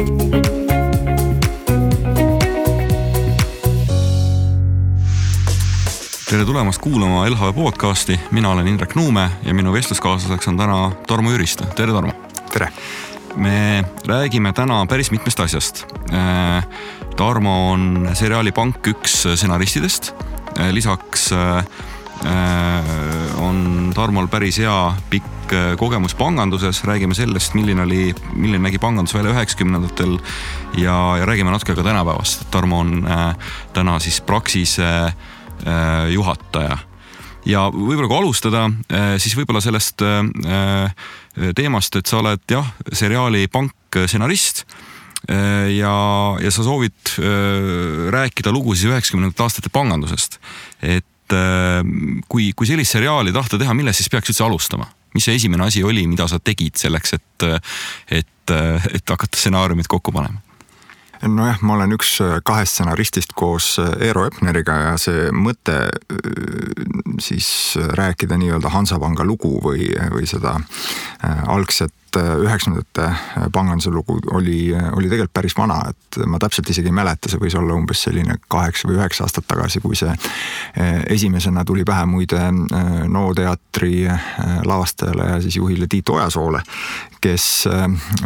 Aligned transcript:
tere 0.00 0.08
tulemast 6.44 6.80
kuulama 6.80 7.28
LHV 7.28 7.54
podcasti, 7.54 8.20
mina 8.30 8.50
olen 8.50 8.68
Indrek 8.68 8.94
Nuume 8.94 9.30
ja 9.42 9.54
minu 9.54 9.72
vestluskaaslaseks 9.72 10.48
on 10.48 10.56
täna 10.56 10.92
Tarmo 11.06 11.30
Jüristo, 11.30 11.64
tere 11.76 11.92
Tarmo. 11.92 12.12
tere. 12.52 12.68
me 13.36 13.84
räägime 14.06 14.52
täna 14.52 14.86
päris 14.86 15.10
mitmest 15.10 15.40
asjast. 15.40 15.86
Äh, 16.12 16.66
Tarmo 17.16 17.72
on 17.72 18.08
seriaali 18.12 18.52
Pank 18.52 18.86
üks 18.86 19.26
stsenaristidest, 19.34 20.14
äh, 20.60 20.72
lisaks 20.72 21.32
äh, 21.32 21.64
on 23.40 23.90
Tarmol 23.94 24.28
päris 24.30 24.60
hea 24.62 24.76
pikk 25.10 25.54
kogemus 25.80 26.14
panganduses, 26.14 26.84
räägime 26.86 27.16
sellest, 27.18 27.56
milline 27.58 27.82
oli, 27.82 28.14
milline 28.36 28.68
nägi 28.68 28.78
pangandus 28.78 29.16
välja 29.16 29.32
üheksakümnendatel 29.34 30.18
ja, 30.78 30.96
ja 31.18 31.26
räägime 31.26 31.50
natuke 31.50 31.74
ka 31.74 31.82
tänapäevast. 31.82 32.46
Tarmo 32.54 32.84
on 32.84 33.02
äh, 33.02 33.52
täna 33.74 33.98
siis 33.98 34.20
Praxise 34.20 34.86
äh, 34.86 35.14
Äh, 35.60 36.08
juhataja 36.14 36.78
ja 37.48 37.66
võib-olla 37.72 38.08
kui 38.08 38.16
alustada, 38.20 38.62
äh, 38.92 39.14
siis 39.20 39.34
võib-olla 39.36 39.60
sellest 39.64 40.00
äh, 40.04 40.92
teemast, 41.56 41.96
et 41.96 42.08
sa 42.08 42.20
oled 42.20 42.40
jah, 42.48 42.68
seriaali 42.92 43.46
Pank 43.52 44.00
stsenarist 44.06 44.64
ja, 45.28 45.92
ja 46.40 46.50
sa 46.50 46.62
soovid 46.64 47.12
rääkida 48.10 48.52
lugu 48.54 48.72
siis 48.72 48.88
üheksakümnendate 48.88 49.44
aastate 49.44 49.68
pangandusest. 49.72 50.38
et 50.80 51.04
kui, 52.28 52.50
kui 52.56 52.68
sellist 52.68 52.96
seriaali 52.96 53.32
tahta 53.32 53.58
teha, 53.60 53.74
millest 53.76 54.02
siis 54.02 54.10
peaks 54.12 54.32
üldse 54.32 54.46
alustama? 54.46 54.88
mis 55.14 55.24
see 55.26 55.34
esimene 55.34 55.64
asi 55.66 55.82
oli, 55.82 56.04
mida 56.06 56.28
sa 56.30 56.38
tegid 56.38 56.78
selleks, 56.78 57.16
et, 57.16 57.46
et, 58.14 58.52
et 58.94 59.10
hakata 59.10 59.38
stsenaariumit 59.38 59.90
kokku 59.90 60.14
panema? 60.14 60.38
Nojah, 61.28 61.60
ma 61.62 61.74
olen 61.76 61.94
üks 61.96 62.14
äh, 62.24 62.38
kahest 62.46 62.76
stsenaristist 62.76 63.34
koos 63.36 63.74
äh, 63.82 63.92
Eero 64.08 64.24
Epneriga 64.28 64.76
ja 64.86 64.96
see 65.00 65.28
mõte 65.34 65.76
äh, 65.86 66.18
siis 67.20 67.76
rääkida 67.98 68.38
nii-öelda 68.40 68.72
Hansapanga 68.72 69.24
lugu 69.28 69.58
või, 69.64 69.90
või 70.12 70.28
seda 70.28 70.56
algset 71.20 71.92
üheksakümnendate 72.16 73.50
panganduse 73.54 73.90
lugu 73.94 74.16
oli, 74.34 74.72
oli 74.72 75.10
tegelikult 75.10 75.34
päris 75.36 75.54
vana, 75.54 75.76
et 75.92 76.18
ma 76.26 76.40
täpselt 76.42 76.72
isegi 76.72 76.90
ei 76.90 76.96
mäleta, 76.96 77.30
see 77.30 77.38
võis 77.38 77.54
olla 77.58 77.76
umbes 77.76 78.02
selline 78.08 78.34
kaheksa 78.50 78.88
või 78.88 78.96
üheksa 78.98 79.26
aastat 79.26 79.46
tagasi, 79.46 79.82
kui 79.84 79.94
see 79.98 80.10
esimesena 81.06 81.62
tuli 81.68 81.84
pähe 81.86 82.08
muide 82.10 82.40
NO 82.50 83.22
teatri 83.36 84.08
lavastajale 84.66 85.28
ja 85.36 85.38
siis 85.44 85.60
juhile 85.60 85.86
Tiit 85.86 86.10
Ojasoole, 86.10 86.64
kes 87.20 87.44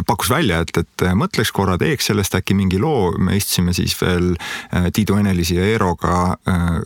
pakkus 0.07 0.29
välja, 0.31 0.61
et, 0.63 0.77
et 0.77 1.05
mõtleks 1.17 1.51
korra, 1.55 1.77
teeks 1.81 2.09
sellest 2.11 2.35
äkki 2.37 2.55
mingi 2.57 2.79
loo, 2.81 3.11
me 3.17 3.37
istusime 3.39 3.73
siis 3.75 3.95
veel 4.01 4.33
äh, 4.35 4.89
Tiidu 4.93 5.19
Enelisi 5.19 5.59
ja 5.59 5.65
Eeroga 5.67 6.37
äh, 6.47 6.79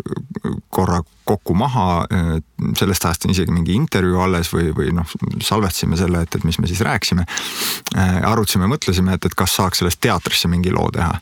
korra 0.69 1.03
kokku 1.29 1.55
maha, 1.57 1.87
äh, 2.13 2.31
sellest 2.79 3.05
ajast 3.05 3.25
on 3.27 3.33
isegi 3.33 3.53
mingi 3.53 3.75
intervjuu 3.77 4.19
alles 4.23 4.49
või, 4.53 4.71
või 4.75 4.93
noh, 4.95 5.07
salvestasime 5.45 5.97
selle, 5.99 6.23
et, 6.25 6.35
et 6.35 6.45
mis 6.47 6.57
me 6.59 6.69
siis 6.69 6.81
rääkisime. 6.85 7.25
arutasime, 8.25 8.67
mõtlesime, 8.69 9.15
et, 9.15 9.25
et 9.25 9.35
kas 9.37 9.55
saaks 9.57 9.81
sellest 9.81 9.99
teatrisse 10.03 10.49
mingi 10.51 10.71
loo 10.73 10.89
teha. 10.93 11.13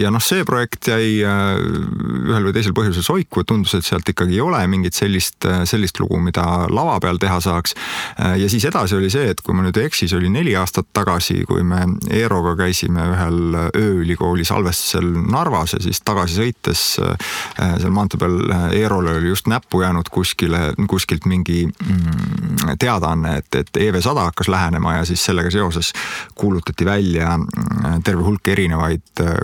ja 0.00 0.10
noh, 0.12 0.22
see 0.22 0.44
projekt 0.46 0.88
jäi 0.88 1.20
ühel 1.22 2.48
või 2.48 2.54
teisel 2.56 2.74
põhjusel 2.76 3.04
soiku, 3.06 3.44
tundus, 3.46 3.74
et 3.78 3.86
sealt 3.86 4.08
ikkagi 4.10 4.36
ei 4.36 4.42
ole 4.44 4.60
mingit 4.70 4.96
sellist, 4.96 5.46
sellist 5.68 6.00
lugu, 6.00 6.18
mida 6.22 6.44
lava 6.72 6.96
peal 7.04 7.20
teha 7.22 7.38
saaks. 7.44 7.76
ja 8.18 8.48
siis 8.50 8.64
edasi 8.70 8.96
oli 8.98 9.10
see, 9.12 9.28
et 9.34 9.42
kui 9.44 9.56
ma 9.56 9.64
nüüd 9.66 9.78
ei 9.80 9.88
eksi, 9.90 10.08
see 10.08 10.18
oli 10.18 10.32
neli 10.32 10.56
aastat 10.58 10.90
tagasi, 10.96 11.42
kui 11.48 11.62
me 11.66 11.84
Eeroga 12.14 12.56
käisime 12.64 13.06
ühel 13.14 13.58
ööülikooli 13.70 14.46
salvestusel 14.48 15.10
Narvas 15.30 15.76
ja 15.76 15.82
siis 15.84 16.02
tagasi 16.04 16.40
sõites 16.40 16.84
seal 16.98 17.94
maantee 17.94 18.20
peal 18.20 18.40
Eerole 18.74 19.16
oli 19.18 19.23
just 19.28 19.48
näppu 19.50 19.82
jäänud 19.82 20.10
kuskile, 20.10 20.72
kuskilt 20.90 21.26
mingi 21.30 21.64
mm, 21.66 22.76
teadaanne, 22.78 23.36
et, 23.42 23.54
et 23.54 23.82
EV100 23.88 24.28
hakkas 24.30 24.48
lähenema 24.48 24.98
ja 24.98 25.04
siis 25.04 25.24
sellega 25.24 25.50
seoses 25.50 25.92
kuulutati 26.34 26.84
välja 26.84 27.36
mm, 27.38 28.02
terve 28.04 28.22
hulk 28.22 28.48
erinevaid 28.48 29.24
äh, 29.24 29.36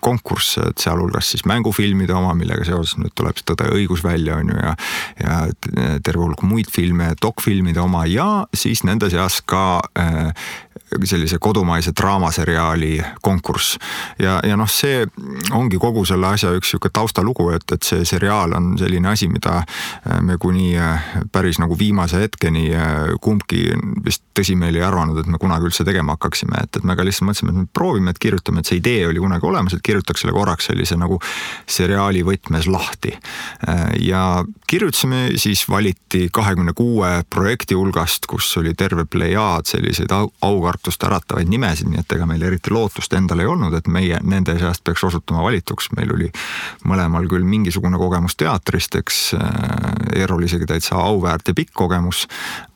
konkursse, 0.00 0.62
et 0.70 0.80
sealhulgas 0.80 1.30
siis 1.34 1.44
mängufilmide 1.48 2.14
oma, 2.16 2.32
millega 2.38 2.64
seoses 2.64 2.96
nüüd 3.00 3.12
tuleb 3.16 3.36
see 3.36 3.48
Tõde 3.50 3.68
ja 3.68 3.76
õigus 3.76 4.02
välja, 4.04 4.38
on 4.40 4.52
ju, 4.52 4.56
ja 4.56 4.74
ja 5.20 5.36
terve 6.04 6.24
hulk 6.24 6.44
muid 6.46 6.70
filme, 6.72 7.12
dokfilmide 7.22 7.82
oma 7.82 8.06
ja 8.08 8.46
siis 8.56 8.84
nende 8.88 9.10
seas 9.12 9.40
ka 9.44 9.80
äh, 9.98 10.32
sellise 11.04 11.38
kodumaise 11.38 11.92
draamaseriaali 12.00 13.02
konkurss. 13.22 13.78
ja, 14.18 14.40
ja 14.44 14.56
noh, 14.56 14.68
see 14.70 15.06
ongi 15.54 15.78
kogu 15.78 16.04
selle 16.08 16.26
asja 16.34 16.50
üks 16.56 16.72
sihuke 16.72 16.90
taustalugu, 16.92 17.50
et, 17.54 17.66
et 17.72 17.86
see 17.86 18.04
seriaal 18.04 18.54
on 18.56 18.72
selline 18.78 19.08
asi, 19.12 19.28
mida 19.30 19.60
äh, 19.60 20.20
me 20.26 20.36
kuni 20.40 20.72
äh, 20.78 21.06
päris 21.32 21.60
nagu 21.62 21.78
viimase 21.78 22.22
hetkeni 22.24 22.66
äh, 22.74 23.14
kumbki 23.22 23.68
vist 24.04 24.24
tõsimeeli 24.36 24.80
ei 24.80 24.86
arvanud, 24.86 25.20
et 25.20 25.30
me 25.30 25.38
kunagi 25.38 25.70
üldse 25.70 25.86
tegema 25.86 26.16
hakkaksime, 26.16 26.64
et, 26.64 26.80
et 26.80 26.86
me 26.86 26.96
ka 26.98 27.06
lihtsalt 27.06 27.28
mõtlesime, 27.28 27.54
et 27.54 27.60
me 27.62 27.66
proovime, 27.72 28.14
et 28.14 28.22
kirjutame, 28.22 28.62
et 28.62 28.70
see 28.70 28.80
idee 28.80 29.06
oli 29.10 29.22
kunagi 29.22 29.46
olemas, 29.46 29.76
et 29.76 29.84
kirjutaks 29.86 30.24
selle 30.24 30.34
korraks 30.34 30.70
sellise 30.70 30.98
nagu 30.98 31.20
seriaali 31.70 32.24
võtmes 32.26 32.66
lahti. 32.70 33.14
ja 34.00 34.44
kirjutasime, 34.70 35.30
siis 35.40 35.62
valiti 35.68 36.28
kahekümne 36.32 36.72
kuue 36.76 37.08
projekti 37.30 37.74
hulgast, 37.74 38.26
kus 38.30 38.48
oli 38.60 38.74
terve 38.74 39.04
plejaad 39.04 39.68
selliseid 39.70 40.12
aukartusi 40.14 40.69
kartust 40.70 41.04
äratavaid 41.06 41.50
nimesid, 41.50 41.90
nii 41.90 42.02
et 42.02 42.16
ega 42.16 42.28
meil 42.30 42.42
eriti 42.46 42.72
lootust 42.74 43.14
endal 43.18 43.42
ei 43.42 43.50
olnud, 43.50 43.74
et 43.76 43.90
meie 43.90 44.20
nende 44.22 44.56
seast 44.60 44.84
peaks 44.86 45.04
osutuma 45.10 45.42
valituks, 45.46 45.90
meil 45.98 46.14
oli 46.14 46.30
mõlemal 46.88 47.28
küll 47.30 47.46
mingisugune 47.46 47.98
kogemus 48.00 48.38
teatrist, 48.40 48.96
eks 49.00 49.20
äh, 49.38 50.20
Eerol 50.22 50.46
isegi 50.46 50.68
täitsa 50.70 50.98
auväärt 51.00 51.50
ja 51.50 51.56
pikk 51.56 51.74
kogemus, 51.82 52.26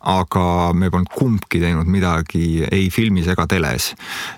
aga 0.05 0.73
me 0.77 0.91
polnud 0.93 1.11
kumbki 1.15 1.61
teinud 1.63 1.89
midagi 1.91 2.65
ei 2.69 2.89
filmis 2.93 3.29
ega 3.33 3.47
teles. 3.51 3.91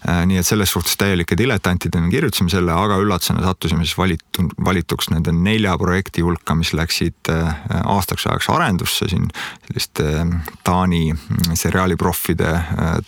Äh, 0.07 0.23
nii 0.29 0.41
et 0.41 0.47
selles 0.47 0.73
suhtes 0.73 0.97
täielike 1.01 1.37
diletantidena 1.39 2.11
kirjutasime 2.13 2.53
selle, 2.53 2.75
aga 2.75 2.99
üllatusena 3.03 3.43
sattusime 3.45 3.87
siis 3.87 3.99
valitu, 3.99 4.47
valituks 4.65 5.11
nende 5.13 5.35
nelja 5.35 5.77
projekti 5.81 6.25
hulka, 6.27 6.57
mis 6.59 6.73
läksid 6.77 7.33
äh, 7.33 7.65
aastaks 7.83 8.29
ajaks 8.31 8.51
arendusse 8.55 9.11
siin 9.11 9.29
selliste 9.67 10.27
Taani 10.67 11.11
seriaaliproffide 11.55 12.53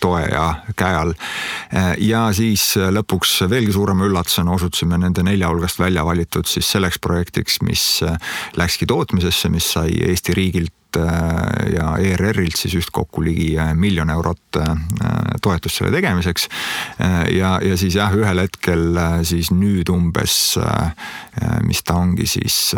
toe 0.00 0.22
ja 0.28 0.46
käe 0.78 0.94
all. 0.98 1.14
ja 2.02 2.26
siis 2.34 2.64
lõpuks 2.76 3.34
veelgi 3.50 3.72
suurema 3.74 4.06
üllatusena 4.08 4.54
osutusime 4.54 4.98
nende 5.00 5.22
nelja 5.26 5.50
hulgast 5.50 5.80
välja 5.80 6.04
valitud 6.06 6.48
siis 6.48 6.70
selleks 6.70 6.98
projektiks, 7.02 7.60
mis 7.66 7.84
läkski 8.56 8.86
tootmisesse, 8.86 9.50
mis 9.52 9.72
sai 9.74 9.94
Eesti 10.08 10.34
riigilt 10.36 10.77
Äh, 10.96 11.72
ja 11.74 11.90
ERR-ilt 12.00 12.56
siis 12.56 12.72
ühtkokku 12.78 13.20
ligi 13.20 13.50
äh, 13.60 13.74
miljon 13.76 14.08
eurot 14.10 14.56
äh, 14.56 14.70
toetust 15.44 15.76
selle 15.82 15.92
tegemiseks. 15.92 16.48
ja, 17.30 17.58
ja 17.62 17.76
siis 17.78 17.94
jah, 17.94 18.12
ühel 18.16 18.40
hetkel 18.40 18.96
siis 19.26 19.50
nüüd 19.54 19.90
umbes, 19.92 20.56
mis 21.62 21.82
ta 21.86 21.98
ongi 22.00 22.26
siis 22.26 22.74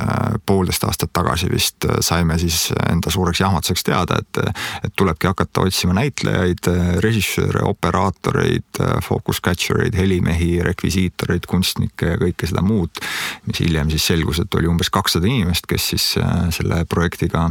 poolteist 0.47 0.85
aastat 0.85 1.13
tagasi 1.17 1.49
vist 1.51 1.87
saime 2.05 2.37
siis 2.43 2.69
enda 2.91 3.11
suureks 3.11 3.41
jahmatuseks 3.41 3.87
teada, 3.87 4.19
et, 4.21 4.59
et 4.85 4.95
tulebki 4.99 5.31
hakata 5.31 5.65
otsima 5.65 5.95
näitlejaid, 5.97 6.69
režissööre, 7.05 7.63
operaatoreid, 7.71 8.83
focus 9.07 9.41
catcher 9.45 9.81
eid, 9.87 9.97
helimehi, 9.97 10.51
rekvisiitoreid, 10.67 11.49
kunstnikke 11.49 12.13
ja 12.13 12.21
kõike 12.21 12.51
seda 12.51 12.65
muud. 12.67 13.01
mis 13.49 13.63
hiljem 13.65 13.91
siis 13.95 14.11
selgus, 14.13 14.43
et 14.43 14.61
oli 14.61 14.69
umbes 14.71 14.93
kakssada 14.93 15.31
inimest, 15.31 15.71
kes 15.71 15.91
siis 15.95 16.11
selle 16.59 16.85
projektiga 16.91 17.49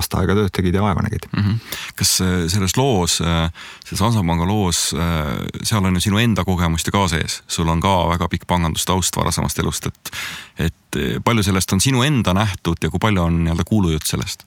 aasta 0.00 0.20
aega 0.20 0.36
tööd 0.38 0.52
tegid 0.56 0.76
ja 0.76 0.84
vaeva 0.84 1.04
nägid 1.06 1.26
mm. 1.30 1.42
-hmm. 1.42 1.76
kas 2.00 2.14
äh, 2.24 2.36
selles 2.52 2.76
loos, 2.76 3.20
äh, 3.20 3.50
selles 3.84 4.04
Hansapanga 4.06 4.46
loos, 4.48 4.90
äh, 4.94 5.34
seal 5.62 5.84
on 5.84 5.98
ju 5.98 6.06
sinu 6.08 6.18
enda 6.18 6.44
kogemust 6.44 6.86
ju 6.86 6.92
ka 6.92 7.06
sees, 7.08 7.42
sul 7.48 7.68
on 7.68 7.80
ka 7.80 7.96
väga 8.14 8.28
pikk 8.28 8.46
pangandustaust 8.46 9.16
varasemast 9.16 9.58
elust, 9.58 9.86
et, 9.86 10.14
et 10.58 11.22
palju 11.24 11.42
sellest 11.42 11.72
on 11.72 11.80
sinu 11.80 12.02
enda 12.02 12.34
nähtud 12.34 12.82
ja 12.82 12.90
kui 12.90 12.98
palju 13.00 13.22
on 13.22 13.44
nii-öelda 13.44 13.64
kuulujutt 13.68 14.06
sellest? 14.06 14.46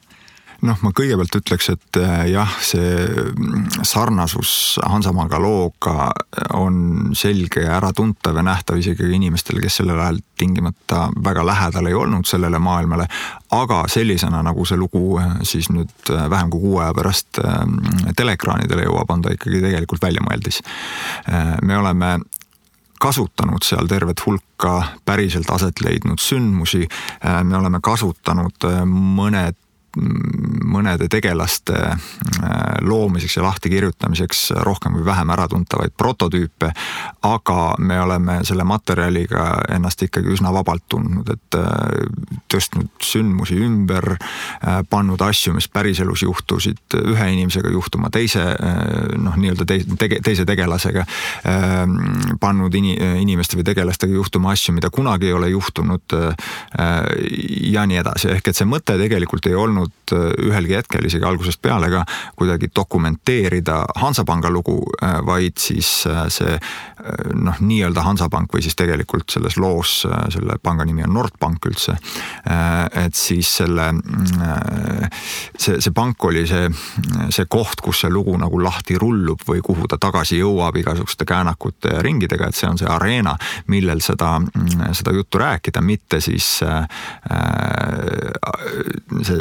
Noh, 0.64 0.80
ma 0.84 0.92
kõigepealt 0.96 1.36
ütleks, 1.38 1.70
et 1.74 2.00
äh, 2.00 2.26
jah, 2.32 2.52
see 2.64 2.92
mm, 3.34 3.84
sarnasus 3.88 4.80
Hansamaga 4.84 5.40
looga 5.42 6.10
on 6.58 7.14
selge 7.18 7.66
ja 7.66 7.78
äratuntav 7.80 8.38
ja 8.40 8.46
nähtav 8.46 8.80
isegi 8.80 9.10
inimestele, 9.18 9.62
kes 9.64 9.82
sellel 9.82 10.00
ajal 10.00 10.22
tingimata 10.40 11.08
väga 11.24 11.46
lähedal 11.48 11.90
ei 11.90 11.98
olnud 11.98 12.28
sellele 12.30 12.60
maailmale. 12.64 13.08
aga 13.54 13.84
sellisena, 13.88 14.42
nagu 14.44 14.66
see 14.66 14.80
lugu 14.80 15.18
äh, 15.22 15.36
siis 15.48 15.70
nüüd 15.74 16.14
äh, 16.14 16.30
vähem 16.30 16.54
kui 16.54 16.64
kuu 16.64 16.78
aja 16.80 16.94
pärast 16.96 17.42
teleekraanidele 18.18 18.88
jõuab, 18.88 19.12
on 19.12 19.26
ta 19.26 19.34
ikkagi 19.34 19.60
tegelikult 19.64 20.02
väljamõeldis. 20.02 20.62
me 21.62 21.78
oleme 21.78 22.18
kasutanud 23.00 23.66
seal 23.66 23.88
tervet 23.90 24.22
hulka 24.26 24.74
päriselt 25.06 25.50
aset 25.52 25.82
leidnud 25.84 26.22
sündmusi. 26.22 26.88
me 27.44 27.58
oleme 27.58 27.80
kasutanud 27.84 28.68
mõned 28.88 29.58
mõnede 29.96 31.08
tegelaste 31.12 31.76
loomiseks 32.82 33.38
ja 33.38 33.44
lahtikirjutamiseks 33.46 34.42
rohkem 34.66 34.98
või 34.98 35.06
vähem 35.06 35.30
äratuntavaid 35.36 35.94
prototüüpe, 35.98 36.72
aga 37.30 37.60
me 37.80 38.00
oleme 38.02 38.40
selle 38.48 38.66
materjaliga 38.68 39.46
ennast 39.76 40.02
ikkagi 40.04 40.34
üsna 40.34 40.54
vabalt 40.54 40.86
tundnud, 40.90 41.30
et 41.30 41.58
tõstnud 42.52 42.90
sündmusi 43.04 43.58
ümber, 43.62 44.16
pannud 44.90 45.22
asju, 45.22 45.54
mis 45.58 45.70
päriselus 45.70 46.26
juhtusid 46.26 46.98
ühe 47.00 47.30
inimesega 47.36 47.72
juhtuma 47.74 48.10
teise 48.14 48.44
noh, 49.18 49.38
nii-öelda 49.38 49.68
teise, 49.70 50.20
teise 50.26 50.46
tegelasega, 50.50 51.06
pannud 52.42 52.76
ini, 52.80 52.96
inimeste 53.22 53.60
või 53.60 53.68
tegelastega 53.68 54.18
juhtuma 54.18 54.54
asju, 54.54 54.74
mida 54.76 54.90
kunagi 54.94 55.30
ei 55.30 55.38
ole 55.38 55.50
juhtunud 55.54 56.18
ja 57.74 57.86
nii 57.90 58.02
edasi, 58.02 58.32
ehk 58.36 58.50
et 58.50 58.58
see 58.58 58.70
mõte 58.70 58.98
tegelikult 59.00 59.48
ei 59.50 59.58
olnud 59.58 59.83
ühelgi 60.14 60.78
hetkel 60.78 61.06
isegi 61.08 61.26
algusest 61.26 61.62
peale 61.64 61.90
ka 61.92 62.04
kuidagi 62.40 62.70
dokumenteerida 62.76 63.80
Hansapanga 64.02 64.52
lugu, 64.54 64.80
vaid 65.26 65.58
siis 65.62 65.90
see 66.34 66.58
noh, 67.34 67.60
nii-öelda 67.60 68.04
Hansapank 68.06 68.54
või 68.54 68.64
siis 68.64 68.78
tegelikult 68.80 69.32
selles 69.34 69.58
loos 69.60 70.04
selle 70.34 70.58
panga 70.64 70.86
nimi 70.88 71.04
on 71.06 71.14
Nordbank 71.16 71.66
üldse. 71.68 71.96
et 73.04 73.16
siis 73.16 73.50
selle, 73.58 73.90
see, 75.58 75.80
see 75.82 75.94
pank 75.96 76.26
oli 76.30 76.46
see, 76.48 76.70
see 77.34 77.48
koht, 77.52 77.82
kus 77.84 78.04
see 78.04 78.12
lugu 78.14 78.36
nagu 78.40 78.62
lahti 78.64 78.98
rullub 79.00 79.44
või 79.48 79.62
kuhu 79.66 79.88
ta 79.90 80.00
tagasi 80.02 80.40
jõuab 80.40 80.78
igasuguste 80.80 81.26
käänakute 81.28 81.96
ja 81.96 82.02
ringidega, 82.06 82.50
et 82.50 82.60
see 82.60 82.70
on 82.70 82.80
see 82.80 82.90
areena, 82.90 83.36
millel 83.72 84.02
seda, 84.04 84.36
seda 84.96 85.16
juttu 85.16 85.42
rääkida, 85.42 85.82
mitte 85.82 86.22
siis 86.24 86.48
äh, 86.64 86.88
see 89.24 89.40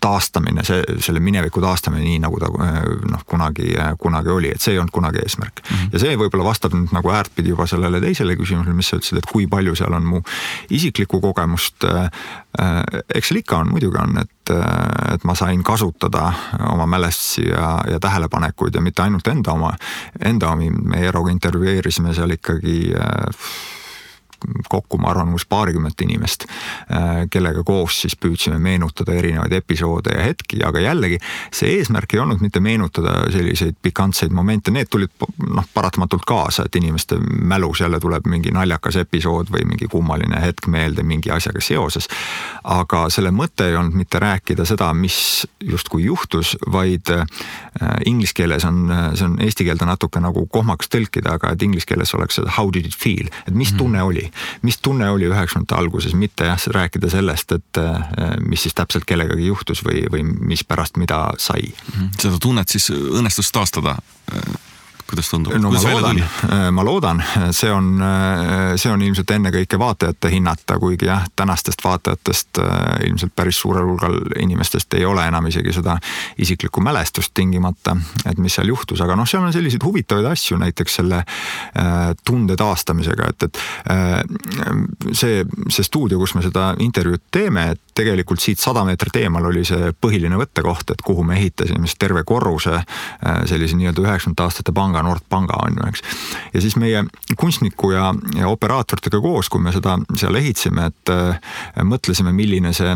taastamine, 0.00 0.62
see, 0.64 0.82
selle 1.02 1.20
mineviku 1.20 1.60
taastamine 1.60 2.04
nii 2.04 2.18
nagu 2.22 2.38
ta 2.40 2.48
noh, 2.48 3.24
kunagi, 3.26 3.72
kunagi 3.98 4.30
oli, 4.30 4.52
et 4.54 4.62
see 4.62 4.76
ei 4.76 4.80
olnud 4.80 4.94
kunagi 4.94 5.22
eesmärk 5.24 5.62
mm. 5.62 5.76
-hmm. 5.76 5.92
ja 5.92 6.02
see 6.02 6.16
võib-olla 6.20 6.46
vastab 6.46 6.76
nüüd 6.76 6.92
nagu 6.94 7.10
äärtpidi 7.10 7.54
juba 7.54 7.66
sellele 7.66 8.00
teisele 8.00 8.36
küsimusele, 8.38 8.76
mis 8.76 8.90
sa 8.92 8.98
ütlesid, 9.00 9.18
et 9.18 9.30
kui 9.32 9.46
palju 9.50 9.74
seal 9.78 9.94
on 9.98 10.06
mu 10.06 10.22
isiklikku 10.70 11.20
kogemust. 11.20 11.84
Äh, 11.84 12.10
eks 13.14 13.28
seal 13.28 13.42
ikka 13.42 13.58
on, 13.62 13.70
muidugi 13.70 13.98
on, 14.00 14.18
et, 14.18 14.52
et 15.14 15.24
ma 15.24 15.34
sain 15.38 15.62
kasutada 15.62 16.32
oma 16.72 16.86
mälestusi 16.86 17.48
ja, 17.48 17.78
ja 17.90 18.00
tähelepanekuid 18.00 18.74
ja 18.74 18.80
mitte 18.80 19.02
ainult 19.02 19.26
enda 19.28 19.52
oma, 19.52 19.72
enda 20.24 20.50
omi, 20.54 20.70
me 20.70 21.02
Eeroga 21.06 21.30
intervjueerisime 21.30 22.14
seal 22.14 22.34
ikkagi 22.38 22.78
äh, 22.94 23.42
kokku, 24.68 24.98
ma 24.98 25.10
arvan, 25.10 25.28
umbes 25.32 25.46
paarikümmet 25.48 26.00
inimest, 26.04 26.44
äh, 26.92 27.24
kellega 27.30 27.62
koos 27.66 28.00
siis 28.02 28.16
püüdsime 28.16 28.58
meenutada 28.62 29.14
erinevaid 29.14 29.52
episoode 29.52 30.14
ja 30.14 30.24
hetki, 30.28 30.60
aga 30.64 30.82
jällegi 30.82 31.18
see 31.54 31.78
eesmärk 31.78 32.14
ei 32.14 32.22
olnud 32.22 32.42
mitte 32.44 32.60
meenutada 32.60 33.16
selliseid 33.32 33.78
pikantseid 33.82 34.34
momente, 34.34 34.70
need 34.74 34.90
tulid 34.90 35.12
noh, 35.42 35.66
paratamatult 35.74 36.26
kaasa, 36.28 36.66
et 36.66 36.76
inimeste 36.80 37.18
mälus 37.20 37.80
jälle 37.80 38.00
tuleb 38.00 38.26
mingi 38.30 38.52
naljakas 38.54 39.00
episood 39.02 39.52
või 39.54 39.64
mingi 39.68 39.88
kummaline 39.90 40.40
hetk 40.42 40.66
meelde 40.66 41.02
mingi 41.02 41.30
asjaga 41.34 41.60
seoses. 41.64 42.08
aga 42.64 43.06
selle 43.10 43.30
mõte 43.30 43.68
ei 43.68 43.76
olnud 43.76 43.94
mitte 43.96 44.18
rääkida 44.20 44.64
seda, 44.68 44.92
mis 44.94 45.46
justkui 45.64 46.04
juhtus, 46.04 46.56
vaid 46.72 47.10
äh, 47.14 47.24
inglise 48.06 48.34
keeles 48.34 48.64
on, 48.64 48.88
see 49.14 49.26
on 49.26 49.38
eesti 49.42 49.64
keelde 49.64 49.86
natuke 49.88 50.20
nagu 50.20 50.46
kohmakas 50.46 50.90
tõlkida, 50.92 51.38
aga 51.38 51.52
et 51.52 51.62
inglise 51.62 51.88
keeles 51.88 52.14
oleks 52.14 52.38
see 52.38 52.56
how 52.56 52.70
did 52.72 52.86
it 52.86 52.96
feel, 52.96 53.28
et 53.46 53.54
mis 53.54 53.72
mhm. 53.72 53.78
tunne 53.78 54.02
oli 54.02 54.27
oli. 54.28 54.60
mis 54.62 54.78
tunne 54.82 55.10
oli 55.10 55.28
üheksakümnendate 55.28 55.78
alguses, 55.78 56.14
mitte 56.14 56.48
jah, 56.48 56.60
rääkida 56.74 57.10
sellest, 57.10 57.52
et 57.52 57.82
äh, 57.82 58.36
mis 58.44 58.62
siis 58.62 58.74
täpselt 58.74 59.04
kellegagi 59.08 59.46
juhtus 59.46 59.84
või, 59.84 60.06
või 60.12 60.24
mis 60.24 60.64
pärast 60.64 60.96
mida 60.96 61.32
sai. 61.38 61.72
Mhm. 61.94 62.14
seda 62.20 62.38
tunnet 62.40 62.68
siis 62.68 62.90
õnnestus 62.90 63.52
taastada 63.52 63.96
kuidas 65.08 65.30
tundub? 65.30 65.52
no 65.52 65.68
kuidas 65.68 65.84
ma 65.84 65.92
loodan, 65.94 66.18
äh, 66.20 66.70
ma 66.72 66.84
loodan, 66.84 67.22
see 67.50 67.70
on, 67.72 68.02
äh, 68.02 68.76
see 68.76 68.92
on 68.92 69.02
ilmselt 69.02 69.30
ennekõike 69.30 69.78
vaatajate 69.80 70.30
hinnata, 70.32 70.76
kuigi 70.80 71.08
jah, 71.08 71.24
tänastest 71.36 71.84
vaatajatest 71.84 72.60
äh, 72.62 72.74
ilmselt 73.08 73.32
päris 73.36 73.60
suurel 73.62 73.86
hulgal 73.88 74.18
inimestest 74.42 74.98
ei 74.98 75.06
ole 75.08 75.24
enam 75.28 75.48
isegi 75.48 75.72
seda 75.72 75.96
isiklikku 76.38 76.82
mälestust 76.84 77.32
tingimata, 77.34 77.96
et 78.28 78.38
mis 78.38 78.58
seal 78.58 78.68
juhtus, 78.68 79.00
aga 79.04 79.16
noh, 79.16 79.28
seal 79.28 79.46
on 79.46 79.52
selliseid 79.54 79.84
huvitavaid 79.84 80.28
asju 80.28 80.58
näiteks 80.60 80.98
selle 81.00 81.22
tunde 82.26 82.56
taastamisega, 82.58 83.28
et, 83.32 83.46
et 83.48 85.14
see, 85.16 85.42
see 85.70 85.86
stuudio, 85.86 86.18
kus 86.20 86.34
me 86.36 86.42
seda 86.44 86.72
intervjuud 86.82 87.28
teeme, 87.32 87.68
et 87.74 87.82
tegelikult 87.98 88.42
siit 88.42 88.60
sada 88.60 88.84
meetrit 88.86 89.16
eemal 89.22 89.48
oli 89.50 89.64
see 89.66 89.92
põhiline 90.00 90.38
võttekoht, 90.40 90.92
et 90.94 91.02
kuhu 91.04 91.24
me 91.26 91.38
ehitasime 91.38 91.86
siis 91.86 91.98
terve 92.00 92.24
korruse 92.28 92.80
sellise 93.48 93.78
nii-öelda 93.78 94.04
üheksakümnendate 94.04 94.46
aastate 94.46 94.74
panga 94.74 94.97
panga, 94.98 95.08
Nordpanga 95.08 95.58
on 95.62 95.76
ju, 95.76 95.88
eks. 95.88 96.02
ja 96.54 96.60
siis 96.60 96.76
meie 96.76 97.04
kunstniku 97.36 97.92
ja, 97.92 98.12
ja 98.36 98.48
operaatoritega 98.48 99.20
koos, 99.20 99.48
kui 99.48 99.60
me 99.62 99.72
seda 99.72 99.98
seal 100.16 100.36
ehitasime, 100.38 100.88
et 100.90 101.12
äh, 101.12 101.84
mõtlesime, 101.84 102.32
milline 102.32 102.72
see, 102.76 102.94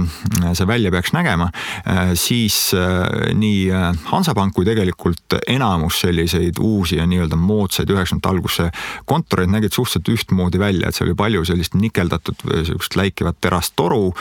see 0.53 0.67
välja 0.69 0.93
peaks 0.93 1.13
nägema 1.13 1.51
äh,, 1.87 2.15
siis 2.19 2.73
äh, 2.75 3.33
nii 3.35 3.71
Hansapank 4.11 4.55
kui 4.57 4.67
tegelikult 4.67 5.39
enamus 5.49 6.01
selliseid 6.03 6.59
uusi 6.61 6.99
ja 6.99 7.07
nii-öelda 7.07 7.37
moodsaid 7.39 7.91
üheksakümnendate 7.91 8.33
alguse 8.33 8.69
kontoreid 9.09 9.51
nägid 9.53 9.73
suhteliselt 9.73 10.11
ühtmoodi 10.13 10.61
välja, 10.61 10.89
et 10.89 10.97
seal 10.97 11.11
oli 11.11 11.19
palju 11.19 11.45
sellist 11.49 11.77
nikeldatud 11.79 12.43
sihukest 12.67 12.97
läikivat 12.99 13.39
terast 13.43 13.75
toru 13.77 14.13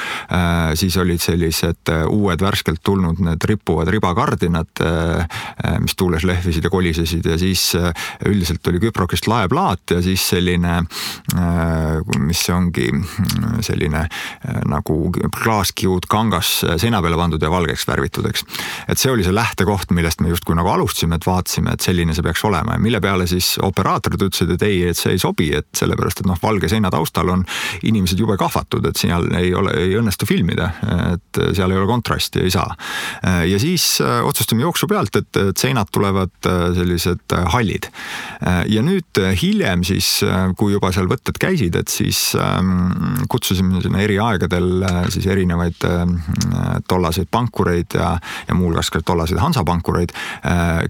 siis 0.79 0.95
olid 0.99 1.21
sellised 1.21 1.91
uued 2.09 2.43
värskelt 2.43 2.81
tulnud 2.85 3.19
need 3.23 3.43
rippuvad 3.47 3.89
ribakardinad, 3.91 4.81
mis 5.83 5.95
tuules 5.99 6.25
lehvisid 6.27 6.65
ja 6.65 6.71
kolisesid 6.73 7.27
ja 7.31 7.37
siis 7.41 7.70
üldiselt 8.27 8.67
oli 8.67 8.81
küprokest 8.81 9.27
laeplaat 9.31 9.95
ja 9.95 10.01
siis 10.03 10.23
selline, 10.33 10.77
äh, 11.35 12.17
mis 12.19 12.43
ongi 12.53 12.89
selline 13.65 14.03
äh, 14.05 14.61
nagu 14.69 14.97
klaaskiud 15.11 16.07
kangas 16.11 16.53
seina 16.81 17.01
peale 17.03 17.19
pandud 17.19 17.41
ja 17.41 17.51
valgeks 17.51 17.87
värvitud, 17.87 18.27
eks. 18.29 18.45
et 18.91 19.01
see 19.01 19.11
oli 19.11 19.25
see 19.25 19.35
lähtekoht, 19.35 19.93
millest 19.95 20.21
me 20.21 20.31
justkui 20.31 20.55
nagu 20.57 20.71
alustasime, 20.71 21.17
et 21.17 21.27
vaatasime, 21.27 21.75
et 21.75 21.85
selline 21.85 22.15
see 22.15 22.25
peaks 22.25 22.43
olema 22.47 22.77
ja 22.77 22.83
mille 22.83 23.01
peale 23.03 23.27
siis 23.29 23.53
operaatorid 23.63 24.27
ütlesid, 24.27 24.55
et 24.55 24.65
ei, 24.67 24.81
et 24.91 24.99
see 24.99 25.15
ei 25.15 25.21
sobi, 25.21 25.51
et 25.57 25.67
sellepärast, 25.77 26.23
et 26.23 26.29
noh, 26.29 26.39
valge 26.41 26.69
seina 26.71 26.91
taustal 26.93 27.29
on 27.33 27.45
inimesed 27.87 28.19
jube 28.19 28.37
kahvatud, 28.39 28.85
et 28.89 28.99
seal 28.99 29.27
ei 29.37 29.53
ole, 29.57 29.73
ei 29.81 29.95
õnnestu 29.99 30.27
filmida, 30.29 30.71
et 31.13 31.41
seal 31.55 31.71
ei 31.71 31.79
ole 31.79 31.89
kontrasti, 31.89 32.43
ei 32.45 32.53
saa. 32.53 32.75
ja 33.47 33.59
siis 33.61 33.85
äh, 34.03 34.19
otsustasime 34.25 34.65
jooksu 34.65 34.89
pealt, 34.91 35.15
et, 35.19 35.41
seinad 35.57 35.89
tulevad 35.93 36.47
sellised 36.75 37.33
hallid. 37.61 37.87
ja 38.67 38.81
nüüd 38.81 39.19
äh, 39.21 39.35
hiljem 39.37 39.83
siis, 39.85 40.21
äh, 40.25 40.49
kui 40.57 40.73
juba 40.73 40.91
seal 40.93 41.09
võtted 41.09 41.37
käisid, 41.41 41.75
et 41.77 41.91
siis 41.93 42.33
ähm, 42.39 43.25
kutsusime 43.29 43.81
sinna 43.83 44.01
eri 44.01 44.17
aegadel 44.21 44.85
äh, 44.87 44.99
siis 45.13 45.27
erinevaid 45.29 45.77
tollaseid 46.89 47.29
pankureid 47.31 47.95
ja, 47.97 48.15
ja 48.47 48.55
muuhulgas 48.57 48.89
ka 48.91 49.01
tollaseid 49.05 49.39
Hansapankureid, 49.41 50.11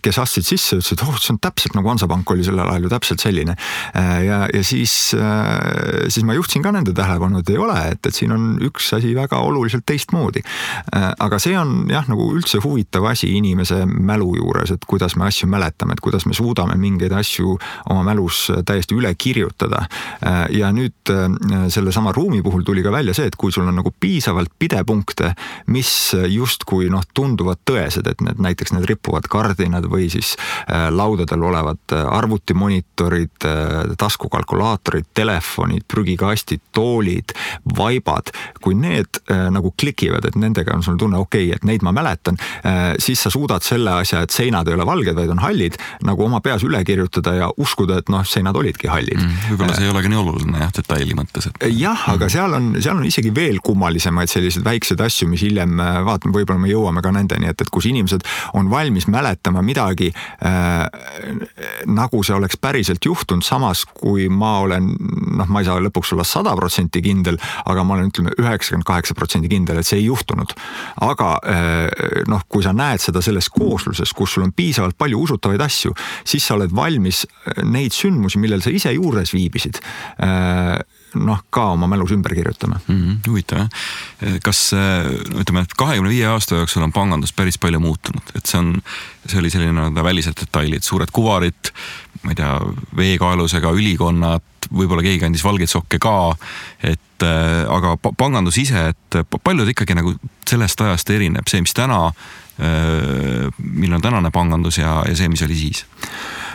kes 0.04 0.18
astsid 0.20 0.46
sisse, 0.48 0.78
ütlesid, 0.80 1.04
oh, 1.06 1.16
see 1.22 1.34
on 1.36 1.40
täpselt 1.44 1.76
nagu 1.78 1.90
Hansapank 1.92 2.32
oli 2.34 2.46
sellel 2.46 2.70
ajal 2.72 2.88
ju 2.88 2.92
täpselt 2.92 3.24
selline. 3.24 3.56
ja, 3.94 4.42
ja 4.52 4.64
siis, 4.66 4.94
siis 5.14 6.26
ma 6.28 6.36
juhtisin 6.38 6.66
ka 6.66 6.74
nende 6.76 6.96
tähelepanu, 6.98 7.42
et 7.42 7.52
ei 7.54 7.60
ole, 7.62 7.78
et, 7.94 8.02
et 8.08 8.18
siin 8.18 8.34
on 8.36 8.48
üks 8.68 8.92
asi 8.98 9.14
väga 9.18 9.40
oluliselt 9.44 9.86
teistmoodi. 9.88 10.44
aga 10.92 11.40
see 11.42 11.56
on 11.60 11.86
jah, 11.92 12.08
nagu 12.12 12.32
üldse 12.36 12.62
huvitav 12.64 13.08
asi 13.12 13.32
inimese 13.38 13.84
mälu 13.86 14.34
juures, 14.40 14.74
et 14.76 14.86
kuidas 14.90 15.16
me 15.20 15.28
asju 15.30 15.50
mäletame, 15.52 15.96
et 15.96 16.04
kuidas 16.04 16.28
me 16.28 16.38
suudame 16.38 16.61
mingeid 16.80 17.14
asju 17.16 17.58
oma 17.90 18.04
mälus 18.04 18.50
täiesti 18.66 18.96
üle 18.98 19.14
kirjutada. 19.18 19.86
ja 20.50 20.72
nüüd 20.76 21.10
äh, 21.10 21.68
sellesama 21.70 22.12
ruumi 22.16 22.42
puhul 22.44 22.64
tuli 22.66 22.84
ka 22.84 22.92
välja 22.92 23.14
see, 23.18 23.30
et 23.30 23.36
kui 23.40 23.52
sul 23.52 23.68
on 23.68 23.76
nagu 23.76 23.94
piisavalt 24.00 24.52
pidepunkte, 24.60 25.34
mis 25.74 25.92
justkui 26.30 26.90
noh, 26.92 27.04
tunduvad 27.14 27.62
tõesed, 27.68 28.08
et 28.10 28.22
need 28.26 28.42
näiteks 28.42 28.76
need 28.76 28.88
rippuvad 28.90 29.28
kardinad 29.32 29.88
või 29.92 30.10
siis 30.12 30.34
äh, 30.38 30.90
laudadel 30.94 31.44
olevad 31.50 31.96
arvutimonitorid, 32.02 33.48
äh, 33.48 33.96
taskukalkulaatorid, 33.98 35.12
telefonid, 35.18 35.86
prügikastid, 35.92 36.64
toolid, 36.76 37.34
vaibad, 37.78 38.32
kui 38.62 38.76
need 38.78 39.20
nagu 39.52 39.72
klikivad, 39.80 40.26
et 40.28 40.36
nendega 40.40 40.74
on 40.76 40.84
sul 40.84 40.98
tunne, 41.00 41.20
okei 41.22 41.48
okay,, 41.50 41.58
et 41.58 41.66
neid 41.68 41.84
ma 41.86 41.94
mäletan, 41.96 42.38
siis 43.02 43.22
sa 43.24 43.32
suudad 43.34 43.64
selle 43.66 43.94
asja, 44.02 44.22
et 44.26 44.34
seinad 44.34 44.68
ei 44.68 44.76
ole 44.76 44.86
valged, 44.88 45.16
vaid 45.18 45.32
on 45.34 45.42
hallid, 45.44 45.78
nagu 46.06 46.26
oma 46.26 46.42
peas 46.44 46.51
üle 46.68 46.84
kirjutada 46.86 47.34
ja 47.38 47.52
uskuda, 47.58 48.02
et 48.02 48.12
noh, 48.12 48.26
seinad 48.28 48.58
olidki 48.58 48.92
spordihallid 48.92 49.20
mm,. 49.20 49.50
võib-olla 49.52 49.76
see 49.76 49.86
ei 49.88 49.92
olegi 49.92 50.12
nii 50.12 50.20
oluline 50.20 50.62
jah, 50.62 50.72
detaili 50.76 51.16
mõttes 51.18 51.48
et.... 51.48 51.66
jah, 51.78 52.04
aga 52.12 52.28
mm. 52.28 52.34
seal 52.34 52.56
on, 52.58 52.68
seal 52.80 52.98
on 52.98 53.08
isegi 53.08 53.32
veel 53.36 53.60
kummalisemaid 53.64 54.32
selliseid 54.32 54.66
väikseid 54.66 55.02
asju, 55.06 55.30
mis 55.32 55.44
hiljem 55.46 55.80
vaatame, 55.80 56.36
võib-olla 56.36 56.62
me 56.62 56.72
jõuame 56.72 57.04
ka 57.04 57.14
nendeni, 57.16 57.50
et, 57.52 57.62
et 57.62 57.72
kus 57.72 57.88
inimesed 57.90 58.26
on 58.60 58.70
valmis 58.72 59.08
mäletama 59.12 59.64
midagi 59.66 60.12
äh, 60.12 60.86
nagu 61.90 62.24
see 62.26 62.36
oleks 62.36 62.60
päriselt 62.62 63.06
juhtunud, 63.06 63.46
samas 63.46 63.86
kui 63.98 64.28
ma 64.30 64.58
olen 64.66 64.92
noh, 65.38 65.50
ma 65.50 65.62
ei 65.62 65.70
saa 65.70 65.82
lõpuks 65.84 66.14
olla 66.16 66.26
sada 66.28 66.54
protsenti 66.58 67.04
kindel, 67.06 67.40
aga 67.66 67.86
ma 67.88 67.98
olen 67.98 68.12
ütleme 68.12 68.36
üheksakümmend 68.38 68.88
kaheksa 68.88 69.18
protsenti 69.18 69.52
kindel, 69.52 69.82
et 69.82 69.88
see 69.88 70.02
ei 70.02 70.08
juhtunud. 70.10 70.56
aga 71.08 71.32
äh, 71.48 72.26
noh, 72.32 72.44
kui 72.52 72.64
sa 72.66 72.74
näed 72.76 73.02
seda 73.04 73.24
selles 73.24 73.50
koosluses, 73.54 74.14
kus 74.16 74.36
sul 74.36 74.46
on 74.46 74.54
piisavalt 74.56 74.98
palju 75.00 75.24
usutavaid 75.26 75.62
asju, 75.64 75.94
siis 76.28 76.41
sa 76.48 76.58
oled 76.58 76.74
valmis 76.76 77.26
neid 77.64 77.96
sündmusi, 77.96 78.40
millel 78.42 78.64
sa 78.64 78.74
ise 78.74 78.94
juures 78.96 79.34
viibisid 79.36 79.82
äh, 80.24 80.80
noh, 81.20 81.42
ka 81.50 81.72
oma 81.76 81.90
mälus 81.92 82.14
ümber 82.16 82.36
kirjutama 82.36 82.80
mm. 82.88 83.00
-hmm, 83.00 83.18
huvitav 83.28 83.60
jah. 83.60 83.70
kas 84.44 84.72
ütleme, 85.42 85.66
et 85.66 85.74
kahekümne 85.78 86.10
viie 86.10 86.28
aasta 86.28 86.56
jooksul 86.56 86.84
on 86.84 86.94
pangandus 86.94 87.34
päris 87.34 87.58
palju 87.58 87.80
muutunud, 87.80 88.36
et 88.36 88.46
see 88.46 88.60
on, 88.60 88.78
see 89.26 89.40
oli 89.40 89.50
selline 89.50 89.74
nii-öelda 89.76 90.04
välised 90.04 90.40
detailid, 90.40 90.84
suured 90.88 91.12
kuvarid, 91.12 91.74
ma 92.24 92.32
ei 92.32 92.40
tea, 92.40 92.54
veekaelusega 92.96 93.72
ülikonnad, 93.76 94.46
võib-olla 94.72 95.04
keegi 95.04 95.26
andis 95.26 95.44
valgeid 95.44 95.70
sokke 95.70 96.00
ka. 96.00 96.36
et 96.84 97.26
aga 97.70 97.96
pangandus 98.18 98.58
ise, 98.58 98.88
et 98.94 99.20
palju 99.44 99.66
ta 99.66 99.74
ikkagi 99.74 99.98
nagu 99.98 100.16
sellest 100.50 100.82
ajast 100.82 101.10
erineb, 101.14 101.48
see, 101.48 101.62
mis 101.62 101.74
täna, 101.78 102.12
milline 102.62 103.96
on 103.98 104.04
tänane 104.04 104.30
pangandus 104.32 104.78
ja, 104.78 105.02
ja 105.08 105.16
see, 105.18 105.30
mis 105.32 105.42
oli 105.48 105.58
siis? 105.58 105.86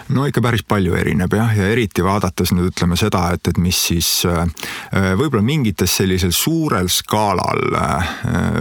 No 0.09 0.23
ikka 0.29 0.39
päris 0.45 0.63
palju 0.63 0.95
erineb 0.95 1.33
jah, 1.35 1.51
ja 1.59 1.67
eriti 1.73 2.05
vaadates 2.07 2.53
nüüd 2.55 2.69
ütleme 2.71 2.95
seda, 2.99 3.25
et, 3.35 3.49
et 3.51 3.57
mis 3.59 3.79
siis 3.89 4.09
äh, 4.29 4.45
äh, 4.95 5.09
võib-olla 5.19 5.43
mingites 5.43 5.97
sellisel 5.99 6.31
suurel 6.37 6.87
skaalal 6.93 7.75
äh, 7.75 8.13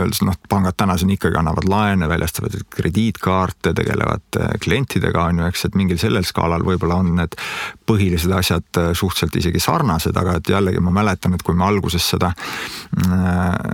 öeldes 0.01 0.23
noh, 0.25 0.33
pangad 0.49 0.73
tänaseni 0.79 1.19
ikkagi 1.19 1.37
annavad 1.37 1.67
laene, 1.69 2.09
väljastavad 2.09 2.57
krediitkaarte, 2.73 3.75
tegelevad 3.77 4.39
klientidega 4.63 5.27
on 5.29 5.43
ju, 5.43 5.49
eks, 5.51 5.67
et 5.69 5.77
mingil 5.77 5.99
sellel 6.01 6.25
skaalal 6.25 6.65
võib-olla 6.65 6.97
on 7.03 7.13
need 7.19 7.37
põhilised 7.85 8.33
asjad 8.33 8.81
suhteliselt 8.97 9.37
isegi 9.43 9.61
sarnased, 9.61 10.17
aga 10.17 10.39
et 10.39 10.49
jällegi 10.49 10.81
ma 10.81 10.95
mäletan, 10.97 11.37
et 11.37 11.45
kui 11.45 11.53
me 11.53 11.67
alguses 11.67 12.09
seda 12.15 12.33
äh, 13.05 13.69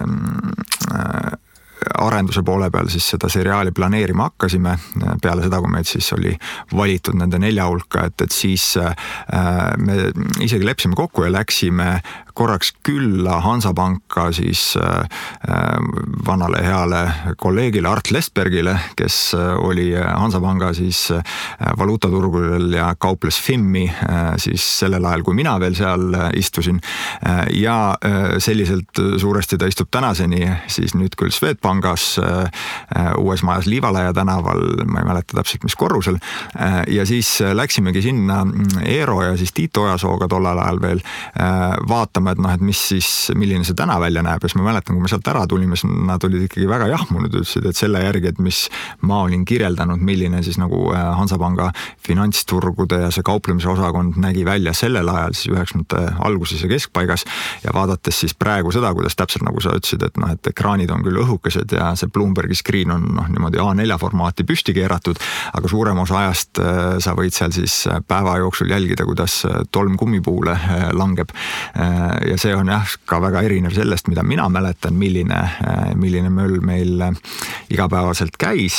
arenduse 1.98 2.44
poole 2.46 2.70
peal 2.72 2.90
siis 2.94 3.08
seda 3.14 3.30
seriaali 3.30 3.72
planeerima 3.76 4.30
hakkasime, 4.30 4.76
peale 5.22 5.46
seda, 5.46 5.62
kui 5.62 5.72
meid 5.74 5.90
siis 5.90 6.12
oli 6.14 6.34
valitud 6.76 7.18
nende 7.18 7.40
nelja 7.42 7.66
hulka, 7.70 8.06
et, 8.10 8.22
et 8.26 8.36
siis 8.36 8.66
äh, 8.78 8.94
me 9.82 10.12
isegi 10.44 10.66
leppisime 10.66 10.98
kokku 10.98 11.26
ja 11.26 11.32
läksime 11.34 11.94
korraks 12.34 12.74
külla 12.86 13.40
Hansapanka 13.42 14.30
siis 14.36 14.78
äh, 14.78 15.08
vanale 16.26 16.62
heale 16.64 17.02
kolleegile 17.38 17.90
Art 17.90 18.12
Lestbergile, 18.12 18.78
kes 18.96 19.34
oli 19.58 19.90
Hansapanga 19.96 20.72
siis 20.74 21.08
valuutaturgudel 21.78 22.74
ja 22.74 22.92
kauples 23.00 23.40
FIM-i 23.42 23.88
siis 24.42 24.66
sellel 24.80 25.06
ajal, 25.06 25.24
kui 25.26 25.36
mina 25.38 25.58
veel 25.60 25.76
seal 25.76 26.14
istusin. 26.38 26.80
ja 27.54 27.96
selliselt 28.38 29.02
suuresti 29.22 29.58
ta 29.58 29.68
istub 29.70 29.90
tänaseni 29.92 30.46
siis 30.68 30.96
nüüd 30.98 31.16
küll 31.20 31.34
Swedbanki 31.34 31.72
pangas 31.72 32.18
äh, 32.20 32.44
äh, 32.98 33.14
uues 33.18 33.44
majas 33.44 33.66
Liivalaia 33.66 34.14
tänaval, 34.14 34.62
ma 34.86 35.00
ei 35.00 35.08
mäleta 35.08 35.38
täpselt, 35.38 35.64
mis 35.64 35.76
korrusel. 35.80 36.18
Äh, 36.60 36.82
ja 36.92 37.06
siis 37.06 37.40
läksimegi 37.54 38.02
sinna 38.02 38.44
mm, 38.46 38.84
Eero 38.86 39.22
ja 39.24 39.38
siis 39.38 39.54
Tiit 39.54 39.78
Ojasooga 39.78 40.28
tollel 40.28 40.60
ajal 40.60 40.82
veel 40.82 41.02
vaatama, 41.88 42.21
et 42.32 42.42
noh, 42.42 42.54
et 42.54 42.64
mis 42.66 42.82
siis, 42.92 43.10
milline 43.38 43.66
see 43.68 43.78
tänav 43.78 44.02
välja 44.04 44.24
näeb 44.26 44.44
ja 44.44 44.52
siis 44.52 44.60
ma 44.60 44.68
mäletan, 44.70 44.98
kui 44.98 45.06
me 45.06 45.12
sealt 45.12 45.28
ära 45.32 45.46
tulime, 45.50 45.78
siis 45.80 45.92
nad 45.92 46.24
olid 46.28 46.46
ikkagi 46.48 46.68
väga 46.70 46.90
jahmunud, 46.92 47.34
ütlesid, 47.42 47.68
et 47.70 47.78
selle 47.80 48.04
järgi, 48.04 48.32
et 48.32 48.42
mis 48.44 48.64
ma 49.08 49.24
olin 49.26 49.46
kirjeldanud, 49.48 50.02
milline 50.02 50.44
siis 50.46 50.60
nagu 50.62 50.84
Hansapanga 50.92 51.72
finantsturgude 52.06 53.02
ja 53.06 53.12
see 53.14 53.26
kauplemise 53.26 53.70
osakond 53.72 54.18
nägi 54.22 54.46
välja 54.46 54.74
sellel 54.78 55.10
ajal 55.10 55.36
siis 55.38 55.52
üheksakümnendate 55.54 56.16
alguses 56.28 56.64
ja 56.64 56.70
keskpaigas 56.72 57.26
ja 57.64 57.74
vaadates 57.76 58.22
siis 58.24 58.36
praegu 58.38 58.74
seda, 58.74 58.94
kuidas 58.98 59.16
täpselt 59.18 59.46
nagu 59.48 59.62
sa 59.64 59.76
ütlesid, 59.78 60.04
et 60.06 60.18
noh, 60.22 60.32
et 60.34 60.52
ekraanid 60.52 60.92
on 60.94 61.04
küll 61.06 61.22
õhukesed, 61.24 61.76
ja 61.78 61.92
see 62.00 62.12
Bloombergi 62.14 62.58
screen 62.58 62.94
on 62.94 63.08
noh, 63.16 63.30
niimoodi 63.32 63.62
A4 63.62 63.98
formaati 64.02 64.46
püsti 64.48 64.76
keeratud, 64.76 65.20
aga 65.58 65.72
suurem 65.72 66.02
osa 66.04 66.20
ajast 66.24 66.62
äh, 66.62 66.82
sa 67.04 67.16
võid 67.18 67.36
seal 67.36 67.54
siis 67.56 67.82
äh, 67.90 68.02
päeva 68.08 68.38
jooksul 68.42 68.72
jälgida, 68.72 69.06
kuidas 69.08 69.42
äh, 69.48 69.62
tolm 69.72 69.98
kummipuule 70.00 70.58
langeb. 70.98 71.32
Ja 72.28 72.38
see 72.42 72.54
on 72.56 72.70
jah, 72.72 72.96
ka 73.06 73.20
väga 73.22 73.42
erinev 73.48 73.76
sellest, 73.76 74.10
mida 74.12 74.24
mina 74.24 74.48
mäletan, 74.50 74.96
milline, 74.98 75.40
milline 76.00 76.32
möll 76.34 76.60
meil 76.66 77.02
igapäevaselt 77.72 78.38
käis 78.42 78.78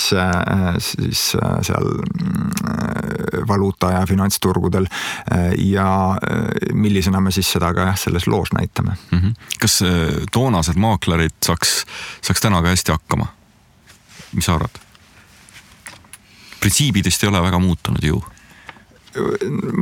siis 0.83 1.25
seal 1.33 1.89
mm, 2.03 3.47
valuuta 3.49 3.93
ja 3.97 4.07
finantsturgudel 4.07 4.87
ja 5.59 5.89
millisena 6.73 7.21
me 7.21 7.33
siis 7.35 7.53
seda 7.57 7.73
ka 7.75 7.89
jah, 7.91 7.99
selles 7.99 8.27
loos 8.27 8.53
näitame 8.57 8.97
mm. 9.11 9.19
-hmm. 9.19 9.35
kas 9.61 9.81
toonased 10.33 10.77
maaklerid 10.77 11.37
saaks, 11.47 11.85
saaks 12.23 12.41
täna 12.41 12.63
ka 12.63 12.69
hästi 12.69 12.93
hakkama. 12.93 13.27
mis 14.33 14.45
sa 14.45 14.55
arvad? 14.55 14.81
printsiibidest 16.61 17.23
ei 17.25 17.29
ole 17.29 17.43
väga 17.43 17.59
muutunud 17.59 18.05
ju 18.05 18.23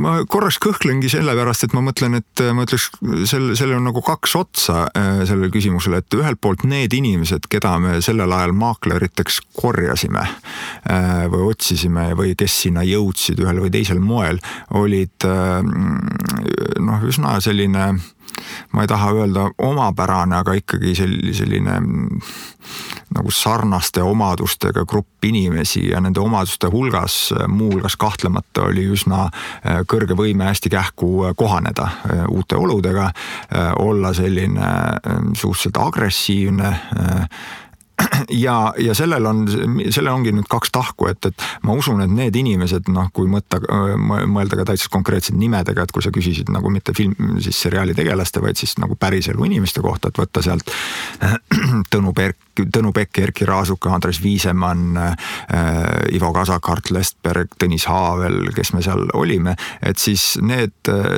ma 0.01 0.17
korraks 0.31 0.59
kõhklengi 0.63 1.11
sellepärast, 1.13 1.67
et 1.67 1.75
ma 1.77 1.83
mõtlen, 1.85 2.19
et 2.21 2.43
ma 2.55 2.65
ütleks, 2.67 2.89
sel, 3.31 3.51
sellel 3.59 3.79
on 3.79 3.89
nagu 3.91 4.03
kaks 4.05 4.35
otsa 4.39 4.85
äh, 4.89 5.23
sellele 5.29 5.51
küsimusele, 5.55 6.01
et 6.03 6.19
ühelt 6.19 6.41
poolt 6.43 6.65
need 6.69 6.95
inimesed, 6.97 7.47
keda 7.53 7.77
me 7.83 7.99
sellel 8.05 8.33
ajal 8.35 8.55
maakleriteks 8.59 9.41
korjasime 9.59 10.25
äh, 10.27 11.27
või 11.31 11.51
otsisime 11.53 12.11
või 12.19 12.35
kes 12.39 12.61
sinna 12.67 12.85
jõudsid 12.87 13.43
ühel 13.45 13.63
või 13.63 13.73
teisel 13.75 14.03
moel, 14.03 14.41
olid 14.77 15.29
äh, 15.29 15.61
noh, 16.81 17.07
üsna 17.11 17.39
selline 17.45 17.93
ma 18.73 18.83
ei 18.83 18.91
taha 18.91 19.13
öelda 19.13 19.51
omapärane, 19.59 20.37
aga 20.37 20.55
ikkagi 20.59 20.95
selline 20.97 21.81
nagu 23.15 23.31
sarnaste 23.31 24.03
omadustega 24.03 24.85
grupp 24.87 25.25
inimesi 25.25 25.89
ja 25.91 26.01
nende 26.01 26.21
omaduste 26.21 26.71
hulgas 26.71 27.35
muuhulgas 27.49 27.97
kahtlemata 27.97 28.69
oli 28.71 28.87
üsna 28.95 29.25
äh, 29.27 29.81
kõrge 29.91 30.15
võime 30.19 30.47
hästi 30.47 30.71
kähku 30.71 31.11
äh, 31.27 31.35
kohaneda 31.37 31.89
äh, 31.89 32.25
uute 32.31 32.57
oludega, 32.57 33.11
olla 33.79 34.13
selline 34.15 34.69
suhteliselt 35.35 35.77
agressiivne 35.81 36.71
ja, 38.45 38.57
ja 38.79 38.95
sellel 38.97 39.27
on, 39.27 39.45
sellel 39.91 40.13
ongi 40.13 40.33
nüüd 40.35 40.49
kaks 40.51 40.73
tahku, 40.75 41.09
et, 41.11 41.31
et 41.31 41.47
ma 41.67 41.77
usun, 41.79 42.03
et 42.05 42.13
need 42.13 42.37
inimesed 42.41 42.91
noh, 42.93 43.11
kui 43.15 43.31
mõtta, 43.31 43.61
mõelda 44.01 44.61
ka 44.61 44.69
täitsa 44.73 44.91
konkreetsete 44.93 45.39
nimedega, 45.41 45.85
et 45.85 45.95
kui 45.95 46.05
sa 46.05 46.13
küsisid 46.15 46.53
nagu 46.53 46.73
mitte 46.73 46.95
film, 46.97 47.17
siis 47.43 47.61
seriaali 47.67 47.95
tegelaste, 47.97 48.43
vaid 48.45 48.61
siis 48.61 48.77
nagu 48.83 48.97
päriselu 49.01 49.47
inimeste 49.49 49.83
kohta, 49.85 50.11
et 50.11 50.21
võtta 50.23 50.45
sealt 50.45 50.71
Tõnu 51.93 52.15
Perk, 52.17 52.39
Tõnu 52.73 52.93
Pekk, 52.97 53.23
Erkki 53.27 53.49
Raasuka, 53.49 53.93
Andres 53.95 54.21
Viisemann 54.23 54.97
äh,, 54.97 55.15
Ivo 56.17 56.33
Kasak, 56.37 56.69
Art 56.73 56.91
Lestberg, 56.95 57.55
Tõnis 57.61 57.87
Haavel, 57.91 58.51
kes 58.57 58.75
me 58.75 58.83
seal 58.85 59.07
olime, 59.19 59.57
et 59.83 59.99
siis 60.01 60.35
need, 60.43 60.75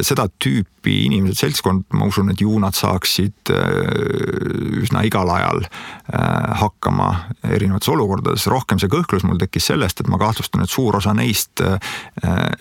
seda 0.06 0.28
tüüpi 0.42 1.02
inimesed, 1.06 1.38
seltskond, 1.38 1.84
ma 1.96 2.08
usun, 2.10 2.32
et 2.32 2.40
ju 2.42 2.56
nad 2.62 2.76
saaksid 2.76 3.52
äh, 3.54 4.82
üsna 4.82 5.04
igal 5.06 5.30
ajal 5.30 5.62
äh, 5.64 6.52
hakkama 6.62 7.08
erinevates 7.46 7.90
olukordades, 7.92 8.46
rohkem 8.50 8.80
see 8.82 8.90
kõhklus 8.92 9.26
mul 9.26 9.40
tekkis 9.40 9.70
sellest, 9.72 10.02
et 10.02 10.10
ma 10.10 10.18
kahtlustan, 10.20 10.64
et 10.64 10.72
suur 10.72 10.98
osa 10.98 11.14
neist 11.16 11.62
äh, 11.64 11.78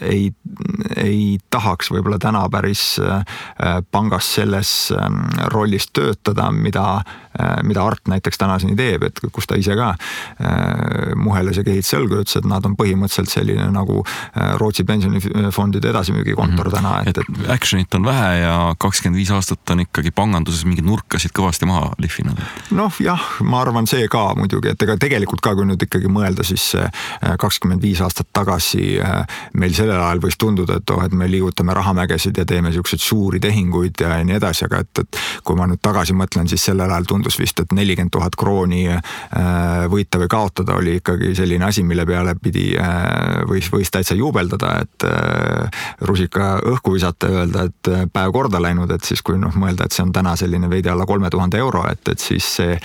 ei, 0.01 0.29
ei 0.97 1.39
tahaks 1.53 1.91
võib-olla 1.93 2.19
täna 2.21 2.43
päris 2.51 2.83
äh, 3.01 3.23
pangas 3.91 4.29
selles 4.35 4.71
ähm, 4.95 5.23
rollis 5.53 5.89
töötada, 5.93 6.49
mida, 6.51 6.85
äh, 7.01 7.30
mida 7.63 7.83
Art 7.85 8.09
näiteks 8.11 8.37
tänaseni 8.37 8.75
teeb, 8.75 9.03
et 9.07 9.19
kus 9.31 9.47
ta 9.47 9.55
ise 9.59 9.75
ka 9.77 9.93
muheles 11.15 11.57
ja 11.57 11.63
kehitses 11.63 11.95
õlgu 11.99 12.17
ja 12.17 12.25
ütles, 12.25 12.37
et 12.37 12.47
nad 12.49 12.65
on 12.67 12.75
põhimõtteliselt 12.79 13.31
selline 13.31 13.67
nagu 13.71 14.03
Rootsi 14.59 14.83
pensionifondide 14.87 15.89
edasimüügikontor 15.89 16.67
mm 16.67 16.73
-hmm. 16.73 16.75
täna, 16.75 17.03
et, 17.05 17.17
et. 17.17 17.49
Actionit 17.49 17.93
on 17.93 18.05
vähe 18.05 18.37
ja 18.41 18.75
kakskümmend 18.79 19.17
viis 19.19 19.31
aastat 19.31 19.69
on 19.69 19.79
ikkagi 19.85 20.11
panganduses 20.11 20.65
mingeid 20.65 20.85
nurkasid 20.85 21.31
kõvasti 21.37 21.67
maha 21.69 21.91
lihvinud. 21.97 22.39
noh, 22.71 22.93
jah, 22.99 23.21
ma 23.43 23.61
arvan, 23.61 23.87
see 23.87 24.07
ka 24.11 24.33
muidugi, 24.35 24.71
et 24.73 24.81
ega 24.81 24.97
tegelikult 24.97 25.41
ka, 25.41 25.55
kui 25.55 25.65
nüüd 25.65 25.83
ikkagi 25.83 26.09
mõelda, 26.11 26.43
siis 26.47 26.73
äh, 26.75 26.89
kakskümmend 27.39 27.81
viis 27.81 28.01
aastat 28.01 28.27
tagasi 28.33 28.99
äh, 28.99 29.25
meil 29.53 29.73
sellel 29.77 29.99
ajal 29.99 30.19
võis 30.25 30.37
tunduda, 30.37 30.79
et 30.81 30.89
oh, 30.89 31.03
et 31.05 31.13
me 31.13 31.27
liigutame 31.31 31.73
rahamägesid 31.73 32.37
ja 32.37 32.45
teeme 32.45 32.71
siukseid 32.71 32.99
suuri 33.01 33.39
tehinguid 33.39 34.01
ja 34.01 34.23
nii 34.23 34.35
edasi, 34.39 34.65
aga 34.65 34.81
et, 34.85 35.03
et 35.05 35.21
kui 35.43 35.55
ma 35.55 35.67
nüüd 35.69 35.81
tagasi 35.81 36.13
mõtlen, 36.17 36.49
siis 36.49 36.65
sellel 36.65 36.89
ajal 36.89 37.05
tundus 37.05 37.20
vist, 37.39 37.59
et 37.61 37.73
nelikümmend 37.75 38.11
tuhat 38.13 38.35
krooni 38.39 38.85
võita 39.91 40.19
või 40.21 40.29
kaotada 40.31 40.75
oli 40.79 40.97
ikkagi 40.99 41.33
selline 41.37 41.65
asi, 41.67 41.83
mille 41.87 42.05
peale 42.07 42.35
pidi, 42.41 42.71
võis, 43.49 43.69
võis 43.73 43.91
täitsa 43.93 44.15
juubeldada, 44.17 44.73
et 44.81 45.05
rusika 46.07 46.53
õhku 46.71 46.95
visata 46.95 47.29
ja 47.29 47.41
öelda, 47.41 47.65
et 47.69 47.91
päev 48.13 48.33
korda 48.35 48.61
läinud, 48.61 48.91
et 48.91 49.05
siis 49.07 49.23
kui 49.25 49.39
noh, 49.41 49.53
mõelda, 49.57 49.87
et 49.87 49.95
see 49.95 50.05
on 50.05 50.13
täna 50.15 50.35
selline 50.39 50.69
veidi 50.71 50.91
alla 50.91 51.05
kolme 51.09 51.29
tuhande 51.33 51.59
euro, 51.61 51.83
et, 51.91 52.13
et 52.13 52.19
siis 52.21 52.47
see 52.57 52.77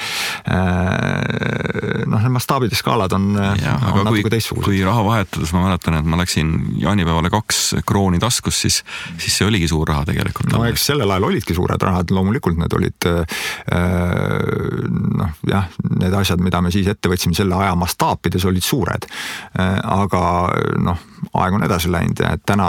noh, 2.06 2.20
need 2.20 2.34
mastaabid 2.36 2.74
ja 2.74 2.80
skaalad 2.80 3.16
on, 3.16 3.32
on 3.36 4.02
natuke 4.06 4.32
teistsugused. 4.32 4.66
kui 4.68 4.82
raha 4.86 5.04
vahetades 5.06 5.52
ma 5.56 5.64
mäletan, 5.66 5.98
et 6.00 6.08
ma 6.08 6.20
läksin 6.20 6.52
jaanipäevale 6.82 7.30
kaks 7.32 7.62
krooni 7.86 8.20
taskus, 8.22 8.60
siis, 8.66 8.82
siis 9.18 9.38
see 9.40 9.48
oligi 9.48 9.68
suur 9.70 9.88
raha 9.88 10.06
tegelikult. 10.10 10.52
no 10.54 10.64
eks 10.68 10.88
sellel 10.92 11.10
ajal 11.14 11.28
olidki 11.30 11.56
suured 11.56 11.82
rahad, 11.82 12.12
loomulikult 12.14 12.58
need 12.60 12.76
olid 12.78 13.08
noh, 15.16 15.34
jah, 15.48 15.68
need 15.98 16.14
asjad, 16.14 16.42
mida 16.42 16.60
me 16.62 16.72
siis 16.74 16.88
ette 16.90 17.10
võtsime 17.10 17.36
selle 17.36 17.56
aja 17.58 17.74
mastaapides 17.78 18.44
olid 18.48 18.64
suured. 18.64 19.06
aga 19.56 20.22
noh, 20.82 21.04
aeg 21.34 21.54
on 21.56 21.64
edasi 21.64 21.90
läinud 21.92 22.20
et 22.26 22.42
täna, 22.46 22.68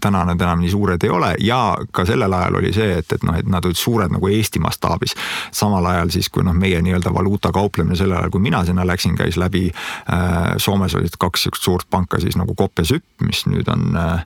täna 0.00 0.24
nad 0.28 0.40
enam 0.40 0.60
nii 0.62 0.70
suured 0.70 1.04
ei 1.04 1.10
ole 1.12 1.32
ja 1.44 1.76
ka 1.92 2.04
sellel 2.08 2.32
ajal 2.32 2.58
oli 2.60 2.72
see, 2.74 2.98
et, 3.00 3.12
et 3.12 3.24
noh, 3.26 3.36
et 3.38 3.48
nad 3.50 3.64
olid 3.64 3.78
suured 3.78 4.12
nagu 4.12 4.28
Eesti 4.28 4.60
mastaabis. 4.62 5.14
samal 5.52 5.86
ajal 5.86 6.12
siis, 6.14 6.28
kui 6.32 6.44
noh, 6.44 6.54
meie 6.56 6.80
nii-öelda 6.82 7.12
valuuta 7.14 7.52
kauplemine 7.54 7.96
sellel 7.96 8.18
ajal, 8.18 8.32
kui 8.34 8.44
mina 8.44 8.64
sinna 8.64 8.86
läksin, 8.86 9.16
käis 9.16 9.36
läbi 9.40 9.68
äh,. 9.70 10.54
Soomes 10.56 10.94
olid 10.94 11.16
kaks 11.18 11.42
sihukest 11.42 11.64
suurt 11.64 11.86
panka 11.90 12.20
siis 12.20 12.36
nagu 12.36 12.54
Coop 12.54 12.78
ja 12.78 12.84
Süpp, 12.84 13.04
mis 13.24 13.44
nüüd 13.46 13.68
on 13.72 13.96
äh, 13.96 14.24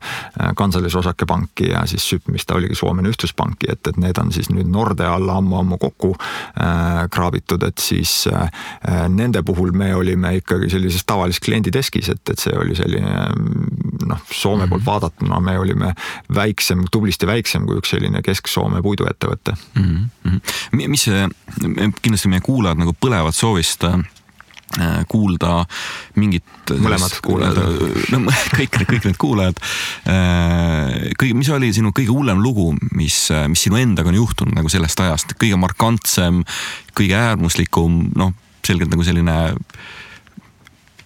Kansallis 0.57 0.95
Osakepanki 0.97 1.71
ja 1.71 1.85
siis 1.91 2.07
Süpp, 2.11 2.29
mis 2.33 2.47
ta 2.47 2.57
oligi 2.59 2.75
Soomene 2.79 3.11
Ühtsuspanki, 3.11 3.71
et, 3.73 3.87
et 3.87 3.99
need 4.01 4.19
on 4.21 4.33
siis 4.33 4.51
nüüd 4.53 4.71
Nordea 4.71 5.15
alla 5.15 5.39
ammu-ammu 5.41 5.79
kokku 5.81 6.15
äh, 6.15 6.70
kraabitud, 7.11 7.63
et 7.67 7.83
siis 7.83 8.25
äh, 8.31 8.49
nende 9.09 9.43
puhul 9.47 9.73
me 9.77 9.93
olime 9.95 10.37
ikkagi 10.41 10.71
sellises 10.73 11.05
tavalises 11.09 11.43
kliendideskis, 11.45 12.11
et, 12.15 12.23
et 12.33 12.43
see 12.43 12.55
oli 12.57 12.77
selline 12.79 13.15
noh, 14.11 14.23
Soome 14.33 14.67
poolt 14.69 14.83
mhm. 14.83 14.87
vaadatuna 14.87 15.41
me 15.45 15.59
olime 15.59 15.93
väiksem, 16.35 16.85
tublisti 16.93 17.29
väiksem 17.29 17.67
kui 17.69 17.81
üks 17.81 17.95
selline 17.95 18.23
Kesk-Soome 18.25 18.83
puiduettevõte 18.85 19.57
mm. 19.79 20.09
-hmm. 20.25 20.89
mis 20.89 21.05
see, 21.09 21.29
kindlasti 22.03 22.33
meie 22.33 22.45
kuulajad 22.45 22.81
nagu 22.81 22.95
põlevad 23.01 23.37
soovist 23.37 23.85
äh, 23.85 24.01
kuulda 25.11 25.65
mingit. 26.21 26.45
mõlemad 26.71 27.17
kuulajad. 27.25 27.57
no 28.15 28.21
kõik, 28.59 28.77
kõik 28.87 29.09
need 29.09 29.19
kuulajad. 29.21 29.63
Äh, 30.11 31.11
kõige, 31.19 31.35
mis 31.39 31.51
oli 31.51 31.73
sinu 31.75 31.91
kõige 31.97 32.15
hullem 32.15 32.43
lugu, 32.45 32.71
mis, 32.95 33.17
mis 33.51 33.67
sinu 33.67 33.81
endaga 33.81 34.13
on 34.13 34.21
juhtunud 34.21 34.55
nagu 34.55 34.71
sellest 34.73 35.03
ajast, 35.03 35.35
kõige 35.41 35.59
markantsem, 35.61 36.45
kõige 36.95 37.19
äärmuslikum, 37.19 38.05
noh, 38.19 38.37
selgelt 38.67 38.93
nagu 38.93 39.07
selline 39.07 39.41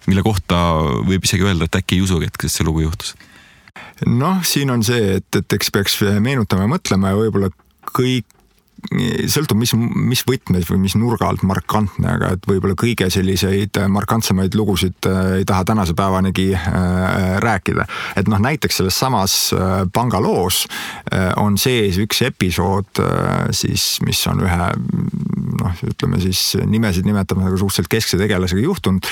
mille 0.05 0.21
kohta 0.25 0.59
võib 1.05 1.25
isegi 1.25 1.45
öelda, 1.45 1.65
et 1.65 1.79
äkki 1.79 1.97
ei 1.97 2.05
usugi, 2.05 2.29
et 2.29 2.47
see 2.49 2.67
lugu 2.67 2.85
juhtus? 2.85 3.15
noh, 4.07 4.41
siin 4.45 4.71
on 4.71 4.83
see, 4.85 5.17
et, 5.19 5.27
et 5.39 5.57
eks 5.57 5.71
peaks 5.73 5.97
meenutama 6.23 6.65
ja 6.65 6.71
mõtlema 6.71 7.11
ja 7.11 7.19
võib-olla 7.19 7.49
kõik 7.95 8.27
sõltub, 9.31 9.57
mis, 9.59 9.73
mis 9.75 10.21
võtmes 10.27 10.67
või 10.69 10.79
mis 10.85 10.95
nurga 10.99 11.29
alt 11.29 11.43
markantne, 11.47 12.07
aga 12.17 12.33
et 12.35 12.47
võib-olla 12.49 12.75
kõige 12.79 13.07
selliseid 13.13 13.77
markantsemaid 13.91 14.55
lugusid 14.57 15.07
äh, 15.09 15.39
ei 15.41 15.47
taha 15.47 15.65
tänase 15.67 15.95
päevanigi 15.97 16.51
äh, 16.55 17.37
rääkida. 17.43 17.85
et 18.15 18.29
noh, 18.31 18.41
näiteks 18.41 18.81
selles 18.81 18.99
samas 18.99 19.35
pangaloos 19.93 20.65
äh, 21.13 21.31
on 21.41 21.57
sees 21.57 21.97
üks 22.01 22.21
episood 22.25 23.01
siis, 23.55 23.99
mis 24.05 24.21
on 24.29 24.43
ühe 24.45 24.69
noh, 25.55 25.81
ütleme 25.87 26.19
siis 26.23 26.55
nimesid 26.65 27.07
nimetame 27.07 27.45
nagu 27.45 27.57
suhteliselt 27.57 27.89
keskse 27.91 28.19
tegelasega 28.19 28.61
juhtunud, 28.61 29.07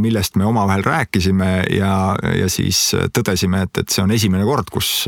millest 0.00 0.36
me 0.38 0.46
omavahel 0.48 0.84
rääkisime 0.84 1.50
ja, 1.74 1.94
ja 2.38 2.48
siis 2.52 2.80
tõdesime, 3.16 3.64
et, 3.66 3.82
et 3.82 3.94
see 3.94 4.04
on 4.04 4.12
esimene 4.14 4.44
kord, 4.46 4.70
kus, 4.72 5.06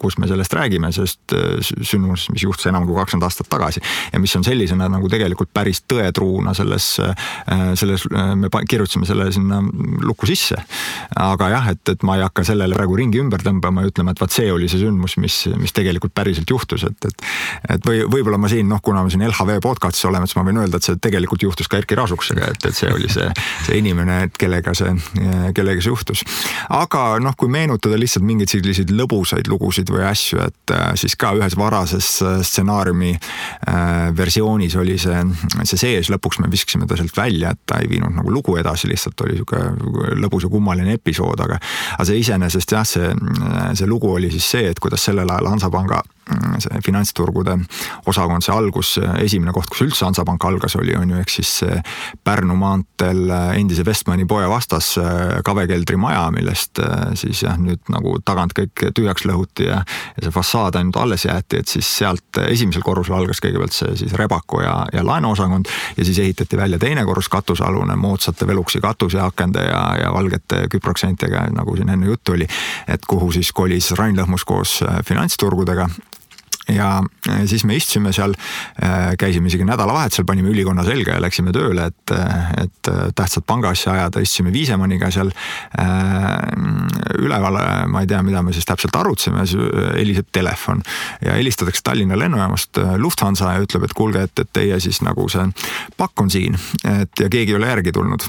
kus 0.00 0.18
me 0.22 0.28
sellest 0.30 0.54
räägime, 0.56 0.92
sest 0.94 1.34
sündmus, 1.82 2.28
mis 2.34 2.44
juhtus 2.46 2.69
enam 2.70 2.86
kui 2.88 2.96
kakskümmend 2.98 3.28
aastat 3.28 3.50
tagasi 3.52 3.82
ja 4.12 4.20
mis 4.22 4.34
on 4.38 4.46
sellisena 4.46 4.88
nagu 4.92 5.10
tegelikult 5.12 5.52
päris 5.54 5.82
tõetruuna 5.90 6.54
selles, 6.56 6.92
äh, 7.04 7.64
selles, 7.78 8.06
äh, 8.14 8.34
me 8.38 8.50
kirjutasime 8.50 9.08
selle 9.08 9.30
sinna 9.34 9.60
lukku 10.06 10.28
sisse. 10.30 10.58
aga 11.16 11.50
jah, 11.54 11.70
et, 11.74 11.82
et 11.88 12.06
ma 12.06 12.16
ei 12.18 12.24
hakka 12.24 12.44
sellele 12.46 12.76
praegu 12.78 12.96
ringi 12.98 13.20
ümber 13.22 13.42
tõmbama 13.44 13.84
ja 13.84 13.92
ütlema, 13.92 14.14
et 14.14 14.22
vaat 14.22 14.34
see 14.34 14.50
oli 14.52 14.68
see 14.70 14.82
sündmus, 14.82 15.16
mis, 15.20 15.42
mis 15.60 15.74
tegelikult 15.76 16.14
päriselt 16.16 16.50
juhtus, 16.50 16.86
et, 16.88 17.10
et 17.10 17.28
et 17.68 17.86
või 17.86 18.02
võib-olla 18.10 18.38
ma 18.40 18.50
siin 18.50 18.68
noh, 18.70 18.80
kuna 18.84 19.02
me 19.04 19.12
siin 19.12 19.24
LHV 19.26 19.60
podcast'is 19.64 20.06
oleme, 20.08 20.28
siis 20.28 20.38
ma 20.38 20.44
võin 20.46 20.60
öelda, 20.62 20.80
et 20.80 20.86
see 20.86 20.98
tegelikult 21.02 21.44
juhtus 21.44 21.68
ka 21.70 21.80
Erkki 21.80 21.98
Raasuksega, 21.98 22.50
et, 22.54 22.66
et 22.70 22.76
see 22.76 22.90
oli 22.92 23.10
see, 23.12 23.28
see 23.66 23.78
inimene, 23.80 24.22
et 24.28 24.38
kellega 24.40 24.74
see, 24.76 24.92
kellega 25.56 25.82
see 25.82 25.92
juhtus. 25.92 26.24
aga 26.76 27.04
noh, 27.22 27.36
kui 27.38 27.50
meenutada 27.52 27.98
lihtsalt 28.00 28.26
mingeid 28.26 28.52
selliseid 28.52 28.92
lõbusaid 28.94 29.50
lugusid 29.50 29.92
või 29.92 30.04
asju, 30.08 30.42
et 30.46 30.74
äh, 30.76 30.92
siis 31.00 31.16
ka 31.20 31.32
ühes 31.38 31.56
varases 31.58 32.10
stsenaariumi 32.60 33.14
äh, 33.14 34.16
versioonis 34.16 34.76
oli 34.76 34.98
see, 35.00 35.22
see 35.64 35.80
sees, 35.80 36.10
lõpuks 36.12 36.40
me 36.42 36.50
viskasime 36.52 36.88
ta 36.88 36.98
sealt 36.98 37.16
välja, 37.16 37.54
et 37.54 37.62
ta 37.66 37.80
ei 37.80 37.88
viinud 37.90 38.14
nagu 38.16 38.32
lugu 38.32 38.56
edasi, 38.60 38.90
lihtsalt 38.90 39.20
oli 39.26 39.40
sihuke 39.40 39.60
lõbus 40.20 40.46
ja 40.46 40.52
kummaline 40.52 40.96
episood, 41.00 41.40
aga. 41.40 41.60
aga 41.96 42.08
see 42.08 42.20
iseenesest 42.20 42.76
jah, 42.76 42.86
see, 42.86 43.12
see 43.74 43.88
lugu 43.88 44.12
oli 44.12 44.30
siis 44.32 44.50
see, 44.56 44.70
et 44.70 44.80
kuidas 44.82 45.04
sellel 45.08 45.30
ajal 45.30 45.54
Hansapanga 45.54 46.02
see 46.62 46.82
finantsturgude 46.84 47.56
osakond, 48.10 48.44
see 48.44 48.54
algus, 48.54 48.94
esimene 49.20 49.54
koht, 49.56 49.70
kus 49.72 49.84
üldse 49.86 50.06
Hansapank 50.06 50.44
algas, 50.48 50.76
oli 50.80 50.94
on 50.98 51.14
ju, 51.14 51.20
ehk 51.20 51.32
siis 51.32 51.52
Pärnu 52.24 52.56
maanteel 52.58 53.30
endise 53.56 53.84
Westmani 53.86 54.26
poe 54.28 54.46
vastas 54.50 54.92
kavekeldri 55.46 55.98
maja, 56.00 56.26
millest 56.34 56.80
siis 57.18 57.44
jah, 57.44 57.58
nüüd 57.60 57.82
nagu 57.92 58.16
tagant 58.26 58.54
kõik 58.56 58.86
tühjaks 58.96 59.26
lõhuti 59.28 59.68
ja, 59.68 59.80
ja 60.16 60.26
see 60.26 60.34
fassaad 60.34 60.78
ainult 60.80 60.98
alles 61.00 61.26
jäeti, 61.26 61.60
et 61.60 61.70
siis 61.70 61.88
sealt 62.00 62.40
esimesel 62.46 62.84
korrusel 62.86 63.16
algas 63.18 63.42
kõigepealt 63.42 63.76
see 63.76 63.96
siis 64.04 64.14
Rebako 64.18 64.62
ja, 64.64 64.74
ja 64.92 65.04
laenuosakond 65.06 65.70
ja 65.96 66.04
siis 66.04 66.18
ehitati 66.18 66.56
välja 66.56 66.78
teine 66.78 67.04
korrus, 67.08 67.28
katusealune 67.28 67.96
moodsate 67.96 68.46
Veluxi 68.46 68.80
katuseakende 68.80 69.64
ja, 69.64 69.82
ja 70.04 70.12
valgete 70.14 70.66
küproksentidega, 70.70 71.46
nagu 71.56 71.76
siin 71.76 71.92
enne 71.92 72.06
juttu 72.06 72.36
oli. 72.36 72.48
et 72.88 73.06
kuhu 73.06 73.32
siis 73.32 73.52
kolis 73.52 73.92
Rain 73.98 74.16
Lõhmus 74.16 74.46
koos 74.46 74.80
äh, 74.82 75.02
finantsturgudega 75.06 75.88
ja 76.74 76.90
äh, 77.28 77.42
siis 77.50 77.64
me 77.68 77.76
istusime 77.76 78.12
seal, 78.16 78.34
äh, 78.82 79.12
käisime 79.20 79.50
isegi 79.50 79.66
nädalavahetusel, 79.68 80.26
panime 80.28 80.52
ülikonna 80.52 80.84
selga 80.86 81.16
ja 81.16 81.22
läksime 81.22 81.54
tööle, 81.54 81.90
et, 81.90 82.14
et 82.64 82.90
tähtsat 83.16 83.46
pangaasja 83.46 83.94
ajada, 83.94 84.22
istusime 84.24 84.52
Viisemanniga 84.52 85.10
seal 85.14 85.30
üleval, 87.20 87.58
ma 87.90 88.02
ei 88.02 88.08
tea, 88.10 88.20
mida 88.26 88.42
me 88.44 88.52
siis 88.54 88.66
täpselt 88.68 88.96
arutasime, 88.96 89.44
siis 89.48 89.62
heliseb 89.96 90.28
telefon 90.32 90.82
ja 91.24 91.36
helistatakse 91.38 91.82
Tallinna 91.84 92.18
lennujaamast 92.18 92.80
Lufthansa 92.98 93.54
ja 93.54 93.64
ütleb, 93.64 93.86
et 93.86 93.96
kuulge, 93.96 94.26
et, 94.28 94.44
et 94.44 94.52
teie 94.52 94.80
siis 94.82 95.02
nagu 95.06 95.28
see 95.32 95.46
pakk 96.00 96.24
on 96.24 96.30
siin, 96.32 96.58
et 96.84 97.24
ja 97.24 97.30
keegi 97.32 97.54
ei 97.54 97.60
ole 97.60 97.70
järgi 97.72 97.94
tulnud 97.96 98.28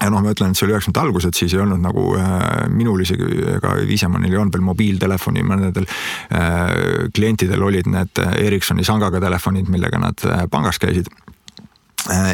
ja 0.00 0.10
noh, 0.12 0.22
ma 0.22 0.32
ütlen, 0.34 0.52
et 0.52 0.58
see 0.58 0.66
oli 0.66 0.74
üheksakümnendate 0.74 1.06
algused, 1.06 1.38
siis 1.38 1.54
ei 1.56 1.62
olnud 1.64 1.80
nagu 1.82 2.08
äh, 2.20 2.66
minul 2.72 3.00
isegi 3.04 3.28
ega 3.56 3.76
Viisemannil 3.88 4.34
ei 4.34 4.40
olnud 4.40 4.56
veel 4.56 4.66
mobiiltelefoni, 4.66 5.44
mõnedel 5.46 5.88
äh, 5.88 7.08
klientidel 7.16 7.64
olid 7.64 7.88
need 7.92 8.20
Ericssoni 8.36 8.84
sangaga 8.86 9.22
telefonid, 9.24 9.70
millega 9.72 10.00
nad 10.02 10.26
äh, 10.28 10.44
pangas 10.52 10.80
käisid 10.82 11.08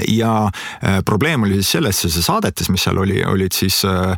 ja 0.09 0.51
äh, 0.85 1.01
probleem 1.05 1.43
oli 1.43 1.55
siis 1.55 1.71
selles, 1.77 2.01
see 2.03 2.23
saadetis, 2.23 2.69
mis 2.73 2.85
seal 2.85 2.99
oli, 2.99 3.21
olid 3.25 3.55
siis 3.57 3.83
äh, 3.89 4.17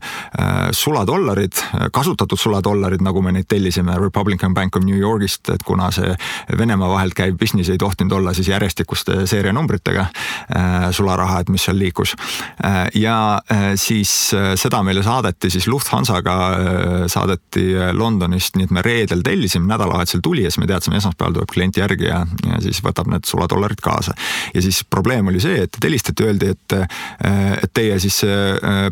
suladollarid, 0.75 1.61
kasutatud 1.93 2.41
suladollarid, 2.41 3.03
nagu 3.05 3.23
me 3.23 3.33
neid 3.35 3.49
tellisime 3.49 3.97
Republican 4.01 4.55
Bank 4.55 4.77
of 4.77 4.85
New 4.85 4.99
Yorgist, 4.99 5.49
et 5.55 5.63
kuna 5.67 5.91
see 5.95 6.15
Venemaa 6.59 6.91
vahelt 6.91 7.15
käiv 7.15 7.39
business 7.39 7.71
ei 7.71 7.79
tohtinud 7.79 8.13
olla 8.19 8.35
siis 8.35 8.49
järjestikuste 8.49 9.25
seerianumbritega 9.27 10.07
sularaha, 10.93 11.41
et 11.41 11.49
mis 11.49 11.65
seal 11.65 11.79
liikus. 11.79 12.15
ja 12.95 13.17
siis 13.81 14.11
seda 14.61 14.83
meile 14.83 15.03
saadeti 15.03 15.51
siis 15.51 15.67
Lufthansaga, 15.69 16.37
saadeti 17.11 17.67
Londonist, 17.93 18.57
nii 18.57 18.69
et 18.69 18.75
me 18.75 18.83
reedel 18.83 19.23
tellisime, 19.25 19.67
nädalavahetusel 19.71 20.23
tuli 20.23 20.45
ja 20.45 20.53
siis 20.53 20.63
me 20.63 20.69
teadsime, 20.71 21.01
esmaspäeval 21.01 21.39
tuleb 21.39 21.55
klient 21.55 21.81
järgi 21.81 22.09
ja, 22.09 22.23
ja 22.47 22.61
siis 22.65 22.83
võtab 22.85 23.11
need 23.13 23.29
suladollarid 23.29 23.83
kaasa. 23.85 24.15
ja 24.55 24.63
siis 24.63 24.85
probleem 24.91 25.33
oli 25.33 25.41
see, 25.45 25.65
et 25.67 25.79
helistati, 25.85 26.27
öeldi, 26.27 26.51
et, 26.55 26.77
et 27.25 27.73
teie 27.75 27.99
siis 28.03 28.21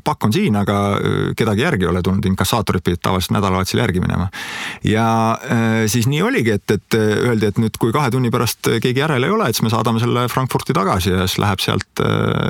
pakk 0.04 0.28
on 0.28 0.34
siin, 0.34 0.56
aga 0.58 0.78
kedagi 1.38 1.64
järgi 1.64 1.86
ei 1.86 1.90
ole 1.90 2.02
tulnud, 2.04 2.26
inkassaatorid 2.32 2.84
pidid 2.84 3.02
tavaliselt 3.02 3.36
nädalavahetusel 3.36 3.82
järgi 3.82 4.02
minema. 4.02 4.28
ja 4.86 5.06
siis 5.90 6.06
nii 6.10 6.22
oligi, 6.22 6.56
et, 6.58 6.76
et 6.76 6.98
öeldi, 6.98 7.48
et 7.48 7.60
nüüd, 7.62 7.76
kui 7.80 7.94
kahe 7.94 8.10
tunni 8.12 8.30
pärast 8.32 8.70
keegi 8.82 9.02
järel 9.02 9.26
ei 9.26 9.34
ole, 9.34 9.48
et 9.48 9.58
siis 9.58 9.66
me 9.66 9.72
saadame 9.72 10.02
selle 10.02 10.26
Frankfurti 10.32 10.76
tagasi 10.76 11.14
ja 11.14 11.26
siis 11.26 11.40
läheb 11.42 11.62
sealt 11.64 12.02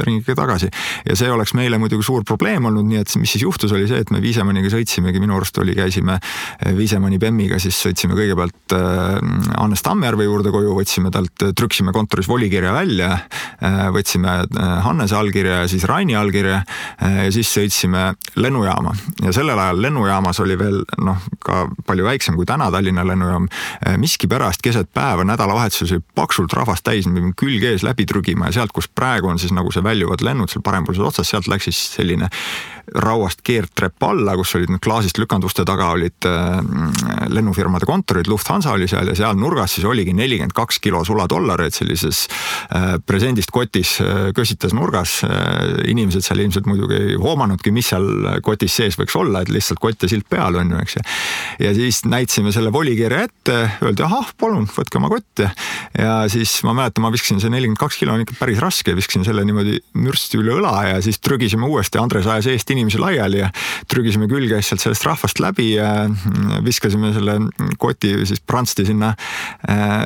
ringiga 0.06 0.36
tagasi. 0.42 0.70
ja 1.08 1.16
see 1.18 1.30
oleks 1.32 1.54
meile 1.58 1.78
muidugi 1.82 2.06
suur 2.06 2.26
probleem 2.28 2.68
olnud, 2.70 2.86
nii 2.88 3.02
et 3.02 3.16
mis 3.20 3.34
siis 3.36 3.46
juhtus, 3.46 3.72
oli 3.72 3.88
see, 3.90 4.02
et 4.02 4.10
me 4.14 4.22
Viisemanniga 4.22 4.70
sõitsimegi, 4.72 5.20
minu 5.22 5.36
arust 5.36 5.58
oli, 5.62 5.74
käisime 5.76 6.18
Viisemanni 6.76 7.18
Bemmiga, 7.22 7.58
siis 7.62 7.78
sõitsime 7.82 8.16
kõigepealt 8.18 8.76
Hannes 8.76 9.84
Tammjärve 9.84 10.26
juurde 10.26 10.52
koju, 10.54 10.74
võtsime 10.76 11.12
talt, 11.14 11.46
trükkisime 11.58 11.94
kontoris 11.94 12.28
volikirja 12.30 12.74
välja, 12.74 13.10
võtsime 13.94 14.37
Hannese 14.85 15.16
allkirja 15.16 15.62
ja 15.62 15.68
siis 15.70 15.85
Raini 15.88 16.16
allkirja 16.18 16.62
ja 17.00 17.33
siis 17.33 17.50
sõitsime 17.55 18.12
lennujaama 18.37 18.94
ja 19.24 19.33
sellel 19.35 19.59
ajal 19.59 19.83
lennujaamas 19.83 20.40
oli 20.44 20.59
veel 20.59 20.81
noh, 21.05 21.22
ka 21.42 21.66
palju 21.87 22.07
väiksem 22.07 22.37
kui 22.38 22.46
täna 22.48 22.70
Tallinna 22.72 23.05
lennujaam. 23.07 23.48
miskipärast 23.98 24.62
keset 24.62 24.90
päeva 24.94 25.24
nädalavahetusel 25.24 25.96
oli 25.96 26.05
paksult 26.14 26.52
rahvast 26.52 26.85
täis, 26.85 27.07
me 27.07 27.20
pidime 27.20 27.37
külg 27.38 27.64
ees 27.72 27.87
läbi 27.87 28.07
trügima 28.09 28.50
ja 28.50 28.61
sealt, 28.61 28.72
kus 28.72 28.88
praegu 28.88 29.28
on 29.28 29.38
siis 29.38 29.52
nagu 29.52 29.72
see 29.72 29.85
väljuvad 29.85 30.24
lennud 30.24 30.50
seal 30.50 30.64
parempoolses 30.64 31.05
otsas, 31.05 31.33
sealt 31.33 31.48
läks 31.50 31.70
siis 31.70 31.83
selline 31.96 32.28
rauast 32.94 33.40
keerdtrepp 33.44 34.05
alla, 34.05 34.35
kus 34.37 34.55
olid 34.59 34.72
need 34.72 34.83
klaasist 34.85 35.18
lükanduste 35.20 35.64
taga 35.68 35.88
olid 35.94 36.26
äh, 36.28 36.59
lennufirmade 37.33 37.87
kontorid, 37.88 38.28
Lufthansa 38.31 38.74
oli 38.76 38.88
seal 38.90 39.09
ja 39.09 39.16
seal 39.16 39.38
nurgas 39.38 39.76
siis 39.76 39.87
oligi 39.88 40.14
nelikümmend 40.16 40.55
kaks 40.57 40.81
kilo 40.83 41.02
suladollareid 41.07 41.74
sellises 41.74 42.26
äh, 42.74 42.96
presendist 43.07 43.52
kotis 43.55 43.96
äh, 44.05 44.31
kösitas 44.37 44.74
nurgas. 44.76 45.22
inimesed 45.88 46.24
seal 46.24 46.40
ilmselt 46.42 46.66
muidugi 46.66 46.96
ei 46.96 47.16
hoomanudki, 47.20 47.72
mis 47.74 47.88
seal 47.92 48.07
kotis 48.44 48.76
sees 48.76 48.96
võiks 48.98 49.14
olla, 49.18 49.42
et 49.42 49.50
lihtsalt 49.52 49.81
kott 49.83 50.02
ja 50.05 50.11
silt 50.11 50.28
peal 50.31 50.57
on 50.61 50.72
ju, 50.72 50.81
eks 50.83 50.96
ju. 50.96 51.02
ja 51.66 51.72
siis 51.76 52.02
näitasime 52.09 52.52
selle 52.55 52.72
volikirja 52.72 53.24
ette, 53.28 53.59
öeldi 53.85 54.05
ahah, 54.07 54.33
palun 54.38 54.66
võtke 54.72 55.00
oma 55.00 55.11
kott 55.12 55.44
ja, 55.44 55.50
ja 55.98 56.14
siis 56.33 56.55
ma 56.66 56.74
mäletan, 56.76 57.05
ma 57.05 57.12
viskasin 57.14 57.40
see 57.42 57.52
nelikümmend 57.52 57.81
kaks 57.81 58.00
kilo 58.00 58.16
on 58.16 58.24
ikka 58.24 58.37
päris 58.40 58.61
raske, 58.62 58.96
viskasin 58.96 59.26
selle 59.26 59.44
niimoodi 59.48 59.78
mürsti 59.98 60.40
üle 60.40 60.57
õla 60.59 60.74
ja 60.90 61.02
siis 61.05 61.20
trügisime 61.22 61.68
uuesti, 61.68 62.00
Andres 62.02 62.28
ajas 62.31 62.50
eest 62.52 62.70
inimesi 62.74 62.81
laiali 63.02 63.42
ja 63.42 63.50
trügisime 63.90 64.28
külge 64.30 64.58
sealt 64.62 64.82
sellest 64.82 65.06
rahvast 65.06 65.40
läbi 65.42 65.72
ja 65.74 66.08
viskasime 66.64 67.12
selle 67.14 67.38
koti 67.78 68.14
siis 68.28 68.42
prantsti 68.46 68.86
sinna 68.88 69.12
äh, 69.70 70.02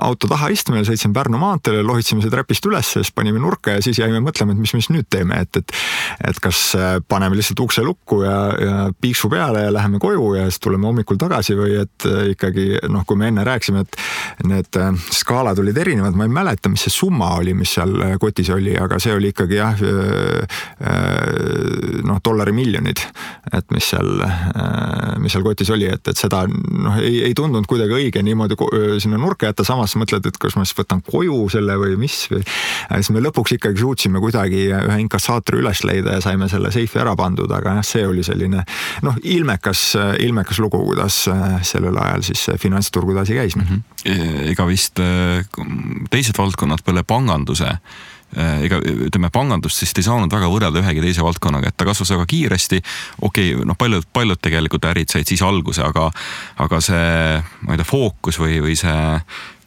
auto 0.00 0.28
taha 0.30 0.50
istmele, 0.54 0.84
sõitsime 0.86 1.14
Pärnu 1.16 1.40
maanteele, 1.40 1.84
lohitsime 1.86 2.22
see 2.24 2.32
trepist 2.32 2.66
üles, 2.68 2.90
siis 2.96 3.12
panime 3.14 3.40
nurka 3.42 3.76
ja 3.76 3.84
siis 3.84 4.00
jäime 4.00 4.20
mõtlema, 4.24 4.54
et 4.54 4.62
mis 4.62 4.74
me 4.74 4.82
siis 4.82 4.92
nüüd 4.94 5.08
teeme, 5.12 5.40
et, 5.46 5.62
et 5.62 5.76
et 6.30 6.40
kas 6.42 6.60
äh, 6.78 6.96
paneme 7.08 7.38
lihtsalt 7.38 7.60
ukse 7.64 7.84
lukku 7.86 8.22
ja, 8.24 8.38
ja 8.60 8.76
piiksu 9.00 9.30
peale 9.32 9.66
ja 9.66 9.72
läheme 9.74 10.00
koju 10.02 10.34
ja 10.38 10.46
siis 10.50 10.60
tuleme 10.64 10.88
hommikul 10.88 11.18
tagasi 11.20 11.56
või 11.58 11.76
et 11.82 12.08
äh, 12.08 12.32
ikkagi 12.34 12.68
noh, 12.92 13.06
kui 13.06 13.18
me 13.20 13.30
enne 13.30 13.44
rääkisime, 13.46 13.84
et 13.86 14.46
need 14.46 14.80
skaalad 15.14 15.58
olid 15.62 15.78
erinevad, 15.80 16.16
ma 16.16 16.26
ei 16.26 16.32
mäleta, 16.32 16.70
mis 16.72 16.86
see 16.86 16.94
summa 16.94 17.32
oli, 17.40 17.54
mis 17.56 17.76
seal 17.76 17.94
kotis 18.20 18.50
oli, 18.54 18.74
aga 18.78 18.98
see 19.02 19.14
oli 19.16 19.32
ikkagi 19.32 19.58
jah, 19.58 19.80
noh, 22.06 22.20
dollari 22.24 22.52
miljonid, 22.56 23.00
et 23.54 23.74
mis 23.74 23.90
seal, 23.92 24.22
mis 25.22 25.34
seal 25.34 25.44
kotis 25.46 25.70
oli, 25.74 25.88
et, 25.90 26.02
et 26.08 26.18
seda 26.18 26.44
noh, 26.48 26.98
ei, 27.02 27.20
ei 27.28 27.34
tundunud 27.36 27.66
kuidagi 27.68 27.96
õige 27.98 28.22
niimoodi 28.24 28.58
sinna 29.02 29.18
nurka 29.20 29.50
jätta, 29.50 29.66
samas 29.66 29.96
mõtled, 29.98 30.26
et 30.28 30.38
kas 30.40 30.56
ma 30.58 30.64
siis 30.66 30.78
võtan 30.78 31.02
koju 31.06 31.46
selle 31.52 31.76
või 31.80 31.96
mis 32.00 32.18
või. 32.32 32.42
siis 32.44 33.12
me 33.14 33.22
lõpuks 33.24 33.56
ikkagi 33.58 33.82
suutsime 33.82 34.22
kuidagi 34.22 34.66
ühe 34.70 34.98
inkassaatori 35.04 35.62
üles 35.64 35.82
leida 35.88 36.16
ja 36.16 36.24
saime 36.24 36.50
selle 36.52 36.72
seifi 36.74 37.00
ära 37.02 37.16
pandud, 37.18 37.50
aga 37.52 37.78
jah, 37.78 37.86
see 37.86 38.06
oli 38.06 38.24
selline 38.26 38.64
noh, 39.06 39.20
ilmekas, 39.22 39.84
ilmekas 40.22 40.60
lugu, 40.62 40.82
kuidas 40.90 41.22
sellel 41.66 41.96
ajal 42.02 42.26
siis 42.30 42.48
finantsturg 42.62 43.14
edasi 43.14 43.38
käis 43.38 43.56
mm. 43.56 43.70
-hmm. 43.70 44.50
ega 44.52 44.66
vist 44.68 45.00
teised 46.10 46.38
valdkonnad 46.38 46.84
peale 46.86 47.02
panganduse 47.06 47.66
Äh, 47.66 48.15
ega 48.36 48.80
ütleme, 48.82 49.30
pangandust 49.32 49.80
vist 49.80 49.98
ei 50.00 50.04
saanud 50.04 50.32
väga 50.32 50.48
võrrelda 50.50 50.82
ühegi 50.82 51.04
teise 51.04 51.24
valdkonnaga, 51.24 51.70
et 51.70 51.76
ta 51.78 51.86
kasvas 51.88 52.10
väga 52.16 52.26
kiiresti. 52.28 52.82
okei 53.22 53.54
okay,, 53.54 53.66
noh, 53.68 53.78
paljud, 53.78 54.06
paljud 54.12 54.40
tegelikult 54.42 54.84
ärid 54.90 55.12
said 55.12 55.28
siis 55.28 55.42
alguse, 55.46 55.82
aga, 55.86 56.10
aga 56.62 56.80
see, 56.84 57.42
ma 57.62 57.76
ei 57.76 57.80
tea, 57.80 57.88
fookus 57.88 58.40
või, 58.42 58.58
või 58.64 58.76
see 58.78 58.96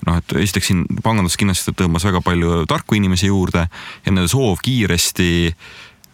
noh, 0.08 0.20
et 0.20 0.36
esiteks 0.44 0.72
siin 0.72 0.86
pangandus 1.04 1.38
kindlasti 1.40 1.74
tõmbas 1.78 2.06
väga 2.08 2.22
palju 2.26 2.64
tarku 2.70 3.00
inimesi 3.00 3.32
juurde 3.32 3.66
ja 3.66 4.12
nende 4.12 4.30
soov 4.32 4.62
kiiresti 4.64 5.32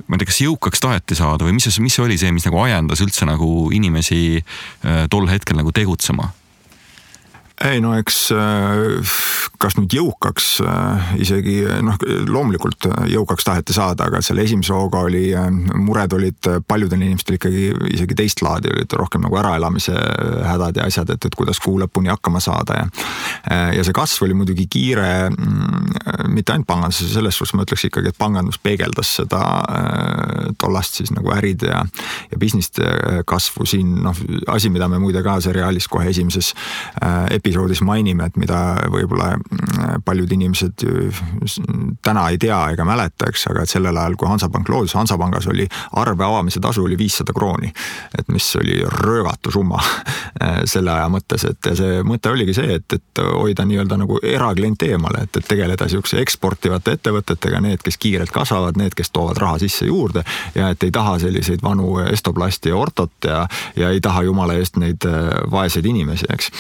ma 0.06 0.16
ei 0.16 0.22
tea, 0.22 0.30
kas 0.30 0.42
jõukaks 0.46 0.82
taheti 0.84 1.18
saada 1.18 1.48
või 1.48 1.58
mis, 1.58 1.70
mis 1.82 2.00
oli 2.04 2.18
see, 2.22 2.32
mis 2.36 2.48
nagu 2.48 2.62
ajendas 2.64 3.04
üldse 3.04 3.28
nagu 3.28 3.70
inimesi 3.74 4.40
äh, 4.40 5.06
tol 5.12 5.30
hetkel 5.32 5.58
nagu 5.60 5.74
tegutsema 5.76 6.32
ei 7.66 7.82
no 7.82 7.94
eks 7.98 8.18
äh, 8.36 9.14
kas 9.62 9.78
nüüd 9.80 9.94
jõukaks 9.96 10.48
äh, 10.62 11.14
isegi 11.24 11.56
noh, 11.86 11.98
loomulikult 12.30 12.88
jõukaks 13.10 13.48
taheti 13.48 13.76
saada, 13.76 14.10
aga 14.10 14.22
selle 14.26 14.46
esimese 14.46 14.76
hooga 14.76 15.02
oli, 15.08 15.30
äh, 15.38 15.48
mured 15.74 16.14
olid 16.18 16.50
paljudel 16.68 17.02
inimestel 17.02 17.40
ikkagi 17.40 17.72
isegi 17.96 18.18
teist 18.18 18.44
laadi, 18.46 18.70
olid 18.74 18.96
rohkem 19.00 19.24
nagu 19.26 19.40
äraelamise 19.42 19.96
hädad 20.46 20.78
ja 20.80 20.90
asjad, 20.90 21.16
et, 21.16 21.26
et 21.26 21.38
kuidas 21.38 21.62
kuu 21.64 21.80
lõpuni 21.82 22.12
hakkama 22.14 22.42
saada 22.44 22.78
ja. 22.78 22.86
ja 23.74 23.86
see 23.86 23.96
kasv 23.96 24.28
oli 24.28 24.38
muidugi 24.38 24.68
kiire, 24.72 25.32
mm, 25.32 26.30
mitte 26.34 26.54
ainult 26.54 26.70
panganduses, 26.70 27.14
selles 27.16 27.38
suhtes 27.38 27.56
ma 27.58 27.66
ütleks 27.66 27.88
ikkagi, 27.90 28.12
et 28.12 28.20
pangandus 28.20 28.60
peegeldas 28.62 29.16
seda 29.22 29.42
tollast 30.62 31.00
siis 31.00 31.12
nagu 31.16 31.34
äride 31.34 31.72
ja, 31.72 31.82
ja 32.32 32.40
business'te 32.42 33.24
kasvu 33.30 33.66
siin 33.70 33.98
noh, 34.06 34.18
asi, 34.52 34.70
mida 34.74 34.90
me 34.92 35.00
muide 35.02 35.24
ka 35.26 35.38
seriaalis 35.44 35.90
kohe 35.92 36.10
esimeses 36.12 36.54
episoodis 37.32 37.55
mainime, 37.86 38.30
et 38.30 38.38
mida 38.38 38.60
võib-olla 38.92 39.32
mm, 39.38 40.04
paljud 40.06 40.32
inimesed 40.32 40.86
täna 42.06 42.28
ei 42.30 42.38
tea 42.42 42.58
ega 42.74 42.86
mäleta, 42.88 43.30
eks, 43.30 43.48
aga 43.52 43.64
et 43.64 43.72
sellel 43.72 43.98
ajal, 43.98 44.18
kui 44.20 44.30
Hansapank 44.30 44.70
loodus, 44.70 44.96
Hansapangas 44.98 45.48
oli 45.52 45.68
arve 46.00 46.26
avamise 46.26 46.60
tasu 46.64 46.84
oli 46.86 46.98
viissada 46.98 47.34
krooni. 47.34 47.72
et 48.20 48.28
mis 48.28 48.56
oli 48.56 48.82
röögatu 48.86 49.52
summa 49.52 49.82
selle 50.74 50.92
aja 50.92 51.08
mõttes, 51.10 51.46
et 51.50 51.72
see 51.78 52.02
mõte 52.04 52.30
oligi 52.32 52.54
see, 52.58 52.80
et, 52.80 52.94
et 52.94 53.24
hoida 53.24 53.66
nii-öelda 53.66 53.98
nagu 54.02 54.20
eraklient 54.24 54.84
eemale, 54.88 55.26
et, 55.26 55.38
et 55.38 55.48
tegeleda 55.48 55.88
sihukese 55.90 56.20
eksportivate 56.22 56.98
ettevõtetega, 56.98 57.62
need, 57.62 57.84
kes 57.86 57.98
kiirelt 58.02 58.34
kasvavad, 58.36 58.78
need, 58.80 58.96
kes 58.98 59.12
toovad 59.16 59.40
raha 59.42 59.60
sisse 59.64 59.88
juurde 59.90 60.24
ja 60.56 60.70
et 60.74 60.84
ei 60.84 60.92
taha 60.92 61.18
selliseid 61.20 61.64
vanu 61.64 62.00
Estoplasti 62.06 62.70
ja 62.70 62.78
Ortot 62.78 63.28
ja, 63.28 63.46
ja 63.76 63.90
ei 63.90 64.02
taha 64.02 64.24
jumala 64.28 64.58
eest 64.60 64.78
neid 64.82 65.06
vaeseid 65.52 65.86
inimesi, 65.86 66.28
eks 66.34 66.52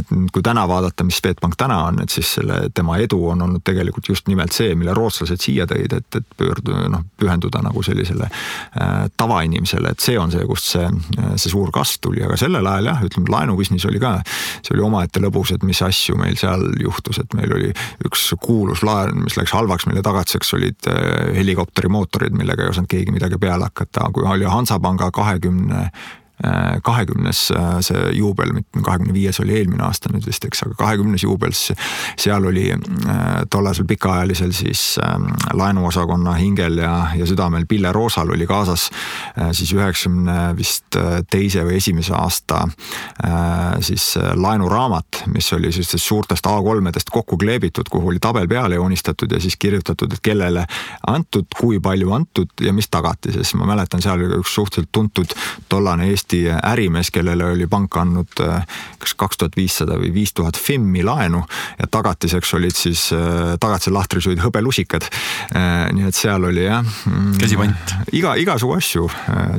et 0.00 0.10
kui 0.32 0.44
täna 0.44 0.66
vaadata, 0.68 1.04
mis 1.06 1.18
Swedbank 1.20 1.56
täna 1.58 1.78
on, 1.88 2.00
et 2.02 2.12
siis 2.12 2.34
selle, 2.38 2.58
tema 2.74 2.98
edu 3.02 3.18
on 3.32 3.42
olnud 3.46 3.64
tegelikult 3.66 4.08
just 4.10 4.28
nimelt 4.30 4.54
see, 4.56 4.74
mille 4.78 4.94
rootslased 4.96 5.42
siia 5.42 5.66
tõid, 5.70 5.94
et, 5.96 6.18
et 6.18 6.26
pöördu-, 6.38 6.76
noh, 6.92 7.04
pühenduda 7.20 7.62
nagu 7.64 7.82
sellisele 7.86 8.28
äh, 8.28 9.06
tavainimesele, 9.16 9.94
et 9.94 10.04
see 10.04 10.18
on 10.20 10.32
see, 10.34 10.44
kust 10.48 10.72
see, 10.74 10.90
see 11.36 11.52
suur 11.52 11.72
kasv 11.74 12.02
tuli, 12.08 12.22
aga 12.26 12.38
sellel 12.40 12.66
ajal 12.70 12.90
jah, 12.92 13.02
ütleme 13.08 13.32
laenubusiness 13.32 13.88
oli 13.90 14.02
ka, 14.02 14.16
see 14.60 14.76
oli 14.76 14.86
omaette 14.86 15.22
lõbus, 15.22 15.54
et 15.56 15.64
mis 15.66 15.82
asju 15.86 16.18
meil 16.20 16.38
seal 16.40 16.68
juhtus, 16.82 17.22
et 17.22 17.38
meil 17.38 17.56
oli 17.56 17.72
üks 18.06 18.28
kuulus 18.42 18.84
laen, 18.86 19.24
mis 19.24 19.38
läks 19.38 19.54
halvaks, 19.56 19.88
mille 19.90 20.04
tagatiseks 20.06 20.54
olid 20.58 20.92
äh, 20.92 21.32
helikopterimootorid, 21.38 22.36
millega 22.36 22.66
ei 22.66 22.74
osanud 22.74 22.90
keegi 22.90 23.14
midagi 23.14 23.40
peale 23.40 23.70
hakata, 23.70 24.10
kui 24.14 24.28
oli 24.28 24.48
Hansapanga 24.50 25.10
kahekümne 25.14 25.88
20 25.90 26.25
kahekümnes 26.82 27.50
äh, 27.56 27.78
see 27.80 28.00
juubel, 28.18 28.52
mitte 28.52 28.80
kahekümne 28.84 29.14
viies 29.14 29.40
oli 29.40 29.54
eelmine 29.56 29.86
aasta 29.86 30.10
nüüd 30.12 30.26
vist, 30.28 30.44
eks, 30.44 30.62
aga 30.66 30.76
kahekümnes 30.76 31.24
juubel, 31.24 31.54
seal 31.56 32.44
oli 32.44 32.66
äh, 32.72 33.22
tollasel 33.50 33.86
pikaajalisel 33.88 34.52
siis 34.56 34.82
ähm, 35.00 35.30
laenuosakonna 35.56 36.34
hingel 36.36 36.76
ja, 36.82 36.92
ja 37.16 37.26
südamel 37.26 37.64
Pille 37.68 37.92
Roosal 37.92 38.30
oli 38.36 38.46
kaasas 38.46 38.90
äh, 39.38 39.50
siis 39.56 39.72
üheksakümne 39.72 40.56
vist 40.58 40.98
teise 41.30 41.64
või 41.66 41.78
esimese 41.80 42.14
aasta 42.16 42.62
siis 43.84 44.14
laenuraamat, 44.38 45.22
mis 45.32 45.48
oli 45.52 45.70
sellistest 45.72 46.04
suurtest 46.04 46.46
A3-dest 46.46 47.10
kokku 47.12 47.38
kleebitud, 47.40 47.88
kuhu 47.90 48.10
oli 48.12 48.20
tabel 48.22 48.48
peale 48.48 48.78
joonistatud 48.78 49.32
ja 49.32 49.40
siis 49.40 49.56
kirjutatud, 49.60 50.12
et 50.12 50.22
kellele 50.22 50.64
antud, 51.06 51.48
kui 51.58 51.80
palju 51.82 52.12
antud 52.12 52.64
ja 52.64 52.72
mis 52.76 52.88
tagatises. 52.92 53.54
ma 53.54 53.66
mäletan, 53.66 54.02
seal 54.02 54.20
oli 54.20 54.40
üks 54.40 54.54
suhteliselt 54.54 54.92
tuntud 54.92 55.34
tollane 55.68 56.10
Eesti 56.10 56.25
Eesti 56.26 56.48
ärimees, 56.50 57.12
kellele 57.14 57.44
oli 57.54 57.68
pank 57.70 57.94
andnud 58.00 58.40
äh, 58.42 58.64
kas 58.98 59.12
kaks 59.14 59.38
tuhat 59.38 59.54
viissada 59.54 59.94
või 59.94 60.08
viis 60.10 60.32
tuhat 60.34 60.58
FIM-i 60.58 61.04
laenu 61.06 61.44
ja 61.78 61.86
tagatiseks 61.86 62.50
olid 62.58 62.74
siis, 62.74 63.04
äh, 63.14 63.54
tagatise 63.62 63.92
lahtris 63.94 64.26
olid 64.26 64.42
hõbelusikad. 64.42 65.06
Äh, 65.06 65.84
nii 65.94 66.08
et 66.08 66.18
seal 66.18 66.48
oli 66.48 66.64
jah. 66.64 66.82
Mm, 66.82 67.36
käsipant. 67.38 67.94
iga, 68.10 68.34
igasugu 68.42 68.74
asju 68.74 69.06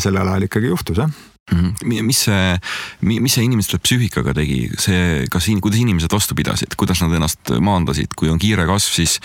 sellel 0.03 0.27
ajal 0.27 0.49
ikkagi 0.49 0.67
juhtus 0.67 0.99
jah 0.99 1.07
mm. 1.07 1.71
-hmm. 1.71 2.03
mis 2.03 2.25
see, 2.27 2.59
mis 2.99 3.39
see 3.39 3.47
inimeste 3.47 3.79
psüühikaga 3.79 4.35
tegi, 4.35 4.67
see, 4.75 5.23
kas, 5.31 5.47
kuidas 5.63 5.79
inimesed 5.79 6.11
vastu 6.11 6.35
pidasid, 6.35 6.75
kuidas 6.75 6.99
nad 6.99 7.15
ennast 7.15 7.55
maandasid, 7.63 8.11
kui 8.11 8.27
on 8.27 8.43
kiire 8.43 8.67
kasv, 8.67 8.91
siis, 8.91 9.19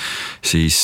siis, 0.46 0.78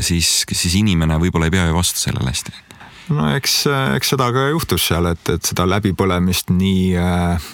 siis, 0.00 0.32
siis 0.48 0.80
inimene 0.80 1.20
võib-olla 1.20 1.52
ei 1.52 1.58
pea 1.58 1.68
ju 1.68 1.76
vastu 1.76 2.00
sellele 2.00 2.32
hästi 2.32 2.69
no 3.14 3.26
eks, 3.34 3.64
eks 3.96 4.12
seda 4.14 4.28
ka 4.34 4.46
juhtus 4.52 4.86
seal, 4.90 5.08
et, 5.10 5.32
et 5.34 5.50
seda 5.50 5.66
läbipõlemist 5.68 6.52
nii 6.54 6.84
äh, 7.00 7.48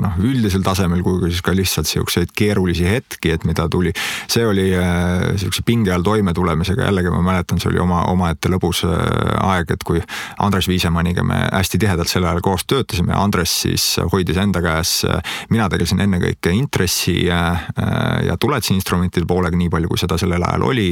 noh, 0.00 0.16
üldisel 0.22 0.64
tasemel 0.66 1.02
kui 1.04 1.20
ka 1.20 1.30
siis 1.30 1.42
ka 1.44 1.54
lihtsalt 1.56 1.88
siukseid 1.90 2.32
keerulisi 2.36 2.86
hetki, 2.88 3.32
et 3.34 3.44
mida 3.48 3.68
tuli. 3.72 3.92
see 4.30 4.46
oli 4.46 4.68
äh, 4.76 5.36
siukse 5.40 5.64
pinge 5.66 5.92
all 5.92 6.06
toimetulemisega, 6.06 6.88
jällegi 6.88 7.12
ma 7.12 7.22
mäletan, 7.26 7.60
see 7.62 7.70
oli 7.72 7.82
oma, 7.82 8.04
omaette 8.12 8.50
lõbus 8.52 8.84
äh, 8.88 8.94
aeg, 9.44 9.74
et 9.76 9.84
kui 9.86 10.02
Andres 10.42 10.68
Viisemanniga 10.70 11.24
me 11.26 11.42
hästi 11.44 11.80
tihedalt 11.82 12.10
sel 12.10 12.24
ajal 12.24 12.42
koos 12.44 12.66
töötasime, 12.68 13.14
Andres 13.16 13.52
siis 13.66 13.84
hoidis 14.12 14.40
enda 14.40 14.62
käes, 14.64 14.98
mina 15.52 15.68
tegelesin 15.72 16.02
ennekõike 16.04 16.52
intressi 16.54 17.14
ja 17.26 18.36
tuletisinstrumentide 18.40 19.26
poolega, 19.28 19.56
nii 19.58 19.70
palju 19.72 19.90
kui 19.90 20.00
seda 20.00 20.18
sellel 20.20 20.44
ajal 20.44 20.66
oli, 20.68 20.88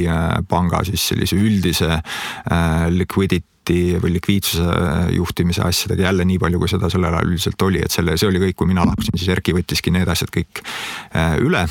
panga 0.49 0.83
siis 0.87 1.03
sellise 1.11 1.39
üldise 1.39 2.01
liquidity 2.93 3.97
või 4.03 4.13
likviidsuse 4.19 4.65
juhtimise 5.17 5.65
asjadega 5.65 6.11
jälle 6.11 6.27
nii 6.29 6.39
palju, 6.43 6.61
kui 6.61 6.69
seda 6.69 6.91
sellel 6.93 7.15
ajal 7.17 7.33
üldiselt 7.33 7.67
oli, 7.67 7.81
et 7.85 7.95
selle, 7.95 8.19
see 8.21 8.29
oli 8.29 8.43
kõik, 8.43 8.59
kui 8.61 8.71
mina 8.71 8.85
lahkusin, 8.85 9.17
siis 9.17 9.33
Erki 9.33 9.57
võttiski 9.57 9.95
need 9.95 10.11
asjad 10.13 10.33
kõik 10.35 10.61
äh, 11.17 11.39
üle 11.41 11.65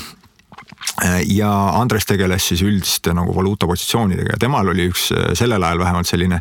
ja 1.26 1.50
Andres 1.80 2.06
tegeles 2.06 2.48
siis 2.48 2.62
üldiste 2.62 3.14
nagu 3.16 3.34
valuutapositsioonidega 3.34 4.34
ja 4.36 4.40
temal 4.40 4.68
oli 4.70 4.88
üks 4.92 5.08
sellel 5.34 5.62
ajal 5.62 5.78
vähemalt 5.78 6.06
selline, 6.06 6.38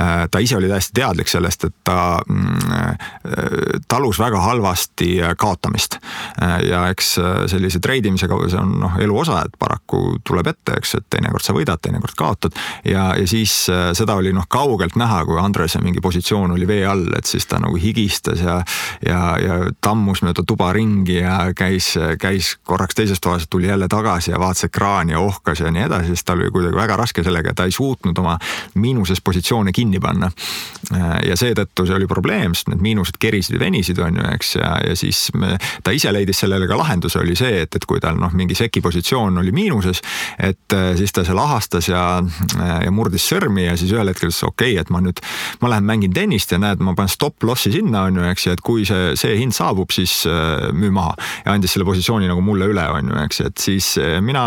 äh, 0.00 0.28
ta 0.30 0.38
ise 0.38 0.56
oli 0.56 0.68
täiesti 0.68 0.94
teadlik 0.98 1.30
sellest, 1.30 1.64
et 1.68 1.74
ta 1.86 2.18
mm, 2.28 2.72
äh, 2.74 3.80
talus 3.88 4.18
väga 4.18 4.40
halvasti 4.40 5.16
kaotamist. 5.38 5.98
Äh, 6.42 6.56
ja 6.68 6.84
eks 6.92 7.14
sellise 7.50 7.80
treidimisega, 7.80 8.38
see 8.50 8.60
on 8.60 8.74
noh, 8.82 8.98
elu 9.00 9.18
osa, 9.18 9.42
et 9.46 9.56
paraku 9.58 10.18
tuleb 10.26 10.50
ette, 10.54 10.78
eks, 10.80 10.96
et 10.98 11.08
teinekord 11.16 11.44
sa 11.44 11.54
võidad, 11.56 11.82
teinekord 11.82 12.16
kaotad. 12.18 12.58
ja, 12.84 13.12
ja 13.18 13.26
siis 13.28 13.52
seda 13.68 14.16
oli 14.18 14.32
noh, 14.34 14.46
kaugelt 14.48 14.96
näha, 15.00 15.22
kui 15.28 15.38
Andrese 15.40 15.80
mingi 15.82 16.02
positsioon 16.04 16.56
oli 16.56 16.66
vee 16.68 16.84
all, 16.86 17.06
et 17.18 17.28
siis 17.28 17.46
ta 17.46 17.60
nagu 17.62 17.78
higistas 17.80 18.42
ja, 18.42 18.60
ja, 19.06 19.20
ja 19.40 19.58
tammus 19.84 20.22
mööda 20.24 20.44
tuba 20.46 20.72
ringi 20.74 21.20
ja 21.20 21.38
käis, 21.56 21.94
käis 22.20 22.54
korraks 22.64 22.98
teises 22.98 23.20
toas, 23.22 23.46
tuli 23.50 23.70
jälle 23.74 23.88
tagasi 23.88 24.30
ja 24.30 24.38
vaatas 24.38 24.64
ekraani 24.64 25.12
ja 25.12 25.20
ohkas 25.20 25.60
ja 25.60 25.70
nii 25.70 25.82
edasi, 25.88 26.06
siis 26.14 26.24
tal 26.24 26.38
oli 26.38 26.50
kuidagi 26.54 26.76
väga 26.76 26.96
raske 26.96 27.22
sellega, 27.26 27.54
ta 27.54 27.66
ei 27.66 27.74
suutnud 27.74 28.18
oma 28.18 28.38
miinuses 28.74 29.20
positsioone 29.24 29.72
kinni 29.72 30.00
panna. 30.00 30.30
ja 31.26 31.36
seetõttu 31.36 31.86
see 31.88 31.96
oli 31.96 32.06
probleem, 32.06 32.52
sest 32.54 32.68
need 32.68 32.82
miinused 32.84 33.16
kerisid 33.18 33.56
ja 33.56 33.60
venisid, 33.62 33.98
on 34.04 34.18
ju, 34.20 34.24
eks, 34.34 34.50
ja, 34.58 34.74
ja 34.84 34.96
siis 34.96 35.30
me, 35.34 35.56
ta 35.82 35.94
ise 35.96 36.12
leidis 36.12 36.42
sellele 36.44 36.68
ka 36.68 36.76
lahenduse, 36.78 37.18
oli 37.18 37.36
see, 37.38 37.62
et, 37.64 37.74
et 37.74 37.86
kui 37.88 38.02
tal 38.04 38.18
noh, 38.20 38.32
mingi 38.36 38.54
seki 38.58 38.82
positsioon 38.84 39.40
oli 39.40 39.52
miinuses, 39.54 40.02
et 40.38 40.76
siis 40.98 41.12
ta 41.16 41.24
seal 41.24 41.40
ahastas 41.40 41.88
ja, 41.88 42.04
ja 42.60 42.92
murdis 42.94 43.26
sõrmi 43.32 43.64
ja 43.64 43.78
siis 43.80 43.94
ühel 43.96 44.12
hetkel 44.12 44.28
ütles 44.28 44.42
okei 44.44 44.74
okay,, 44.74 44.82
et 44.84 44.92
ma 44.92 45.00
nüüd, 45.04 45.22
ma 45.64 45.72
lähen 45.72 45.88
mängin 45.88 46.14
tennist 46.14 46.52
ja 46.52 46.60
näed, 46.60 46.84
ma 46.84 46.94
panen 46.94 47.12
stop 47.12 47.42
loss'i 47.48 47.72
sinna, 47.74 48.04
on 48.10 48.20
ju, 48.20 48.28
eks, 48.30 48.46
ja 48.46 48.58
et 48.58 48.64
kui 48.64 48.84
see, 48.88 49.14
see 49.18 49.38
hind 49.40 49.56
saabub, 49.56 49.90
siis 49.94 50.20
müü 50.76 50.92
maha 50.94 51.16
ja 51.46 51.56
andis 51.56 51.74
selle 51.74 51.88
positsiooni 51.88 52.28
nagu 52.30 52.44
mulle 52.44 52.68
üle, 52.70 52.84
on 52.92 53.10
ju, 53.10 53.18
eks, 53.24 53.40
et 53.48 53.63
siis 53.64 53.94
eh, 54.00 54.18
mina, 54.24 54.44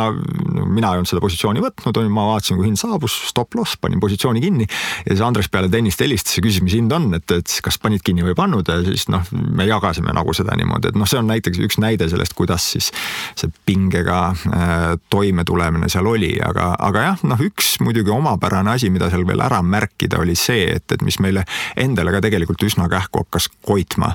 mina 0.65 0.93
ei 0.93 1.01
olnud 1.01 1.09
seda 1.09 1.21
positsiooni 1.23 1.63
võtnud, 1.63 1.99
ma 2.13 2.27
vaatasin, 2.31 2.59
kui 2.59 2.69
hind 2.69 2.79
saabus, 2.79 3.15
stop 3.29 3.57
loss, 3.57 3.77
panin 3.81 4.01
positsiooni 4.03 4.41
kinni. 4.43 4.67
ja 5.05 5.11
siis 5.11 5.23
Andres 5.25 5.49
peale 5.51 5.69
tennist 5.73 6.01
helistas 6.03 6.37
ja 6.37 6.43
küsis, 6.45 6.63
mis 6.65 6.77
hind 6.77 6.93
on, 6.95 7.09
et, 7.17 7.31
et 7.33 7.57
kas 7.63 7.79
panid 7.81 8.03
kinni 8.05 8.25
või 8.25 8.33
ei 8.35 8.39
pannud 8.39 8.69
ja 8.69 8.79
siis 8.85 9.07
noh, 9.13 9.25
me 9.31 9.67
jagasime 9.67 10.13
nagu 10.15 10.35
seda 10.37 10.55
niimoodi, 10.59 10.91
et 10.91 10.99
noh, 10.99 11.09
see 11.09 11.19
on 11.21 11.29
näiteks 11.31 11.61
üks 11.67 11.79
näide 11.81 12.09
sellest, 12.11 12.35
kuidas 12.37 12.65
siis 12.75 12.91
see 13.37 13.51
pingega 13.67 14.19
äh, 14.31 14.85
toimetulemine 15.13 15.89
seal 15.91 16.07
oli, 16.09 16.33
aga, 16.43 16.71
aga 16.87 17.05
jah, 17.09 17.25
noh, 17.27 17.41
üks 17.47 17.77
muidugi 17.83 18.13
omapärane 18.13 18.75
asi, 18.75 18.91
mida 18.93 19.09
seal 19.13 19.25
veel 19.27 19.43
ära 19.45 19.61
märkida, 19.65 20.21
oli 20.23 20.37
see, 20.37 20.67
et, 20.77 20.87
et 20.93 21.05
mis 21.05 21.19
meile 21.23 21.45
endale 21.79 22.13
ka 22.15 22.21
tegelikult 22.25 22.67
üsna 22.67 22.89
kähku 22.91 23.25
hakkas 23.25 23.49
koitma 23.65 24.13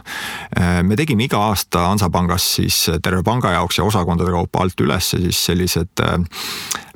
äh,. 0.59 0.81
me 0.87 0.97
tegime 0.99 1.27
iga 1.27 1.41
aasta 1.51 1.89
Hansapangas 1.91 2.47
siis 2.59 2.79
terve 3.03 3.23
panga 3.27 3.53
jaoks 3.57 3.79
ja 3.79 3.87
osakondade 3.87 4.33
kaupa 4.35 4.63
alt 4.65 4.81
üles 4.85 5.13
siis 5.15 5.45
sellised 5.51 6.03
äh, 6.05 6.19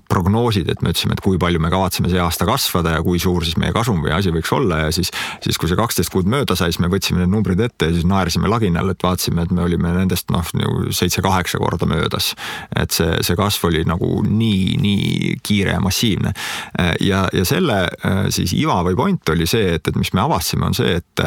prognoosid, 0.09 0.69
et 0.71 0.83
me 0.85 0.93
ütlesime, 0.93 1.17
et 1.17 1.23
kui 1.25 1.39
palju 1.41 1.61
me 1.63 1.71
kavatseme 1.73 2.11
see 2.11 2.21
aasta 2.23 2.47
kasvada 2.49 2.95
ja 2.97 3.03
kui 3.05 3.19
suur 3.23 3.45
siis 3.45 3.57
meie 3.61 3.75
kasum 3.75 3.99
või 4.05 4.13
asi 4.15 4.33
võiks 4.35 4.53
olla 4.55 4.85
ja 4.85 4.93
siis, 4.95 5.11
siis 5.45 5.59
kui 5.59 5.71
see 5.71 5.79
kaksteist 5.79 6.13
kuud 6.15 6.29
mööda 6.31 6.57
sai, 6.59 6.71
siis 6.73 6.83
me 6.85 6.91
võtsime 6.93 7.23
need 7.23 7.33
numbrid 7.33 7.61
ette 7.65 7.91
ja 7.91 7.97
siis 7.97 8.07
naersime 8.09 8.51
laginal, 8.51 8.93
et 8.93 9.03
vaatasime, 9.03 9.47
et 9.47 9.55
me 9.55 9.65
olime 9.67 9.93
nendest 9.97 10.31
noh, 10.35 10.47
nagu 10.59 10.95
seitse-kaheksa 10.95 11.61
korda 11.63 11.89
möödas. 11.91 12.35
et 12.77 12.95
see, 12.95 13.19
see 13.27 13.39
kasv 13.39 13.67
oli 13.71 13.83
nagu 13.89 14.23
nii, 14.27 14.77
nii 14.83 15.35
kiire 15.43 15.75
ja 15.75 15.83
massiivne. 15.83 16.33
ja, 17.01 17.27
ja 17.33 17.45
selle 17.49 17.83
äh, 17.87 18.23
siis 18.31 18.55
iva 18.57 18.79
või 18.87 18.97
point 18.99 19.35
oli 19.35 19.47
see, 19.51 19.75
et, 19.77 19.89
et 19.89 19.99
mis 19.99 20.13
me 20.15 20.23
avastasime, 20.23 20.71
on 20.71 20.79
see, 20.79 21.01
et 21.03 21.27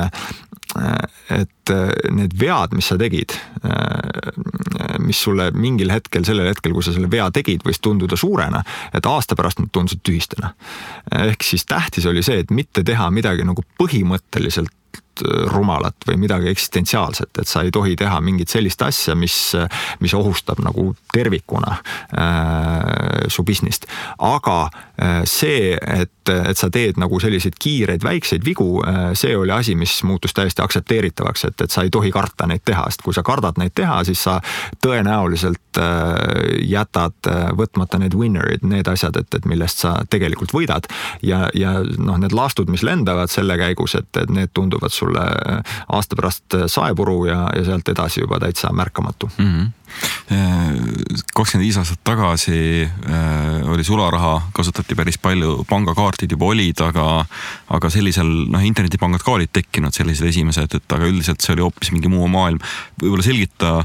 et 1.33 1.71
need 2.13 2.33
vead, 2.37 2.75
mis 2.77 2.89
sa 2.91 2.97
tegid, 2.99 3.33
mis 5.01 5.17
sulle 5.17 5.49
mingil 5.57 5.89
hetkel, 5.93 6.25
sellel 6.27 6.51
hetkel, 6.51 6.75
kui 6.75 6.85
sa 6.85 6.93
selle 6.93 7.09
vea 7.11 7.29
tegid, 7.33 7.63
võis 7.65 7.81
tunduda 7.81 8.17
suurena, 8.19 8.61
et 8.93 9.09
aasta 9.09 9.37
pärast 9.39 9.63
nad 9.63 9.71
tundusid 9.73 10.03
tühistena. 10.05 10.53
ehk 11.25 11.45
siis 11.45 11.65
tähtis 11.65 12.05
oli 12.05 12.21
see, 12.25 12.43
et 12.43 12.53
mitte 12.53 12.83
teha 12.85 13.09
midagi 13.13 13.47
nagu 13.49 13.65
põhimõtteliselt 13.81 14.73
rumalat 15.51 15.95
või 16.07 16.17
midagi 16.17 16.49
eksistentsiaalset, 16.49 17.41
et 17.41 17.47
sa 17.47 17.63
ei 17.65 17.71
tohi 17.71 17.95
teha 17.99 18.19
mingit 18.23 18.49
sellist 18.49 18.81
asja, 18.85 19.15
mis, 19.19 19.35
mis 19.99 20.13
ohustab 20.15 20.61
nagu 20.63 20.93
tervikuna 21.13 21.75
äh, 21.75 23.27
su 23.27 23.43
business't. 23.43 23.87
aga 24.17 24.69
äh, 24.69 25.21
see, 25.25 25.75
et, 25.75 26.11
et 26.29 26.57
sa 26.57 26.69
teed 26.73 26.99
nagu 27.01 27.19
selliseid 27.21 27.57
kiireid 27.59 28.03
väikseid 28.05 28.45
vigu 28.45 28.81
äh,, 28.85 29.11
see 29.17 29.35
oli 29.37 29.53
asi, 29.55 29.75
mis 29.75 29.99
muutus 30.03 30.33
täiesti 30.37 30.63
aktsepteeritavaks, 30.63 31.45
et, 31.49 31.61
et 31.65 31.71
sa 31.71 31.83
ei 31.85 31.93
tohi 31.93 32.11
karta 32.11 32.47
neid 32.49 32.63
teha, 32.65 32.85
sest 32.89 33.03
kui 33.05 33.15
sa 33.15 33.23
kardad 33.25 33.59
neid 33.61 33.75
teha, 33.77 34.01
siis 34.07 34.23
sa 34.27 34.39
tõenäoliselt 34.83 35.79
äh, 35.81 36.13
jätad 36.69 37.29
äh, 37.29 37.49
võtmata 37.57 37.99
need 38.01 38.17
winner'id, 38.17 38.65
need 38.67 38.87
asjad, 38.91 39.17
et, 39.19 39.33
et 39.35 39.49
millest 39.49 39.85
sa 39.85 39.95
tegelikult 40.09 40.53
võidad. 40.55 40.89
ja, 41.25 41.47
ja 41.53 41.79
noh, 41.97 42.19
need 42.21 42.35
laastud, 42.35 42.69
mis 42.69 42.83
lendavad 42.85 43.31
selle 43.31 43.57
käigus, 43.59 43.95
et, 43.99 44.09
et 44.17 44.29
need 44.33 44.53
tunduvad 44.53 44.93
sulle 44.93 45.25
aasta 45.87 46.15
pärast 46.15 46.55
saepuru 46.67 47.25
ja, 47.29 47.41
ja 47.55 47.65
sealt 47.67 47.89
edasi 47.89 48.23
juba 48.23 48.39
täitsa 48.39 48.73
märkamatu 48.73 49.31
mm. 49.37 49.51
-hmm 49.51 49.78
kakskümmend 50.29 51.65
viis 51.65 51.77
aastat 51.79 52.01
tagasi 52.05 52.59
äh, 52.85 53.69
oli 53.71 53.83
sularaha, 53.83 54.35
kasutati 54.55 54.97
päris 54.97 55.17
palju, 55.21 55.63
pangakaardid 55.69 56.35
juba 56.35 56.51
olid, 56.53 56.81
aga, 56.85 57.05
aga 57.75 57.91
sellisel 57.93 58.29
noh, 58.53 58.63
internetipangad 58.65 59.23
ka 59.25 59.35
olid 59.37 59.53
tekkinud, 59.55 59.95
sellised 59.95 60.29
esimesed, 60.29 60.77
et 60.79 60.97
aga 60.97 61.09
üldiselt 61.09 61.41
see 61.43 61.55
oli 61.55 61.65
hoopis 61.65 61.93
mingi 61.95 62.11
muu 62.11 62.27
maailm. 62.31 62.61
võib-olla 63.01 63.25
selgita 63.25 63.75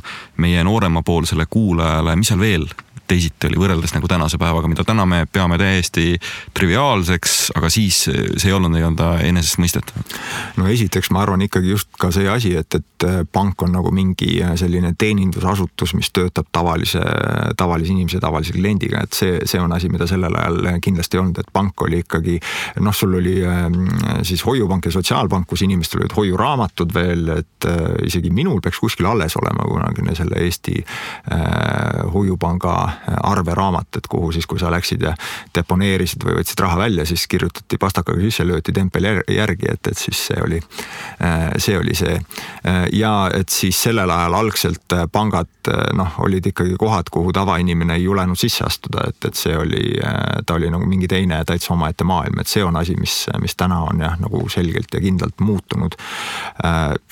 meie 0.43 0.64
nooremapoolsele 0.67 1.47
kuulajale, 1.51 2.17
mis 2.21 2.33
seal 2.33 2.43
veel 2.43 2.69
teisiti 3.09 3.49
oli 3.51 3.61
võrreldes 3.61 3.95
nagu 3.97 4.09
tänase 4.11 4.38
päevaga, 4.40 4.69
mida 4.71 4.85
täna 4.87 5.07
me 5.09 5.25
peame 5.31 5.59
täiesti 5.61 6.14
triviaalseks, 6.57 7.53
aga 7.59 7.71
siis 7.73 8.05
see 8.07 8.49
ei 8.49 8.57
olnud 8.57 8.75
nii-öelda 8.75 9.11
enesestmõistetav. 9.29 10.17
no 10.61 10.69
esiteks 10.71 11.11
ma 11.14 11.23
arvan 11.25 11.45
ikkagi 11.47 11.73
just 11.75 11.90
ka 12.01 12.11
see 12.14 12.29
asi, 12.31 12.55
et, 12.59 12.79
et 12.79 13.09
pank 13.33 13.62
on 13.67 13.75
nagu 13.77 13.93
mingi 13.95 14.38
selline 14.61 14.95
teenindusasutus, 14.99 15.95
mis 15.99 16.11
töötab 16.14 16.49
tavalise, 16.53 17.03
tavalise 17.59 17.93
inimese, 17.93 18.21
tavalise 18.23 18.55
kliendiga, 18.57 19.05
et 19.05 19.17
see, 19.17 19.38
see 19.49 19.61
on 19.61 19.73
asi, 19.77 19.90
mida 19.93 20.09
sellel 20.11 20.35
ajal 20.40 20.81
kindlasti 20.85 21.19
ei 21.19 21.23
olnud, 21.23 21.40
et 21.40 21.53
pank 21.55 21.85
oli 21.87 22.01
ikkagi 22.05 22.38
noh, 22.85 22.95
sul 22.95 23.19
oli 23.21 23.37
ähm, 23.47 23.85
siis 24.27 24.45
hoiupank 24.47 24.88
ja 24.88 24.95
sotsiaalpank, 24.95 25.49
kus 25.51 25.64
inimestel 25.67 26.03
olid 26.03 26.17
hoiuraamatud 26.17 26.95
veel, 26.95 27.29
et 27.38 27.69
äh, 27.69 27.83
isegi 28.09 28.33
minul 28.35 28.62
peaks 28.64 28.81
kuskil 28.83 29.09
alles 29.11 29.37
olema 29.40 29.67
kunagine 29.69 30.17
selle 30.17 30.40
Eesti 30.45 30.77
äh, 30.81 31.94
hoiupanga 32.14 32.74
arveraamat, 33.22 33.98
et 33.98 34.09
kuhu 34.11 34.33
siis, 34.33 34.46
kui 34.46 34.59
sa 34.62 34.70
läksid 34.72 35.03
ja 35.05 35.14
deponeerisid 35.55 36.24
või 36.24 36.38
võtsid 36.40 36.62
raha 36.64 36.79
välja, 36.85 37.07
siis 37.09 37.27
kirjutati 37.31 37.79
pastakaga 37.81 38.20
sisse, 38.22 38.46
löödi 38.46 38.72
tempel 38.72 39.09
järgi, 39.29 39.70
et, 39.72 39.92
et 39.92 39.98
siis 39.98 40.27
see 40.31 40.40
oli, 40.44 40.61
see 41.59 41.79
oli 41.79 41.94
see. 41.98 42.18
ja 42.92 43.14
et 43.35 43.48
siis 43.48 43.83
sellel 43.88 44.11
ajal 44.11 44.38
algselt 44.38 44.96
pangad 45.12 45.50
noh, 45.96 46.18
olid 46.24 46.46
ikkagi 46.46 46.77
kohad, 46.79 47.09
kuhu 47.12 47.33
tavainimene 47.33 47.96
ei 47.98 48.05
julenud 48.05 48.38
sisse 48.38 48.64
astuda, 48.66 49.07
et, 49.09 49.29
et 49.29 49.38
see 49.38 49.57
oli, 49.57 49.83
ta 50.46 50.59
oli 50.59 50.70
nagu 50.72 50.87
mingi 50.88 51.09
teine 51.09 51.40
täitsa 51.46 51.72
omaette 51.74 52.05
maailm, 52.05 52.40
et 52.40 52.50
see 52.50 52.64
on 52.64 52.77
asi, 52.77 52.96
mis, 53.00 53.24
mis 53.42 53.57
täna 53.57 53.81
on 53.88 54.03
jah, 54.05 54.16
nagu 54.20 54.44
selgelt 54.53 54.94
ja 54.94 55.00
kindlalt 55.00 55.40
muutunud. 55.40 55.96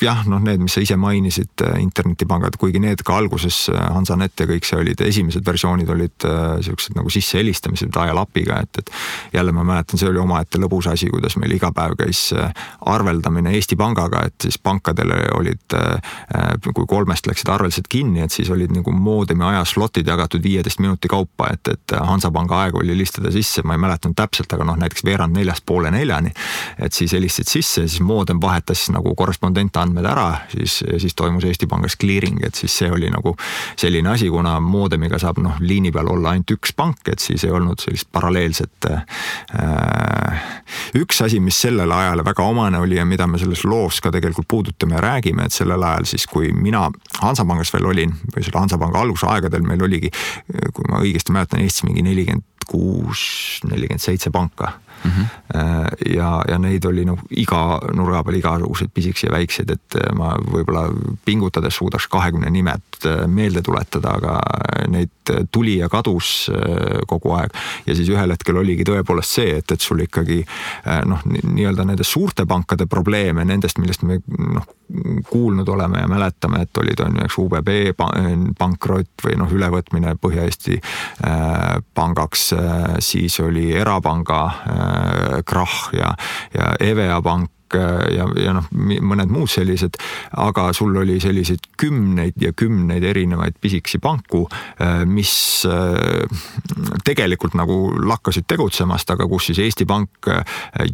jah, 0.03 0.25
noh, 0.29 0.43
need, 0.43 0.63
mis 0.63 0.77
sa 0.77 0.85
ise 0.85 0.97
mainisid, 1.01 1.65
internetipangad, 1.81 2.59
kuigi 2.61 2.83
need 2.83 3.05
ka 3.07 3.17
alguses, 3.17 3.65
Hansanet 3.73 4.39
ja 4.41 4.49
kõik 4.49 4.67
see 4.69 4.81
olid 4.93 5.09
esimesed 5.09 5.47
versioonid 5.47 5.89
olid 5.89 6.25
äh, 6.25 6.61
siuksed 6.61 6.97
nagu 6.97 7.11
sissehelistamised 7.11 7.97
ajalapiga, 7.97 8.61
et, 8.63 8.79
et 8.79 8.91
jälle 9.33 9.53
ma 9.53 9.65
mäletan, 9.65 9.99
see 9.99 10.09
oli 10.09 10.19
omaette 10.19 10.61
lõbus 10.61 10.89
asi, 10.91 11.09
kuidas 11.11 11.37
meil 11.41 11.57
iga 11.57 11.73
päev 11.73 11.97
käis 11.99 12.33
äh, 12.37 12.53
arveldamine 12.87 13.55
Eesti 13.57 13.77
Pangaga, 13.77 14.27
et 14.27 14.35
siis 14.43 14.59
pankadele 14.59 15.17
olid, 15.37 15.75
kui 16.75 16.87
kolmest 16.89 17.27
läksid 17.27 17.49
arveldused 17.53 17.87
kinni, 17.91 18.23
et 18.25 18.33
siis 18.33 18.51
olid 18.51 18.73
nagu 18.75 18.93
moodemi 18.93 19.45
ajaslotid 19.45 20.09
jagatud 20.09 20.43
viieteist 20.43 20.81
minuti 20.83 21.09
kaupa, 21.09 21.49
et, 21.53 21.69
et 21.73 21.95
Hansapanga 21.97 22.63
aeg 22.65 22.77
oli 22.81 22.97
listada 22.99 23.33
sisse, 23.33 23.63
ma 23.65 23.77
ei 23.77 23.83
mäletanud 23.83 24.17
täpselt, 24.19 24.53
aga 24.53 24.67
noh, 24.69 24.79
näiteks 24.81 25.05
veerand 25.07 25.37
neljast 25.37 25.65
poole 25.67 25.91
neljani. 25.95 26.33
et 26.79 26.93
siis 26.93 27.13
helistasid 27.13 27.49
sisse 27.49 27.85
ja 27.85 27.89
siis 27.89 28.03
moodem 28.05 28.41
vahetas 28.43 28.89
nagu 28.93 29.15
korrespondentandmed 29.15 30.07
ära, 30.07 30.29
siis, 30.53 30.83
siis 30.99 31.15
toimus 31.15 31.45
Eesti 31.49 31.67
Pangas 31.71 31.97
clearing, 32.01 32.43
et 32.45 32.59
siis 32.59 32.75
see 32.83 32.91
oli 32.91 33.11
nagu 33.13 33.37
selline 33.77 34.13
asi, 34.13 34.29
kuna 34.33 34.59
moodemiga 34.83 35.19
saab 35.23 35.41
noh, 35.43 35.59
liini 35.63 35.93
peal 35.95 36.11
olla 36.13 36.33
ainult 36.35 36.51
üks 36.57 36.75
pank, 36.77 37.07
et 37.13 37.23
siis 37.23 37.45
ei 37.47 37.55
olnud 37.55 37.83
sellist 37.83 38.11
paralleelset 38.13 38.91
äh,. 38.91 40.45
üks 40.99 41.23
asi, 41.25 41.41
mis 41.41 41.61
sellele 41.63 41.95
ajale 41.95 42.25
väga 42.27 42.47
omane 42.51 42.81
oli 42.83 42.99
ja 42.99 43.07
mida 43.09 43.27
me 43.31 43.41
selles 43.41 43.65
loos 43.69 44.01
ka 44.03 44.13
tegelikult 44.15 44.49
puudutame 44.51 44.99
ja 44.99 45.05
räägime, 45.05 45.47
et 45.47 45.57
sellel 45.57 45.83
ajal 45.83 46.09
siis, 46.15 46.27
kui 46.31 46.53
mina 46.53 46.89
Hansapangas 47.23 47.73
veel 47.75 47.91
olin 47.93 48.15
või 48.35 48.43
selle 48.43 48.61
Hansapanga 48.61 49.03
algusaegadel 49.07 49.65
meil 49.67 49.83
oligi, 49.87 50.11
kui 50.73 50.89
ma 50.91 51.03
õigesti 51.03 51.35
mäletan, 51.35 51.63
Eestis 51.63 51.87
mingi 51.87 52.05
nelikümmend 52.07 52.67
kuus, 52.69 53.23
nelikümmend 53.69 54.03
seitse 54.03 54.31
panka 54.35 54.73
mm. 55.05 55.11
-hmm. 55.11 56.15
ja, 56.17 56.43
ja 56.49 56.59
neid 56.59 56.85
oli 56.85 57.05
noh, 57.05 57.19
iga 57.31 57.81
nurga 57.95 58.23
peal 58.25 58.39
igasuguseid 58.39 58.91
pisikesi 58.95 59.27
ja 59.27 59.33
väikseid, 59.33 59.71
et 59.71 59.99
äh, 60.01 60.13
ma 60.17 60.35
võib-olla 60.37 60.89
pingutades 61.25 61.77
suudaks 61.77 62.09
kahekümne 62.09 62.51
nimed 62.51 63.07
äh, 63.07 63.27
meelde 63.27 63.63
tuletada, 63.63 64.17
aga 64.17 64.39
neid 64.89 65.11
tuli 65.53 65.79
ja 65.79 65.89
kadus 65.89 66.51
kogu 67.07 67.31
aeg. 67.37 67.53
ja 67.87 67.95
siis 67.95 68.09
ühel 68.11 68.31
hetkel 68.35 68.57
oligi 68.57 68.85
tõepoolest 68.85 69.39
see, 69.39 69.57
et, 69.59 69.71
et 69.73 69.81
sul 69.81 70.03
ikkagi 70.03 70.41
noh, 71.07 71.23
nii-öelda 71.27 71.85
nende 71.87 72.05
suurte 72.05 72.47
pankade 72.47 72.87
probleeme, 72.91 73.45
nendest, 73.45 73.79
millest 73.79 74.03
me 74.03 74.19
noh, 74.27 74.67
kuulnud 75.29 75.69
oleme 75.69 76.03
ja 76.03 76.09
mäletame, 76.09 76.63
et 76.63 76.77
olid 76.77 77.01
on 77.01 77.17
ju 77.17 77.25
eks 77.25 77.39
UBB 77.39 77.71
pankrot 78.59 79.25
või 79.25 79.39
noh, 79.41 79.53
ülevõtmine 79.53 80.15
Põhja-Eesti 80.21 80.79
pangaks, 81.95 82.53
siis 83.01 83.41
oli 83.41 83.71
erapanga 83.77 84.43
krahh 85.49 85.97
ja, 85.97 86.13
ja 86.55 86.75
EVEA 86.81 87.21
pank 87.25 87.51
Äh, 87.75 88.15
ja, 88.17 88.27
ja 88.37 88.53
noh, 88.57 88.67
mõned 88.73 89.33
muud 89.33 89.51
sellised, 89.51 89.97
aga 90.41 90.69
sul 90.77 90.97
oli 90.99 91.19
selliseid 91.23 91.65
kümneid 91.81 92.37
ja 92.43 92.53
kümneid 92.57 93.05
erinevaid 93.07 93.57
pisikesi 93.63 94.01
panku, 94.03 94.45
äh, 94.83 95.03
mis 95.09 95.33
äh, 95.69 96.27
tegelikult 97.07 97.57
nagu 97.59 97.79
lakkasid 98.03 98.47
tegutsemast, 98.51 99.11
aga 99.15 99.27
kus 99.31 99.51
siis 99.51 99.63
Eesti 99.65 99.87
Pank 99.89 100.29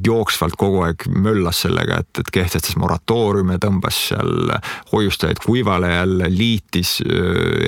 jooksvalt 0.04 0.56
kogu 0.58 0.82
aeg 0.86 1.06
möllas 1.12 1.62
sellega, 1.64 2.00
et, 2.02 2.22
et 2.22 2.30
kehtestas 2.32 2.76
moratooriume, 2.80 3.58
tõmbas 3.62 3.98
seal 4.10 4.52
hoiustajaid 4.92 5.42
kuivale 5.44 5.90
jälle, 5.92 6.30
liitis 6.32 6.98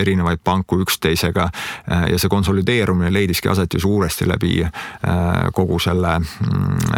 erinevaid 0.00 0.42
panku 0.44 0.80
üksteisega 0.84 1.46
ja 2.10 2.18
see 2.18 2.32
konsolideerumine 2.32 3.12
leidiski 3.12 3.50
aset 3.50 3.74
ju 3.76 3.82
suuresti 3.82 4.28
läbi 4.28 4.54
kogu 5.56 5.78
selle 5.82 6.16
mm, 6.20 6.96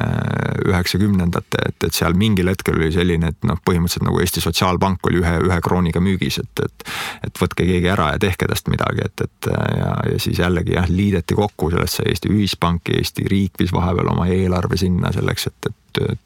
üheksakümnendate, 0.68 1.66
et, 1.68 1.88
et 1.88 2.01
seal 2.02 2.16
mingil 2.18 2.50
hetkel 2.52 2.78
oli 2.80 2.90
selline, 2.94 3.32
et 3.32 3.48
noh, 3.48 3.58
põhimõtteliselt 3.66 4.06
nagu 4.08 4.20
Eesti 4.22 4.42
Sotsiaalpank 4.44 5.10
oli 5.10 5.22
ühe, 5.22 5.34
ühe 5.48 5.58
krooniga 5.64 6.02
müügis, 6.04 6.40
et, 6.42 6.64
et 6.66 6.88
et 7.22 7.38
võtke 7.38 7.66
keegi 7.68 7.88
ära 7.92 8.10
ja 8.14 8.22
tehke 8.22 8.48
tast 8.50 8.68
midagi, 8.72 9.04
et, 9.06 9.24
et 9.26 9.50
ja, 9.78 9.92
ja 10.12 10.18
siis 10.22 10.40
jällegi 10.42 10.74
jah, 10.76 10.88
liideti 10.90 11.36
kokku, 11.38 11.70
sellest 11.72 12.00
sai 12.00 12.10
Eesti 12.12 12.32
Ühispank 12.32 12.90
ja 12.90 12.98
Eesti 13.00 13.28
riik 13.30 13.60
viis 13.60 13.72
vahepeal 13.74 14.10
oma 14.14 14.26
eelarve 14.32 14.80
sinna 14.80 15.12
selleks, 15.14 15.48
et 15.52 15.70
et 15.70 15.78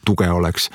tuge 0.07 0.29
oleks 0.31 0.68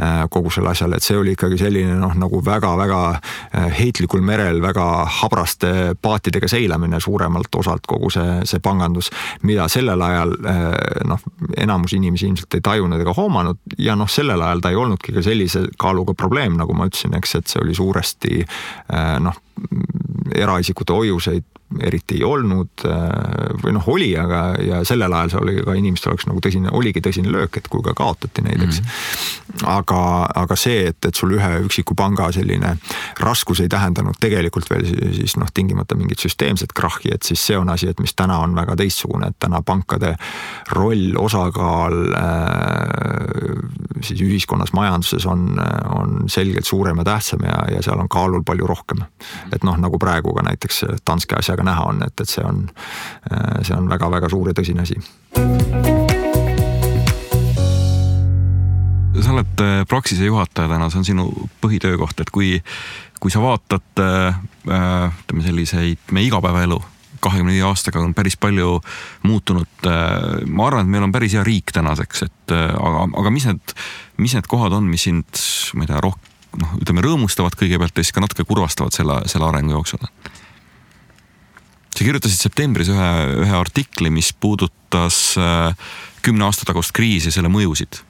äh, 0.00 0.24
kogu 0.30 0.50
sellele 0.50 0.72
asjale, 0.74 0.98
et 0.98 1.06
see 1.06 1.16
oli 1.18 1.34
ikkagi 1.36 1.58
selline 1.60 1.96
noh, 1.98 2.14
nagu 2.18 2.40
väga-väga 2.44 3.00
äh, 3.10 3.68
heitlikul 3.78 4.22
merel 4.24 4.62
väga 4.62 4.86
habraste 5.20 5.72
paatidega 6.02 6.48
seilamine 6.50 7.00
suuremalt 7.00 7.60
osalt 7.60 7.86
kogu 7.88 8.10
see, 8.14 8.38
see 8.48 8.62
pangandus, 8.64 9.10
mida 9.42 9.68
sellel 9.72 10.02
ajal 10.04 10.34
äh, 10.38 10.68
noh, 11.08 11.26
enamus 11.56 11.96
inimesi 11.98 12.28
ilmselt 12.28 12.58
ei 12.58 12.64
tajunud 12.64 13.00
ega 13.00 13.14
hoomanud. 13.16 13.60
Ja 13.78 13.96
noh, 13.98 14.10
sellel 14.10 14.42
ajal 14.42 14.64
ta 14.64 14.72
ei 14.72 14.80
olnudki 14.80 15.14
ka 15.16 15.24
sellise 15.24 15.66
kaaluga 15.78 16.14
probleem, 16.18 16.56
nagu 16.58 16.74
ma 16.76 16.88
ütlesin, 16.88 17.16
eks, 17.18 17.36
et 17.38 17.50
see 17.50 17.62
oli 17.62 17.74
suuresti 17.76 18.42
noh, 19.22 19.36
eraisikute 20.38 20.94
hoiuseid 20.94 21.57
eriti 21.80 22.16
ei 22.16 22.24
olnud 22.24 22.84
äh, 22.88 23.58
või 23.62 23.74
noh, 23.76 23.88
oli, 23.92 24.08
aga 24.16 24.40
ja 24.64 24.80
sellel 24.88 25.12
ajal 25.12 25.32
see 25.34 25.40
oli 25.42 25.56
ka 25.66 25.74
inimestel 25.76 26.14
oleks 26.14 26.26
nagu 26.28 26.40
tõsine, 26.44 26.70
oligi 26.72 27.02
tõsine 27.04 27.28
löök, 27.32 27.58
et 27.60 27.68
kui 27.68 27.82
ka 27.84 27.92
kaotati 27.96 28.44
neid, 28.46 28.62
eks 28.64 28.80
mm. 28.80 28.86
-hmm. 28.88 29.66
aga, 29.74 30.00
aga 30.42 30.56
see, 30.56 30.86
et, 30.88 30.98
et 31.04 31.14
sul 31.14 31.34
ühe 31.36 31.50
üksiku 31.66 31.94
panga 31.98 32.30
selline 32.32 32.76
raskus 33.20 33.60
ei 33.60 33.68
tähendanud 33.68 34.16
tegelikult 34.20 34.70
veel 34.70 34.86
siis 35.18 35.36
noh, 35.36 35.50
tingimata 35.54 35.96
mingit 35.98 36.24
süsteemset 36.24 36.72
krahhi, 36.72 37.12
et 37.14 37.22
siis 37.22 37.46
see 37.46 37.58
on 37.58 37.68
asi, 37.68 37.88
et 37.88 38.00
mis 38.00 38.14
täna 38.16 38.38
on 38.38 38.56
väga 38.56 38.76
teistsugune, 38.76 39.28
et 39.28 39.38
täna 39.38 39.60
pankade 39.62 40.14
roll, 40.72 41.12
osakaal 41.20 41.98
äh, 42.16 43.28
siis 44.00 44.22
ühiskonnas, 44.24 44.72
majanduses 44.72 45.26
on, 45.26 45.60
on 45.94 46.28
selgelt 46.32 46.64
suurem 46.64 46.98
ja 46.98 47.04
tähtsam 47.04 47.44
ja, 47.44 47.60
ja 47.74 47.82
seal 47.82 48.00
on 48.00 48.08
kaalul 48.08 48.42
palju 48.42 48.66
rohkem. 48.66 49.04
et 49.52 49.64
noh, 49.64 49.76
nagu 49.76 49.98
praegu 49.98 50.32
ka 50.34 50.42
näiteks 50.48 50.84
Danske 51.06 51.36
asja 51.36 51.57
väga 51.58 51.66
näha 51.66 51.90
on, 51.90 52.06
et, 52.06 52.14
et 52.22 52.30
see 52.30 52.46
on, 52.46 52.64
see 53.66 53.74
on 53.74 53.90
väga-väga 53.90 54.30
suur 54.30 54.52
ja 54.52 54.56
tõsine 54.56 54.86
asi 54.86 55.02
sa 59.28 59.34
oled 59.34 59.62
äh, 59.64 59.80
Praxise 59.88 60.28
juhataja 60.28 60.70
täna, 60.70 60.88
see 60.92 61.00
on 61.02 61.06
sinu 61.06 61.24
põhitöökoht, 61.62 62.22
et 62.22 62.30
kui, 62.34 62.54
kui 63.20 63.32
sa 63.34 63.42
vaatad 63.42 64.02
äh, 64.02 64.38
ütleme 64.68 65.44
selliseid 65.44 66.12
meie 66.16 66.28
igapäevaelu, 66.30 66.78
kahekümne 67.24 67.52
viie 67.56 67.66
aastaga 67.66 68.00
on 68.00 68.14
päris 68.16 68.38
palju 68.40 68.78
muutunud. 69.26 69.68
Äh, 69.90 70.46
ma 70.46 70.68
arvan, 70.68 70.86
et 70.86 70.94
meil 70.94 71.08
on 71.08 71.14
päris 71.14 71.36
hea 71.36 71.44
riik 71.46 71.74
tänaseks, 71.76 72.24
et 72.28 72.54
aga, 72.54 73.04
aga 73.20 73.34
mis 73.34 73.48
need, 73.50 73.76
mis 74.22 74.38
need 74.38 74.48
kohad 74.50 74.76
on, 74.78 74.88
mis 74.88 75.08
sind, 75.08 75.44
ma 75.74 75.84
ei 75.84 75.92
tea, 75.92 76.02
rohkem 76.04 76.34
noh, 76.62 76.78
ütleme 76.80 77.04
rõõmustavad 77.04 77.58
kõigepealt 77.58 77.98
ja 77.98 78.06
siis 78.06 78.14
ka 78.16 78.24
natuke 78.24 78.46
kurvastavad 78.48 78.94
selle, 78.96 79.20
selle 79.28 79.50
arengu 79.50 79.76
jooksul 79.76 80.06
sa 81.98 82.06
kirjutasid 82.06 82.38
septembris 82.38 82.90
ühe, 82.92 83.08
ühe 83.42 83.56
artikli, 83.58 84.10
mis 84.14 84.30
puudutas 84.32 85.34
äh, 85.40 85.72
kümne 86.22 86.46
aasta 86.46 86.68
tagust 86.68 86.94
kriisi, 86.94 87.32
selle 87.34 87.50
mõjusid 87.50 88.04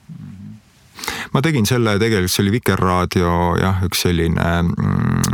ma 1.33 1.41
tegin 1.45 1.67
selle, 1.69 1.97
tegelikult 2.01 2.33
see 2.33 2.43
oli 2.45 2.55
Vikerraadio 2.57 3.33
jah, 3.61 3.83
üks 3.87 4.05
selline 4.07 4.47
mm, 4.63 5.29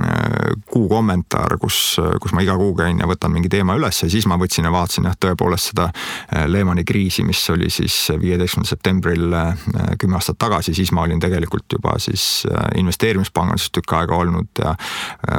kuu 0.71 0.87
kommentaar, 0.89 1.57
kus, 1.61 1.97
kus 2.21 2.33
ma 2.35 2.43
iga 2.43 2.55
kuu 2.59 2.73
käin 2.77 2.99
ja 3.01 3.07
võtan 3.09 3.33
mingi 3.33 3.49
teema 3.51 3.75
üles 3.77 4.01
ja 4.03 4.09
siis 4.11 4.27
ma 4.29 4.37
võtsin 4.39 4.67
ja 4.67 4.71
vaatasin 4.73 5.07
jah, 5.09 5.17
tõepoolest 5.21 5.71
seda 5.71 5.87
äh, 5.89 6.45
Lehmani 6.51 6.85
kriisi, 6.87 7.23
mis 7.27 7.41
oli 7.53 7.69
siis 7.73 7.95
viieteistkümnendal 8.21 8.71
septembril 8.71 9.35
äh, 9.37 9.65
kümme 10.01 10.19
aastat 10.19 10.39
tagasi, 10.41 10.75
siis 10.77 10.91
ma 10.95 11.05
olin 11.05 11.21
tegelikult 11.23 11.77
juba 11.77 11.95
siis 12.03 12.45
äh, 12.49 12.67
investeerimispanganduses 12.81 13.73
tükk 13.75 13.95
aega 13.99 14.17
olnud 14.17 14.61
ja 14.61 14.75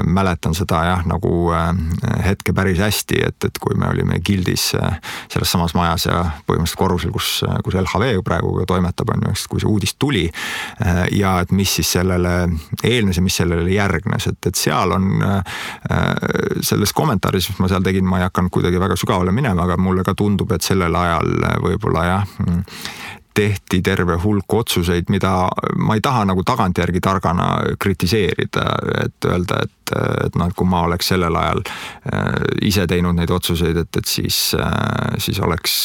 mäletan 0.06 0.54
seda 0.56 0.82
jah, 0.86 1.02
nagu 1.08 1.50
hetke 2.24 2.52
päris 2.56 2.80
hästi, 2.82 3.20
et, 3.28 3.48
et 3.48 3.58
kui 3.62 3.76
me 3.78 3.88
olime 3.88 4.18
gildis 4.24 4.68
selles 4.72 5.50
samas 5.52 5.74
majas 5.76 6.06
ja 6.08 6.22
põhimõtteliselt 6.48 6.80
korrusel, 6.80 7.12
kus, 7.14 7.30
kus 7.64 7.76
LHV 7.78 8.22
praegu 8.26 8.52
toimetab, 8.68 9.12
on 9.14 9.26
ju, 9.28 9.34
kui 9.50 9.62
see 9.62 9.70
uudis 9.70 9.94
tuli 9.98 10.25
Äh, 10.28 11.06
ja 11.18 11.38
et 11.40 11.52
mis 11.56 11.76
siis 11.78 11.92
sellele 11.98 12.36
eelnes 12.84 13.20
ja 13.20 13.24
mis 13.24 13.36
sellele 13.36 13.70
järgnes, 13.70 14.28
et, 14.32 14.50
et 14.50 14.58
seal 14.58 14.94
on 14.96 15.10
äh, 15.22 15.58
selles 16.60 16.92
kommentaaris, 16.96 17.50
mis 17.50 17.62
ma 17.62 17.70
seal 17.72 17.84
tegin, 17.86 18.06
ma 18.08 18.20
ei 18.20 18.28
hakanud 18.28 18.52
kuidagi 18.54 18.80
väga 18.80 18.98
sügavale 18.98 19.34
minema, 19.34 19.66
aga 19.66 19.78
mulle 19.80 20.04
ka 20.06 20.16
tundub, 20.18 20.52
et 20.56 20.66
sellel 20.66 20.94
ajal 20.94 21.36
võib-olla 21.64 22.06
jah 22.10 22.38
tehti 23.36 23.82
terve 23.84 24.14
hulk 24.16 24.54
otsuseid, 24.56 25.10
mida 25.12 25.32
ma 25.76 25.96
ei 25.96 26.00
taha 26.00 26.22
nagu 26.24 26.40
tagantjärgi 26.46 27.02
targana 27.04 27.50
kritiseerida, 27.78 28.64
et 29.02 29.28
öelda, 29.28 29.58
et, 29.66 29.92
et 30.24 30.38
noh, 30.40 30.48
et 30.48 30.56
kui 30.56 30.68
ma 30.70 30.86
oleks 30.88 31.12
sellel 31.12 31.36
ajal 31.36 31.60
äh, 31.66 32.32
ise 32.64 32.86
teinud 32.88 33.18
neid 33.18 33.34
otsuseid, 33.36 33.76
et, 33.84 34.00
et 34.00 34.08
siis, 34.08 34.40
siis 35.20 35.40
oleks 35.44 35.76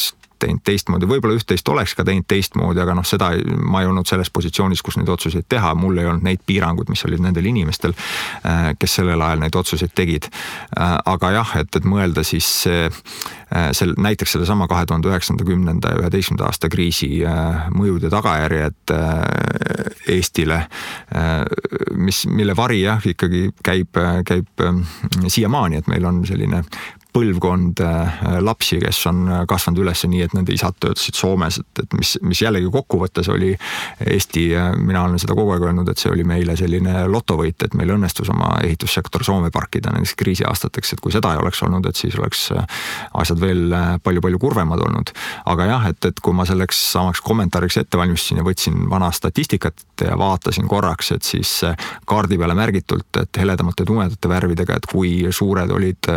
teinud 0.42 0.62
teistmoodi, 0.66 1.08
võib-olla 1.10 1.36
üht-teist 1.38 1.68
oleks 1.72 1.94
ka 1.98 2.04
teinud 2.06 2.26
teistmoodi, 2.30 2.82
aga 2.82 2.96
noh, 2.98 3.06
seda 3.06 3.32
ma 3.62 3.82
ei 3.82 3.90
olnud 3.90 4.08
selles 4.08 4.30
positsioonis, 4.34 4.82
kus 4.84 4.98
neid 4.98 5.10
otsuseid 5.12 5.46
teha, 5.50 5.74
mul 5.78 6.00
ei 6.02 6.08
olnud 6.10 6.26
neid 6.26 6.42
piiranguid, 6.46 6.90
mis 6.92 7.04
olid 7.08 7.22
nendel 7.22 7.46
inimestel, 7.50 7.94
äh, 8.48 8.72
kes 8.78 8.98
sellel 9.00 9.22
ajal 9.22 9.42
neid 9.44 9.58
otsuseid 9.58 9.94
tegid. 9.98 10.28
Äh, 10.76 10.96
aga 11.14 11.32
jah, 11.38 11.54
et, 11.62 11.70
et 11.78 11.88
mõelda 11.88 12.24
siis 12.26 12.48
äh, 12.70 13.02
sel, 13.76 13.94
näiteks 14.00 14.36
sellesama 14.36 14.68
kahe 14.70 14.86
tuhande 14.88 15.10
üheksanda, 15.10 15.46
kümnenda 15.46 15.92
ja 15.92 16.02
üheteistkümnenda 16.02 16.48
aasta 16.48 16.70
kriisi 16.72 17.10
mõjud 17.76 18.06
ja 18.06 18.10
tagajärjed 18.12 18.92
Eestile, 20.12 20.62
mis, 22.00 22.22
mille 22.32 22.56
vari 22.56 22.80
jah, 22.80 23.04
ikkagi 23.06 23.44
käib, 23.64 24.00
käib 24.26 24.64
siiamaani, 25.28 25.82
et 25.82 25.90
meil 25.92 26.08
on 26.08 26.22
selline 26.26 26.62
põlvkond 27.12 27.80
lapsi, 28.40 28.78
kes 28.80 29.02
on 29.10 29.26
kasvanud 29.48 29.82
üles 29.84 30.04
nii, 30.08 30.22
et 30.24 30.34
nende 30.36 30.54
isad 30.54 30.76
töötasid 30.80 31.16
Soomes, 31.18 31.58
et, 31.60 31.82
et 31.84 31.96
mis, 31.98 32.14
mis 32.24 32.40
jällegi 32.40 32.70
kokkuvõttes 32.72 33.28
oli 33.32 33.50
Eesti, 34.06 34.46
mina 34.80 35.04
olen 35.04 35.20
seda 35.20 35.36
kogu 35.36 35.52
aeg 35.52 35.66
öelnud, 35.68 35.90
et 35.92 36.00
see 36.00 36.12
oli 36.12 36.24
meile 36.28 36.56
selline 36.56 37.04
lotovõit, 37.12 37.60
et 37.66 37.76
meil 37.78 37.92
õnnestus 37.96 38.30
oma 38.32 38.54
ehitussektor 38.64 39.24
Soome 39.26 39.52
parkida 39.52 39.92
nendeks 39.92 40.14
kriisiaastateks, 40.20 40.94
et 40.94 41.02
kui 41.04 41.12
seda 41.12 41.34
ei 41.34 41.42
oleks 41.42 41.60
olnud, 41.66 41.86
et 41.88 42.00
siis 42.00 42.16
oleks 42.16 42.46
asjad 43.20 43.42
veel 43.42 43.76
palju-palju 44.04 44.40
kurvemad 44.40 44.80
olnud. 44.86 45.12
aga 45.52 45.68
jah, 45.68 45.86
et, 45.92 46.08
et 46.08 46.24
kui 46.24 46.32
ma 46.36 46.48
selleks 46.48 46.80
samaks 46.94 47.20
kommentaariks 47.20 47.76
ette 47.82 48.00
valmistasin 48.00 48.40
ja 48.40 48.46
võtsin 48.46 48.88
vana 48.90 49.12
statistikat 49.12 49.84
ja 50.00 50.16
vaatasin 50.18 50.68
korraks, 50.68 51.12
et 51.12 51.28
siis 51.28 51.58
kaardi 52.08 52.40
peale 52.40 52.56
märgitult, 52.56 53.20
et 53.20 53.42
heledamate 53.42 53.84
tumedate 53.84 54.32
värvidega, 54.32 54.80
et 54.80 54.88
kui 54.88 55.12
suured 55.30 55.70
olid 55.76 56.10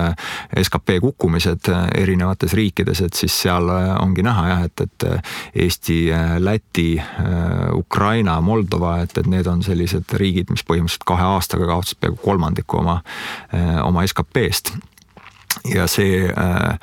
skp 0.64 0.85
kukkumised 1.02 1.70
erinevates 1.98 2.54
riikides, 2.54 3.02
et 3.06 3.18
siis 3.18 3.36
seal 3.46 3.70
ongi 4.00 4.24
näha 4.26 4.48
jah, 4.50 4.64
et, 4.70 4.86
et 4.86 5.06
Eesti, 5.66 6.00
Läti, 6.40 6.90
Ukraina, 7.74 8.40
Moldova, 8.42 8.98
et, 9.04 9.18
et 9.18 9.30
need 9.30 9.48
on 9.50 9.64
sellised 9.66 10.14
riigid, 10.20 10.52
mis 10.54 10.66
põhimõtteliselt 10.68 11.08
kahe 11.08 11.30
aastaga 11.36 11.70
kaotasid 11.70 12.02
peaaegu 12.02 12.22
kolmandiku 12.24 12.84
oma, 12.84 13.00
oma 13.84 14.06
SKP-st 14.08 14.76
ja 15.74 15.88
see 15.88 16.26
äh, 16.30 16.80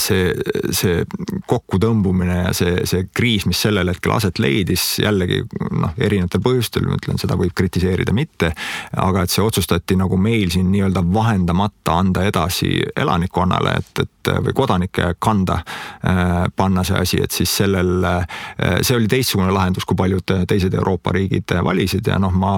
see, 0.00 0.32
see 0.74 1.04
kokkutõmbumine 1.46 2.38
ja 2.40 2.52
see, 2.56 2.82
see 2.88 3.06
kriis, 3.14 3.46
mis 3.46 3.60
sellel 3.62 3.92
hetkel 3.92 4.14
aset 4.16 4.40
leidis, 4.42 4.98
jällegi 5.02 5.42
noh, 5.70 5.94
erinevatel 5.98 6.42
põhjustel, 6.44 6.88
ma 6.88 6.98
ütlen, 6.98 7.20
seda 7.20 7.36
võib 7.38 7.54
kritiseerida, 7.56 8.14
mitte, 8.16 8.52
aga 8.98 9.24
et 9.24 9.34
see 9.34 9.44
otsustati 9.44 9.98
nagu 10.00 10.18
meil 10.20 10.50
siin 10.54 10.70
nii-öelda 10.72 11.04
vahendamata 11.14 11.98
anda 12.02 12.24
edasi 12.26 12.72
elanikkonnale, 12.96 13.76
et, 13.82 14.04
et 14.04 14.32
või 14.44 14.54
kodanike 14.56 15.14
kanda 15.22 15.60
äh, 15.60 16.32
panna 16.56 16.84
see 16.84 16.98
asi, 16.98 17.20
et 17.22 17.34
siis 17.34 17.50
sellel, 17.62 18.04
äh, 18.04 18.26
see 18.80 18.96
oli 18.96 19.08
teistsugune 19.10 19.52
lahendus, 19.54 19.84
kui 19.84 19.96
paljud 19.98 20.34
teised 20.48 20.74
Euroopa 20.74 21.12
riigid 21.14 21.54
valisid 21.64 22.08
ja 22.08 22.18
noh, 22.22 22.32
ma 22.32 22.56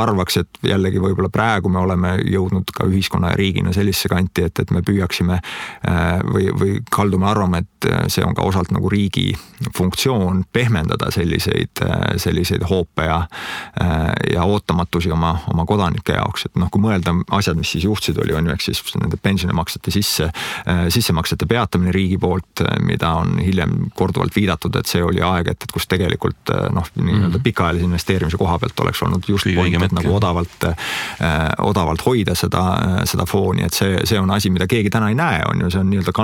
arvaks, 0.00 0.40
et 0.42 0.62
jällegi 0.66 1.02
võib-olla 1.02 1.30
praegu 1.32 1.70
me 1.72 1.80
oleme 1.82 2.16
jõudnud 2.24 2.72
ka 2.74 2.88
ühiskonna 2.90 3.32
ja 3.32 3.38
riigina 3.38 3.72
sellisesse 3.72 4.10
kanti, 4.12 4.48
et, 4.48 4.58
et 4.60 4.74
me 4.74 4.82
püüaksime 4.86 5.38
äh, 5.38 6.18
või, 6.34 6.48
või 6.60 6.78
kaldume 6.90 7.28
arvama, 7.30 7.60
et 7.62 7.88
äh, 7.88 8.04
see 8.12 8.24
on 8.26 8.34
ka 8.36 8.44
osalt 8.46 8.72
nagu 8.74 8.90
riigi 8.90 9.32
funktsioon 9.76 10.44
pehmendada 10.52 11.10
selliseid, 11.14 11.82
äh, 11.84 12.02
selliseid 12.20 12.64
hoope 12.70 13.06
ja, 13.06 13.20
äh, 13.82 14.08
ja 14.34 14.44
ootamatusi 14.44 15.12
oma, 15.14 15.36
oma 15.52 15.66
kodanike 15.68 16.16
jaoks, 16.18 16.48
et 16.48 16.58
noh, 16.60 16.70
kui 16.72 16.82
mõelda 16.82 17.14
asjad, 17.36 17.58
mis 17.58 17.74
siis 17.76 17.86
juhtusid, 17.86 18.18
oli, 18.24 18.34
on 18.36 18.48
ju, 18.48 18.54
ehk 18.56 18.64
siis 18.64 18.82
nende 19.00 19.18
pensionimaksete 19.22 19.92
sisse, 19.94 20.28
sissemaksete 20.92 21.46
peatamine 21.48 21.92
riigi 21.94 22.18
poolt, 22.20 22.62
mida 22.84 23.10
on 23.20 23.38
hiljem 23.42 23.88
korduvalt 23.96 24.34
viidatud, 24.36 24.74
et 24.78 24.90
see 24.90 25.02
oli 25.04 25.22
aeg, 25.24 25.50
et, 25.54 25.66
et 25.66 25.74
kus 25.74 25.86
tegelikult 25.90 26.52
noh, 26.74 26.88
nii-öelda 26.96 27.36
-hmm. 27.36 27.44
pikaajalise 27.44 27.88
investeerimise 27.88 28.40
koha 28.40 28.58
pealt 28.58 28.80
oleks 28.80 29.02
olnud 29.02 29.28
just 29.28 29.48
point, 29.54 29.82
et 29.82 29.92
nagu 29.92 30.14
odavalt 30.16 30.68
odavalt 31.58 32.04
hoida 32.06 32.34
seda, 32.34 32.62
seda 33.08 33.26
fooni, 33.26 33.64
et 33.66 33.74
see, 33.74 33.98
see 34.08 34.20
on 34.20 34.30
asi, 34.30 34.50
mida 34.50 34.66
keegi 34.70 34.90
täna 34.90 35.08
ei 35.08 35.18
näe, 35.18 35.42
on 35.48 35.64
ju, 35.64 35.70
see 35.70 35.80
on 35.80 35.90
nii-öelda 35.90 36.14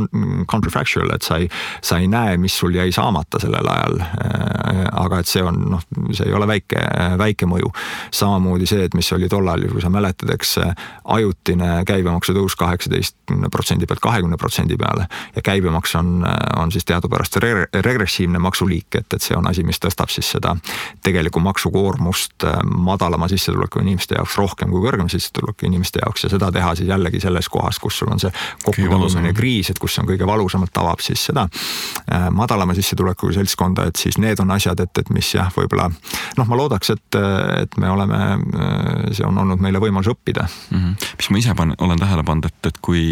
counterfactual, 0.51 1.11
et 1.15 1.27
sa 1.27 1.41
ei, 1.41 1.49
sa 1.83 1.99
ei 1.99 2.09
näe, 2.11 2.37
mis 2.41 2.57
sul 2.59 2.75
jäi 2.75 2.93
saamata 2.93 3.41
sellel 3.43 3.69
ajal. 3.69 4.01
Aga 5.01 5.21
et 5.21 5.31
see 5.31 5.43
on 5.45 5.61
noh, 5.75 5.85
see 6.13 6.29
ei 6.29 6.35
ole 6.37 6.47
väike, 6.51 6.81
väike 7.19 7.49
mõju. 7.51 7.73
samamoodi 8.15 8.67
see, 8.67 8.85
et 8.85 8.95
mis 8.95 9.13
oli 9.13 9.29
tollal, 9.29 9.67
kui 9.71 9.83
sa 9.83 9.91
mäletad, 9.93 10.31
eks 10.35 10.59
ajutine 11.05 11.85
käibemaksu 11.87 12.35
tõus 12.37 12.57
kaheksateistkümne 12.61 13.51
protsendi 13.53 13.87
pealt 13.87 14.03
kahekümne 14.05 14.37
protsendi 14.37 14.77
peale 14.81 15.07
ja 15.37 15.43
käibemaks 15.43 15.95
on, 15.99 16.25
on 16.57 16.73
siis 16.73 16.85
teadupärast 16.85 17.37
re 17.43 17.67
regressiivne 17.75 18.39
maksuliik, 18.39 18.95
et, 18.95 19.15
et 19.15 19.23
see 19.23 19.37
on 19.37 19.47
asi, 19.51 19.65
mis 19.67 19.81
tõstab 19.83 20.11
siis 20.13 20.31
seda 20.37 20.55
tegelikku 21.05 21.41
maksukoormust 21.45 22.45
äh, 22.45 22.59
madalama 22.65 23.29
sissetuleku 23.29 23.83
inimeste 23.83 24.19
jaoks 24.19 24.37
rohkem 24.39 24.71
kui 24.73 24.83
kõrgema 24.85 25.11
sissetuleku 25.13 25.69
inimeste 25.69 26.03
jaoks 26.05 26.27
ja 26.27 26.33
seda 26.33 26.51
teha 26.55 26.75
siis 26.79 26.91
jällegi 26.91 27.21
selles 27.23 27.49
kohas, 27.49 27.79
kus 27.83 27.99
sul 28.01 28.13
on 28.13 28.23
see 28.23 28.33
kokkutõmbamine 28.65 29.35
kriis, 29.37 29.71
et 29.73 29.79
kus 29.83 29.90
see 29.95 30.05
on 30.05 30.11
kõige 30.11 30.29
valusamalt, 30.29 30.73
tabab 30.75 31.03
siis 31.05 31.23
seda 31.31 31.47
äh, 31.47 32.29
madalama 32.35 32.77
sissetulekuga 32.77 33.39
seltskonda, 33.41 33.89
et 33.91 34.01
siis 34.01 34.19
need 34.23 34.41
on 34.43 34.55
asjad, 34.55 34.81
et, 34.85 35.03
et 35.03 35.13
mis 35.15 35.35
jah, 35.35 35.51
võib-olla 35.57 35.91
noh, 35.91 36.47
ma 36.49 36.61
loodaks, 36.63 36.95
et, 36.97 37.21
et 37.65 37.77
me 37.81 37.91
oleme, 37.93 38.23
äh, 38.39 39.05
see 39.17 39.27
on 39.27 39.39
olnud 39.45 39.63
meile 39.63 39.83
võimalus 39.83 40.11
õppida 40.15 40.47
mm. 40.47 40.79
-hmm. 40.79 41.13
mis 41.21 41.31
ma 41.31 41.43
ise 41.45 41.59
pan, 41.59 41.75
olen 41.79 42.01
tähele 42.01 42.25
pannud, 42.27 42.51
et, 42.51 42.73
et 42.73 42.83
kui, 42.83 43.05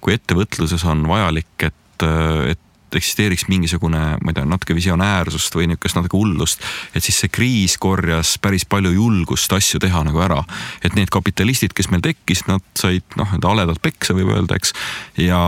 kui 0.00 0.16
ettevõtluses 0.16 0.84
on 0.90 1.06
vajalik, 1.08 1.68
et, 1.70 2.08
et 2.50 2.60
eksisteeriks 2.98 3.46
mingisugune, 3.48 4.02
ma 4.20 4.32
ei 4.32 4.36
tea, 4.36 4.46
natuke 4.48 4.76
visionäärsust 4.76 5.56
või 5.56 5.68
niisugust 5.70 5.98
natuke 5.98 6.18
hullust. 6.18 6.64
et 6.94 7.04
siis 7.04 7.20
see 7.24 7.32
kriis 7.32 7.78
korjas 7.78 8.36
päris 8.38 8.64
palju 8.64 8.94
julgust 8.94 9.52
asju 9.52 9.80
teha 9.80 10.04
nagu 10.04 10.20
ära. 10.20 10.42
et 10.82 10.94
need 10.94 11.10
kapitalistid, 11.10 11.74
kes 11.74 11.90
meil 11.90 12.04
tekkisid, 12.04 12.48
nad 12.48 12.64
said 12.78 13.04
noh, 13.16 13.28
nii-öelda 13.30 13.52
haledalt 13.54 13.82
peksa 13.82 14.14
võib 14.14 14.32
öelda, 14.34 14.56
eks. 14.56 14.72
ja 15.18 15.40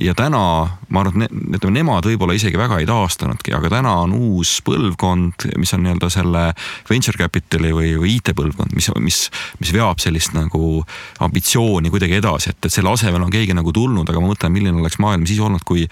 ja 0.00 0.14
täna 0.14 0.42
ma 0.88 1.02
arvan, 1.02 1.24
et 1.26 1.32
ne, 1.32 1.56
ütleme 1.58 1.74
nemad 1.80 2.06
võib-olla 2.06 2.36
isegi 2.36 2.58
väga 2.58 2.78
ei 2.80 2.86
taastanudki, 2.88 3.54
aga 3.56 3.70
täna 3.72 3.94
on 4.04 4.14
uus 4.16 4.56
põlvkond, 4.66 5.48
mis 5.58 5.72
on 5.74 5.82
nii-öelda 5.84 6.10
selle 6.12 6.42
venture 6.90 7.18
capital'i 7.18 7.72
või, 7.74 7.94
või 8.00 8.16
IT-põlvkond, 8.18 8.74
mis, 8.76 8.90
mis, 9.02 9.20
mis 9.62 9.72
veab 9.74 10.02
sellist 10.02 10.36
nagu 10.36 10.82
ambitsiooni 11.26 11.90
kuidagi 11.92 12.20
edasi, 12.20 12.52
et, 12.54 12.60
et 12.68 12.72
selle 12.74 12.92
asemel 12.92 13.26
on 13.26 13.32
keegi 13.32 13.56
nagu 13.56 13.74
tulnud, 13.74 14.06
aga 14.08 14.22
ma 14.22 14.30
mõtlen, 14.30 14.54
milline 14.54 14.82
oleks 14.82 15.00
maailm 15.02 15.26
siis 15.28 15.42
olnud, 15.42 15.64
kui, 15.66 15.86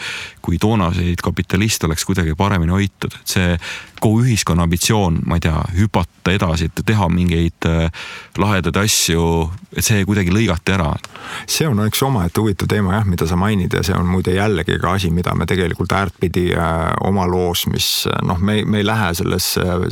kui 0.44 0.61
toonaseid 0.62 1.24
kapitaliste 1.24 1.88
oleks 1.88 2.07
kuidagi 2.07 2.36
paremini 2.38 2.76
hoitud, 2.76 3.18
et 3.18 3.36
see 3.36 3.59
kogu 4.05 4.20
ühiskonna 4.24 4.66
ambitsioon, 4.66 5.22
ma 5.24 5.38
ei 5.38 5.44
tea, 5.46 5.61
hüpata 5.78 6.32
edasi, 6.34 6.68
et 6.68 6.82
teha 6.86 7.07
mingeid 7.12 7.68
äh, 7.68 8.09
lahedaid 8.40 8.76
asju, 8.82 9.24
et 9.72 9.84
see 9.84 10.05
kuidagi 10.05 10.32
lõigati 10.34 10.74
ära. 10.74 10.90
see 11.48 11.66
on 11.68 11.80
üks 11.86 12.02
omaette 12.05 12.42
huvitav 12.42 12.68
teema 12.68 12.98
jah, 12.98 13.07
mida 13.09 13.26
sa 13.28 13.38
mainid 13.40 13.72
ja 13.72 13.82
see 13.86 13.96
on 13.96 14.07
muide 14.11 14.34
jällegi 14.36 14.76
ka 14.82 14.92
asi, 14.98 15.11
mida 15.11 15.32
me 15.34 15.46
tegelikult 15.48 15.92
äärtpidi 15.96 16.50
äh, 16.52 16.92
oma 17.09 17.24
loos, 17.30 17.64
mis 17.72 17.88
äh, 18.11 18.20
noh, 18.28 18.40
me, 18.44 18.59
me 18.68 18.82
ei 18.82 18.86
lähe 18.86 19.12
selles 19.16 19.46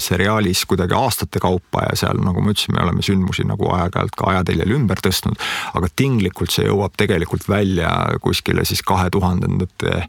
seriaalis 0.05 0.67
kuidagi 0.69 0.97
aastate 0.99 1.41
kaupa 1.41 1.87
ja 1.89 1.97
seal, 2.05 2.21
nagu 2.21 2.45
ma 2.45 2.53
ütlesin, 2.53 2.77
me 2.77 2.85
oleme 2.85 3.05
sündmusi 3.07 3.47
nagu 3.49 3.71
aeg-ajalt 3.79 4.17
ka 4.19 4.29
ajateljel 4.35 4.77
ümber 4.77 5.01
tõstnud, 5.05 5.41
aga 5.73 5.89
tinglikult 5.97 6.53
see 6.53 6.69
jõuab 6.69 6.99
tegelikult 7.01 7.49
välja 7.49 7.91
kuskile 8.21 8.67
siis 8.69 8.85
kahe 8.85 9.09
tuhandendate 9.13 10.05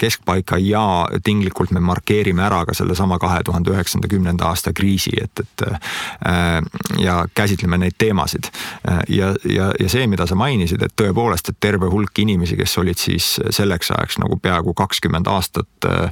keskpaika 0.00 0.56
ja 0.62 0.84
tinglikult 1.24 1.74
me 1.74 1.82
markeerime 1.84 2.44
ära 2.46 2.64
ka 2.64 2.76
sellesama 2.76 3.18
kahe 3.20 3.33
kahe 3.34 3.42
tuhande 3.44 3.70
üheksanda, 3.70 4.08
kümnenda 4.08 4.46
aasta 4.48 4.72
kriisi, 4.72 5.10
et, 5.22 5.40
et 5.40 5.62
äh, 5.66 6.62
ja 7.02 7.24
käsitleme 7.34 7.78
neid 7.78 7.96
teemasid. 7.98 8.50
Äh, 8.88 9.00
ja, 9.08 9.34
ja, 9.44 9.72
ja 9.80 9.88
see, 9.88 10.06
mida 10.06 10.26
sa 10.26 10.36
mainisid, 10.38 10.82
et 10.82 10.94
tõepoolest, 11.00 11.50
et 11.50 11.58
terve 11.60 11.90
hulk 11.90 12.18
inimesi, 12.22 12.56
kes 12.56 12.78
olid 12.78 13.00
siis 13.00 13.34
selleks 13.50 13.90
ajaks 13.94 14.20
nagu 14.22 14.38
peaaegu 14.42 14.74
kakskümmend 14.74 15.28
aastat 15.30 15.88
äh, 15.88 16.10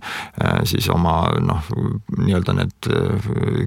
siis 0.65 0.89
oma 0.91 1.23
noh, 1.41 1.69
nii-öelda 2.19 2.57
need 2.57 2.91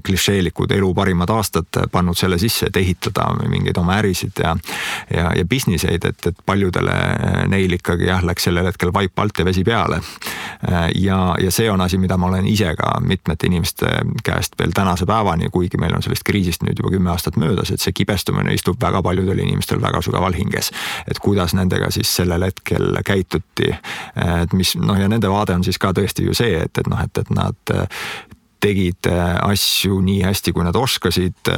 klišeelikud 0.04 0.72
elu 0.76 0.92
parimad 0.94 1.30
aastad 1.32 1.80
pannud 1.92 2.18
selle 2.18 2.38
sisse, 2.38 2.68
et 2.68 2.76
ehitada 2.76 3.28
mingeid 3.46 3.78
oma 3.80 3.96
ärisid 4.00 4.42
ja, 4.42 4.56
ja, 5.12 5.30
ja 5.36 5.44
business 5.48 5.86
eid, 5.88 6.04
et, 6.04 6.28
et 6.28 6.44
paljudele 6.46 6.94
neil 7.50 7.78
ikkagi 7.78 8.10
jah, 8.10 8.24
läks 8.26 8.48
sellel 8.48 8.68
hetkel 8.68 8.92
vaip 8.94 9.18
alt 9.18 9.38
ja 9.38 9.46
vesi 9.48 9.64
peale. 9.64 10.00
ja, 10.94 11.18
ja 11.40 11.50
see 11.50 11.70
on 11.70 11.80
asi, 11.80 11.98
mida 11.98 12.16
ma 12.16 12.28
olen 12.30 12.46
ise 12.48 12.74
ka 12.78 12.96
mitmete 13.06 13.35
erinevate 13.36 13.46
inimeste 13.46 13.86
käest 14.24 14.54
veel 14.58 14.72
tänase 14.74 15.06
päevani, 15.06 15.50
kuigi 15.50 15.76
meil 15.78 15.94
on 15.94 16.02
sellest 16.02 16.24
kriisist 16.24 16.62
nüüd 16.62 16.78
juba 16.78 16.90
kümme 16.90 17.10
aastat 17.10 17.36
möödas, 17.36 17.70
et 17.70 17.80
see 17.80 17.92
kibestumine 17.92 18.54
istub 18.54 18.80
väga 18.80 19.02
paljudel 19.02 19.38
inimestel 19.38 19.80
väga 19.80 20.02
sügaval 20.02 20.32
hinges. 20.34 20.70
et 21.08 21.18
kuidas 21.18 21.54
nendega 21.54 21.90
siis 21.90 22.16
sellel 22.16 22.42
hetkel 22.42 22.96
käituti, 23.04 23.74
et 24.42 24.52
mis 24.52 24.76
noh, 24.76 24.98
ja 24.98 25.08
nende 25.08 25.28
vaade 25.28 25.54
on 25.54 25.64
siis 25.64 25.78
ka 25.78 25.92
tõesti 25.92 26.24
ju 26.24 26.34
see, 26.34 26.62
et, 26.62 26.78
et 26.78 26.86
noh, 26.86 27.00
et, 27.00 27.18
et 27.18 27.30
nad 27.30 27.76
tegid 28.60 29.06
asju 29.42 30.00
nii 30.00 30.22
hästi, 30.24 30.52
kui 30.52 30.64
nad 30.64 30.76
oskasid. 30.76 31.50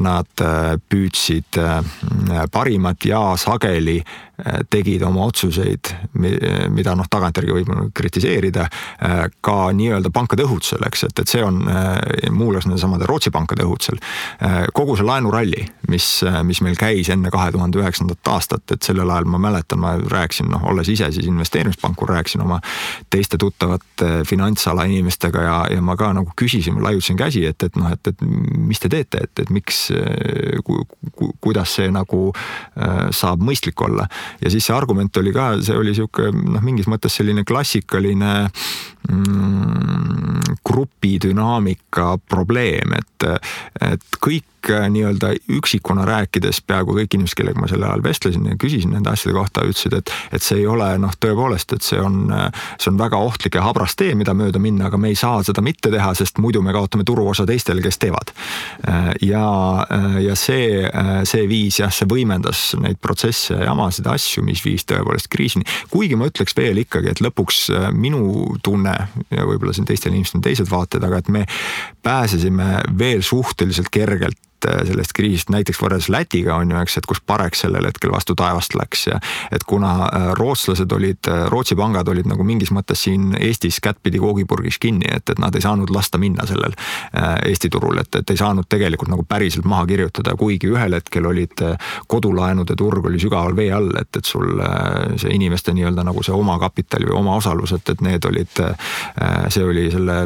Nad 0.00 0.42
püüdsid 0.88 1.58
parimat 2.50 3.04
ja 3.04 3.20
sageli 3.36 4.00
tegid 4.70 5.02
oma 5.02 5.24
otsuseid, 5.26 5.90
mida 6.70 6.94
noh, 6.96 7.06
tagantjärgi 7.10 7.54
võib 7.56 7.70
kritiseerida, 7.96 8.68
ka 9.42 9.56
nii-öelda 9.74 10.12
pankade 10.14 10.44
õhutusel, 10.46 10.84
eks, 10.86 11.04
et, 11.08 11.22
et 11.22 11.32
see 11.32 11.42
on 11.44 11.58
muuhulgas 12.30 12.68
nendesamade 12.68 13.08
Rootsi 13.08 13.32
pankade 13.34 13.66
õhutusel. 13.66 13.98
kogu 14.76 14.94
see 14.96 15.06
laenuralli, 15.08 15.64
mis, 15.90 16.06
mis 16.46 16.62
meil 16.62 16.78
käis 16.78 17.10
enne 17.10 17.32
kahe 17.34 17.50
tuhande 17.54 17.80
üheksandat 17.82 18.30
aastat, 18.30 18.64
et 18.74 18.86
sellel 18.86 19.10
ajal 19.10 19.26
ma 19.32 19.42
mäletan, 19.42 19.82
ma 19.82 19.96
rääkisin, 19.98 20.50
noh, 20.52 20.62
olles 20.70 20.88
ise 20.92 21.10
siis 21.14 21.26
investeerimispankur, 21.26 22.14
rääkisin 22.14 22.44
oma 22.46 22.60
teiste 23.10 23.40
tuttavate 23.42 24.22
finantsala 24.28 24.86
inimestega 24.86 25.42
ja, 25.42 25.58
ja 25.74 25.82
ma 25.82 25.98
ka 25.98 26.12
nagu 26.14 26.32
küsisin, 26.38 26.78
laiutasin 26.82 27.18
käsi, 27.18 27.44
et, 27.48 27.62
et 27.66 27.76
noh, 27.80 27.90
et, 27.90 28.12
et 28.12 28.22
mis 28.54 28.78
te 28.78 28.90
teete, 28.92 29.24
et, 29.26 29.34
et 29.42 29.50
miks 29.50 29.88
ku,, 30.64 30.84
ku, 31.10 31.32
kuidas 31.42 31.74
see 31.80 31.90
nagu 31.90 32.28
saab 33.14 33.42
mõistlik 33.42 33.80
olla 33.82 34.06
ja 34.40 34.52
siis 34.52 34.68
see 34.68 34.76
argument 34.76 35.16
oli 35.20 35.32
ka, 35.34 35.50
see 35.64 35.76
oli 35.78 35.94
sihuke 35.96 36.30
noh, 36.32 36.62
mingis 36.64 36.88
mõttes 36.90 37.18
selline 37.18 37.44
klassikaline 37.48 38.34
grupidünaamika 40.68 42.18
probleem, 42.28 42.92
et, 42.98 43.28
et 43.80 44.18
kõik 44.20 44.48
Äh, 44.70 44.90
nii-öelda 44.90 45.28
üksikuna 45.48 46.04
rääkides 46.04 46.60
peaaegu 46.66 46.92
kõik 46.96 47.14
inimesed, 47.14 47.36
kellega 47.38 47.60
ma 47.60 47.68
sel 47.70 47.82
ajal 47.86 48.02
vestlesin 48.04 48.46
ja 48.50 48.56
küsisin 48.60 48.90
nende 48.92 49.12
asjade 49.12 49.32
kohta, 49.36 49.62
ütlesid, 49.64 49.94
et, 49.96 50.10
et 50.34 50.44
see 50.44 50.58
ei 50.60 50.66
ole 50.68 50.88
noh, 51.00 51.12
tõepoolest, 51.14 51.72
et 51.76 51.86
see 51.86 52.00
on, 52.02 52.26
see 52.76 52.90
on 52.90 52.98
väga 52.98 53.20
ohtlik 53.22 53.54
ja 53.56 53.62
habras 53.64 53.94
tee, 53.96 54.16
mida 54.18 54.34
mööda 54.36 54.60
minna, 54.60 54.88
aga 54.90 54.98
me 55.00 55.12
ei 55.12 55.16
saa 55.16 55.40
seda 55.46 55.62
mitte 55.64 55.92
teha, 55.94 56.10
sest 56.18 56.40
muidu 56.42 56.60
me 56.64 56.74
kaotame 56.74 57.06
turuosa 57.06 57.46
teistele, 57.48 57.84
kes 57.84 58.00
teevad. 58.02 58.34
Äh, 58.82 59.12
ja, 59.30 59.46
äh, 59.94 60.18
ja 60.26 60.36
see, 60.36 60.82
see 61.28 61.46
viis 61.48 61.78
jah, 61.80 61.94
see 61.94 62.10
võimendas 62.10 62.74
neid 62.82 63.00
protsesse 63.00 63.54
ja 63.54 63.70
jamasid, 63.70 64.10
asju, 64.10 64.44
mis 64.44 64.64
viis 64.66 64.84
tõepoolest 64.90 65.30
kriisini. 65.32 65.64
kuigi 65.88 66.18
ma 66.18 66.28
ütleks 66.28 66.58
veel 66.58 66.82
ikkagi, 66.82 67.14
et 67.14 67.22
lõpuks 67.24 67.68
minu 67.94 68.58
tunne 68.62 68.97
ja 69.30 69.46
võib-olla 69.46 69.74
siin 69.76 69.86
teistel 69.88 70.14
inimestel 70.14 70.40
on 70.40 70.46
teised 70.48 70.70
vaated, 70.70 71.04
aga 71.04 71.22
et 71.22 71.30
me 71.34 71.44
pääsesime 72.02 72.68
veel 72.98 73.22
suhteliselt 73.26 73.90
kergelt 73.92 74.38
sellest 74.64 75.12
kriisist, 75.16 75.50
näiteks 75.52 75.78
võrreldes 75.82 76.08
Lätiga 76.12 76.56
on 76.58 76.72
ju, 76.72 76.78
eks, 76.82 76.98
et 77.00 77.06
kus 77.08 77.20
pareks 77.26 77.62
sellel 77.64 77.86
hetkel 77.88 78.12
vastu 78.12 78.34
taevast 78.38 78.74
läks 78.78 79.06
ja 79.08 79.20
et 79.54 79.64
kuna 79.68 79.92
äh, 80.06 80.26
rootslased 80.38 80.92
olid, 80.92 81.28
äh, 81.28 81.46
Rootsi 81.52 81.76
pangad 81.78 82.08
olid 82.08 82.28
nagu 82.28 82.44
mingis 82.44 82.72
mõttes 82.74 83.04
siin 83.06 83.32
Eestis 83.40 83.80
kättpidi 83.84 84.20
koogipurgis 84.22 84.78
kinni, 84.82 85.08
et, 85.14 85.30
et 85.30 85.38
nad 85.38 85.54
ei 85.54 85.64
saanud 85.64 85.90
lasta 85.94 86.18
minna 86.18 86.46
sellel 86.48 86.74
Eesti 87.18 87.70
turul, 87.72 87.98
et, 88.00 88.14
et 88.20 88.30
ei 88.30 88.38
saanud 88.38 88.66
tegelikult 88.68 89.10
nagu 89.10 89.24
päriselt 89.28 89.66
maha 89.68 89.86
kirjutada, 89.88 90.34
kuigi 90.38 90.70
ühel 90.70 90.96
hetkel 90.96 91.26
olid 91.26 91.62
kodulaenude 92.10 92.76
turg 92.78 93.06
oli 93.08 93.20
sügaval 93.22 93.56
vee 93.56 93.70
all, 93.74 93.90
et, 94.00 94.10
et 94.16 94.28
sul 94.28 94.60
see 95.20 95.32
inimeste 95.34 95.72
nii-öelda 95.76 96.04
nagu 96.06 96.22
see 96.26 96.34
omakapitali 96.36 97.08
või 97.08 97.18
omaosalus, 97.22 97.72
et, 97.78 97.94
et 97.94 98.04
need 98.04 98.28
olid, 98.28 98.62
see 99.54 99.64
oli 99.64 99.88
selle 99.92 100.18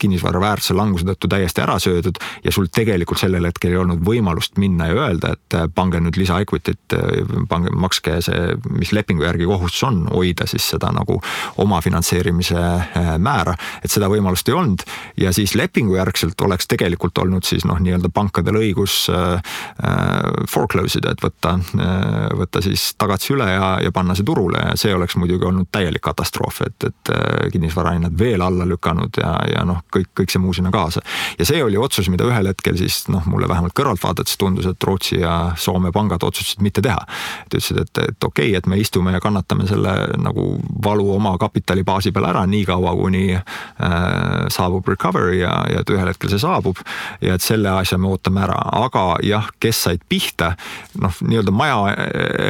kinnisvara 0.00 0.42
väärtuse 0.42 0.76
languse 0.76 1.08
tõttu 1.08 1.30
täiesti 1.30 1.64
ära 1.64 1.78
söödud 1.82 2.20
ja 2.44 2.52
sul 2.54 2.68
tegelikult 2.72 3.20
sellel 3.22 3.48
hetkel 3.48 3.59
hetkel 3.60 3.74
ei 3.74 3.80
olnud 3.80 4.00
võimalust 4.04 4.56
minna 4.56 4.88
ja 4.88 4.96
öelda, 4.96 5.34
et 5.36 5.54
äh, 5.54 5.66
pange 5.74 6.00
nüüd 6.00 6.16
lisa 6.16 6.40
equity't, 6.40 6.94
äh, 6.96 7.44
pange, 7.48 7.70
makske 7.76 8.20
see, 8.24 8.56
mis 8.72 8.92
lepingu 8.96 9.24
järgi 9.26 9.44
kohustus 9.44 9.82
on, 9.84 10.06
hoida 10.08 10.46
siis 10.48 10.64
seda 10.72 10.90
nagu 10.96 11.20
omafinantseerimise 11.60 12.56
äh, 12.56 13.10
määra. 13.18 13.54
et 13.84 13.90
seda 13.90 14.08
võimalust 14.08 14.48
ei 14.48 14.54
olnud 14.54 14.84
ja 15.20 15.32
siis 15.32 15.54
lepingu 15.54 15.96
järgselt 15.96 16.40
oleks 16.40 16.66
tegelikult 16.70 17.18
olnud 17.18 17.44
siis 17.44 17.66
noh, 17.68 17.78
nii-öelda 17.80 18.08
pankadel 18.08 18.56
õigus 18.60 19.10
foreclose 20.48 20.98
ida, 20.98 21.12
et 21.12 21.22
võtta, 21.22 21.52
võtta 22.36 22.62
siis 22.64 22.94
tagatisi 22.98 23.34
üle 23.34 23.46
ja, 23.50 23.70
ja 23.82 23.92
panna 23.92 24.14
see 24.16 24.26
turule 24.26 24.60
ja 24.62 24.76
see 24.78 24.94
oleks 24.94 25.16
muidugi 25.20 25.46
olnud 25.46 25.68
täielik 25.72 26.02
katastroof, 26.04 26.62
et, 26.66 26.88
et 26.88 27.12
kinnisvarahinnad 27.52 28.16
veel 28.18 28.42
alla 28.44 28.66
lükanud 28.68 29.20
ja, 29.20 29.34
ja 29.50 29.64
noh, 29.68 29.82
kõik, 29.94 30.10
kõik 30.20 30.32
see 30.32 30.42
muu 30.42 30.54
sinna 30.56 30.72
kaasa. 30.74 31.02
ja 31.38 31.48
see 31.48 31.62
oli 31.64 31.80
otsus, 31.80 32.08
mida 32.12 32.28
ühel 32.28 32.50
hetkel 32.52 32.78
siis 32.80 33.02
noh, 33.12 33.26
mulle 33.30 33.49
vähemalt 33.50 33.74
kõrvalt 33.76 34.02
vaadates 34.02 34.38
tundus, 34.40 34.68
et 34.70 34.86
Rootsi 34.86 35.20
ja 35.20 35.52
Soome 35.58 35.92
pangad 35.92 36.22
otsustasid 36.26 36.62
mitte 36.64 36.82
teha. 36.84 37.00
et 37.46 37.54
ütlesid, 37.54 37.82
et, 37.82 38.02
et 38.08 38.24
okei 38.24 38.50
okay,, 38.50 38.58
et 38.58 38.66
me 38.66 38.78
istume 38.80 39.12
ja 39.12 39.20
kannatame 39.20 39.66
selle 39.68 39.94
nagu 40.18 40.46
valu 40.84 41.10
oma 41.16 41.36
kapitali 41.38 41.84
baasi 41.84 42.12
peal 42.12 42.30
ära 42.30 42.46
nii 42.46 42.64
kaua, 42.68 42.94
kuni 42.96 43.34
äh, 43.34 43.44
saabub 44.48 44.88
recovery 44.88 45.40
ja, 45.40 45.52
ja 45.70 45.84
et 45.84 45.90
ühel 45.90 46.08
hetkel 46.08 46.32
see 46.32 46.42
saabub. 46.42 46.80
ja 47.20 47.34
et 47.34 47.44
selle 47.44 47.70
asja 47.70 47.98
me 47.98 48.08
ootame 48.10 48.44
ära, 48.46 48.58
aga 48.80 49.04
jah, 49.26 49.50
kes 49.60 49.84
said 49.86 50.04
pihta, 50.08 50.54
noh, 51.00 51.14
nii-öelda 51.26 51.54
maja 51.54 51.94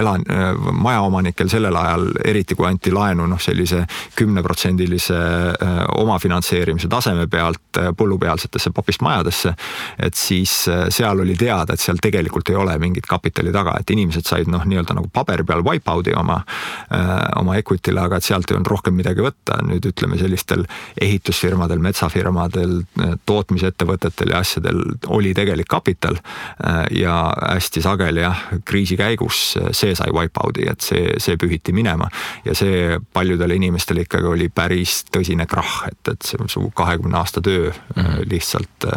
elan-, 0.01 0.25
majaomanikel 0.73 1.51
sellel 1.51 1.77
ajal, 1.77 2.07
eriti 2.25 2.57
kui 2.59 2.69
anti 2.69 2.93
laenu 2.95 3.27
noh, 3.31 3.41
sellise 3.41 3.85
kümneprotsendilise 4.19 5.17
äh, 5.17 5.81
omafinantseerimise 6.01 6.89
taseme 6.91 7.27
pealt 7.31 7.81
äh, 7.81 7.91
põllupealsetesse 7.97 8.73
papistmajadesse, 8.77 9.55
et 9.99 10.19
siis 10.19 10.55
äh, 10.69 10.87
seal 10.91 11.21
oli 11.21 11.35
teada, 11.39 11.75
et 11.75 11.83
seal 11.83 12.01
tegelikult 12.03 12.51
ei 12.51 12.59
ole 12.59 12.77
mingit 12.83 13.07
kapitali 13.09 13.53
taga, 13.55 13.77
et 13.81 13.91
inimesed 13.91 14.27
said 14.27 14.51
noh, 14.51 14.65
nii-öelda 14.69 14.97
nagu 14.97 15.11
paberi 15.13 15.45
peal 15.47 15.63
wipe 15.67 15.91
out'i 15.93 16.15
oma, 16.17 16.41
äh, 16.95 17.13
oma 17.41 17.57
equity'le, 17.61 18.01
aga 18.03 18.21
et 18.21 18.27
sealt 18.27 18.51
ei 18.51 18.59
olnud 18.59 18.71
rohkem 18.71 18.97
midagi 18.97 19.25
võtta. 19.25 19.61
nüüd 19.67 19.85
ütleme 19.87 20.19
sellistel 20.19 20.65
ehitusfirmadel, 21.01 21.83
metsafirmadel, 21.85 22.81
äh, 23.01 23.15
tootmisettevõtetel 23.27 24.35
ja 24.35 24.43
asjadel 24.45 24.83
oli 25.09 25.35
tegelik 25.35 25.69
kapital. 25.71 26.19
ja 26.91 27.15
hästi 27.37 27.83
sageli 27.83 28.21
jah, 28.21 28.41
kriisi 28.65 28.97
käigus 28.97 29.57
see 29.77 29.95
sai 29.95 30.11
wipe 30.15 30.41
out'i, 30.45 30.67
et 30.71 30.81
see, 30.85 31.15
see 31.23 31.37
pühiti 31.41 31.73
minema 31.77 32.09
ja 32.45 32.55
see 32.57 32.99
paljudele 33.13 33.57
inimestele 33.59 34.05
ikkagi 34.07 34.29
oli 34.29 34.49
päris 34.49 35.05
tõsine 35.13 35.47
krahh, 35.51 35.87
et, 35.91 36.13
et 36.13 36.27
see 36.27 36.51
su 36.51 36.67
kahekümne 36.77 37.19
aasta 37.21 37.43
töö 37.45 37.73
lihtsalt 38.31 38.89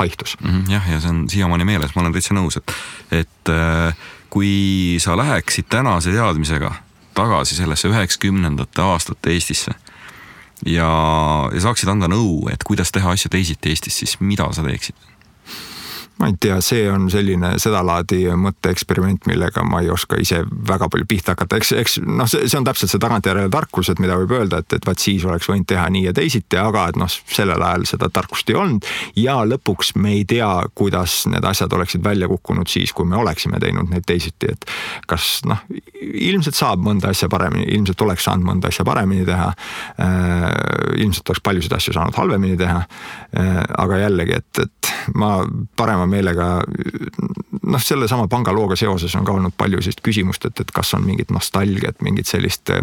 haihtus. 0.00 0.36
-hmm, 0.40 0.70
jah, 0.72 0.90
ja 0.90 1.00
see 1.00 1.10
on 1.10 1.24
siiamaani 1.30 1.64
meeles, 1.64 1.94
ma 1.94 2.02
olen 2.02 2.12
täitsa 2.12 2.34
nõus, 2.34 2.58
et, 2.58 2.74
et 3.10 3.52
äh, 3.52 3.94
kui 4.30 4.96
sa 4.98 5.16
läheksid 5.16 5.70
tänase 5.70 6.12
teadmisega 6.12 6.74
tagasi 7.14 7.54
sellesse 7.54 7.88
üheksakümnendate 7.88 8.82
aastate 8.82 9.30
Eestisse 9.30 9.74
ja, 10.66 10.90
ja 11.54 11.60
saaksid 11.60 11.88
anda 11.88 12.08
nõu, 12.10 12.48
et 12.52 12.64
kuidas 12.66 12.92
teha 12.92 13.14
asju 13.14 13.30
teisiti 13.30 13.70
Eestis, 13.70 13.98
siis 14.02 14.16
mida 14.20 14.48
sa 14.52 14.64
teeksid? 14.66 14.96
Ma 16.18 16.28
ei 16.30 16.36
tea, 16.40 16.60
see 16.62 16.84
on 16.90 17.08
selline 17.10 17.54
sedalaadi 17.62 18.22
mõtteeksperiment, 18.38 19.26
millega 19.30 19.64
ma 19.66 19.80
ei 19.82 19.90
oska 19.90 20.18
ise 20.22 20.42
väga 20.68 20.88
palju 20.92 21.08
pihta 21.10 21.34
hakata, 21.34 21.58
eks, 21.58 21.72
eks 21.80 21.96
noh, 22.06 22.28
see, 22.30 22.46
see 22.50 22.58
on 22.60 22.66
täpselt 22.68 22.92
see 22.92 23.02
tagantjärele 23.02 23.50
tarkus, 23.52 23.90
et 23.90 24.02
mida 24.02 24.16
võib 24.20 24.36
öelda, 24.38 24.62
et, 24.62 24.76
et 24.78 24.86
vaat 24.86 25.02
siis 25.02 25.24
oleks 25.26 25.48
võinud 25.50 25.66
teha 25.70 25.86
nii 25.90 26.06
ja 26.08 26.14
teisiti, 26.16 26.58
aga 26.60 26.86
et 26.92 27.00
noh, 27.00 27.10
sellel 27.10 27.66
ajal 27.66 27.88
seda 27.90 28.10
tarkust 28.14 28.52
ei 28.52 28.58
olnud. 28.60 28.86
ja 29.18 29.40
lõpuks 29.48 29.94
me 29.98 30.14
ei 30.18 30.24
tea, 30.28 30.50
kuidas 30.78 31.24
need 31.30 31.44
asjad 31.48 31.72
oleksid 31.74 32.04
välja 32.04 32.28
kukkunud 32.30 32.70
siis, 32.70 32.92
kui 32.94 33.08
me 33.08 33.18
oleksime 33.18 33.58
teinud 33.62 33.90
neid 33.90 34.06
teisiti, 34.06 34.52
et 34.54 34.70
kas 35.10 35.40
noh, 35.48 35.64
ilmselt 36.14 36.56
saab 36.56 36.82
mõnda 36.84 37.10
asja 37.10 37.28
paremini, 37.32 37.66
ilmselt 37.74 38.06
oleks 38.06 38.26
saanud 38.28 38.46
mõnda 38.46 38.70
asja 38.70 38.84
paremini 38.86 39.26
teha. 39.26 39.50
Äh, 40.02 40.46
ilmselt 41.02 41.32
oleks 41.32 41.42
paljusid 41.44 41.74
asju 41.76 41.94
saanud 41.96 42.16
halvemini 42.18 42.58
teha. 42.60 42.82
Äh, 43.38 43.60
aga 43.82 44.00
jällegi, 44.04 44.38
et, 44.40 44.62
et 44.64 44.92
ma 45.18 45.36
parema 45.76 46.03
meelega 46.10 46.48
noh, 47.62 47.82
sellesama 47.82 48.26
pangalooga 48.30 48.76
seoses 48.78 49.14
on 49.18 49.24
ka 49.26 49.34
olnud 49.34 49.54
palju 49.58 49.80
sellist 49.82 50.02
küsimust, 50.04 50.46
et, 50.48 50.60
et 50.60 50.72
kas 50.74 50.94
on 50.96 51.04
mingit 51.06 51.32
nostalgiat, 51.34 52.00
mingit 52.04 52.28
sellist 52.28 52.70
eh, 52.74 52.82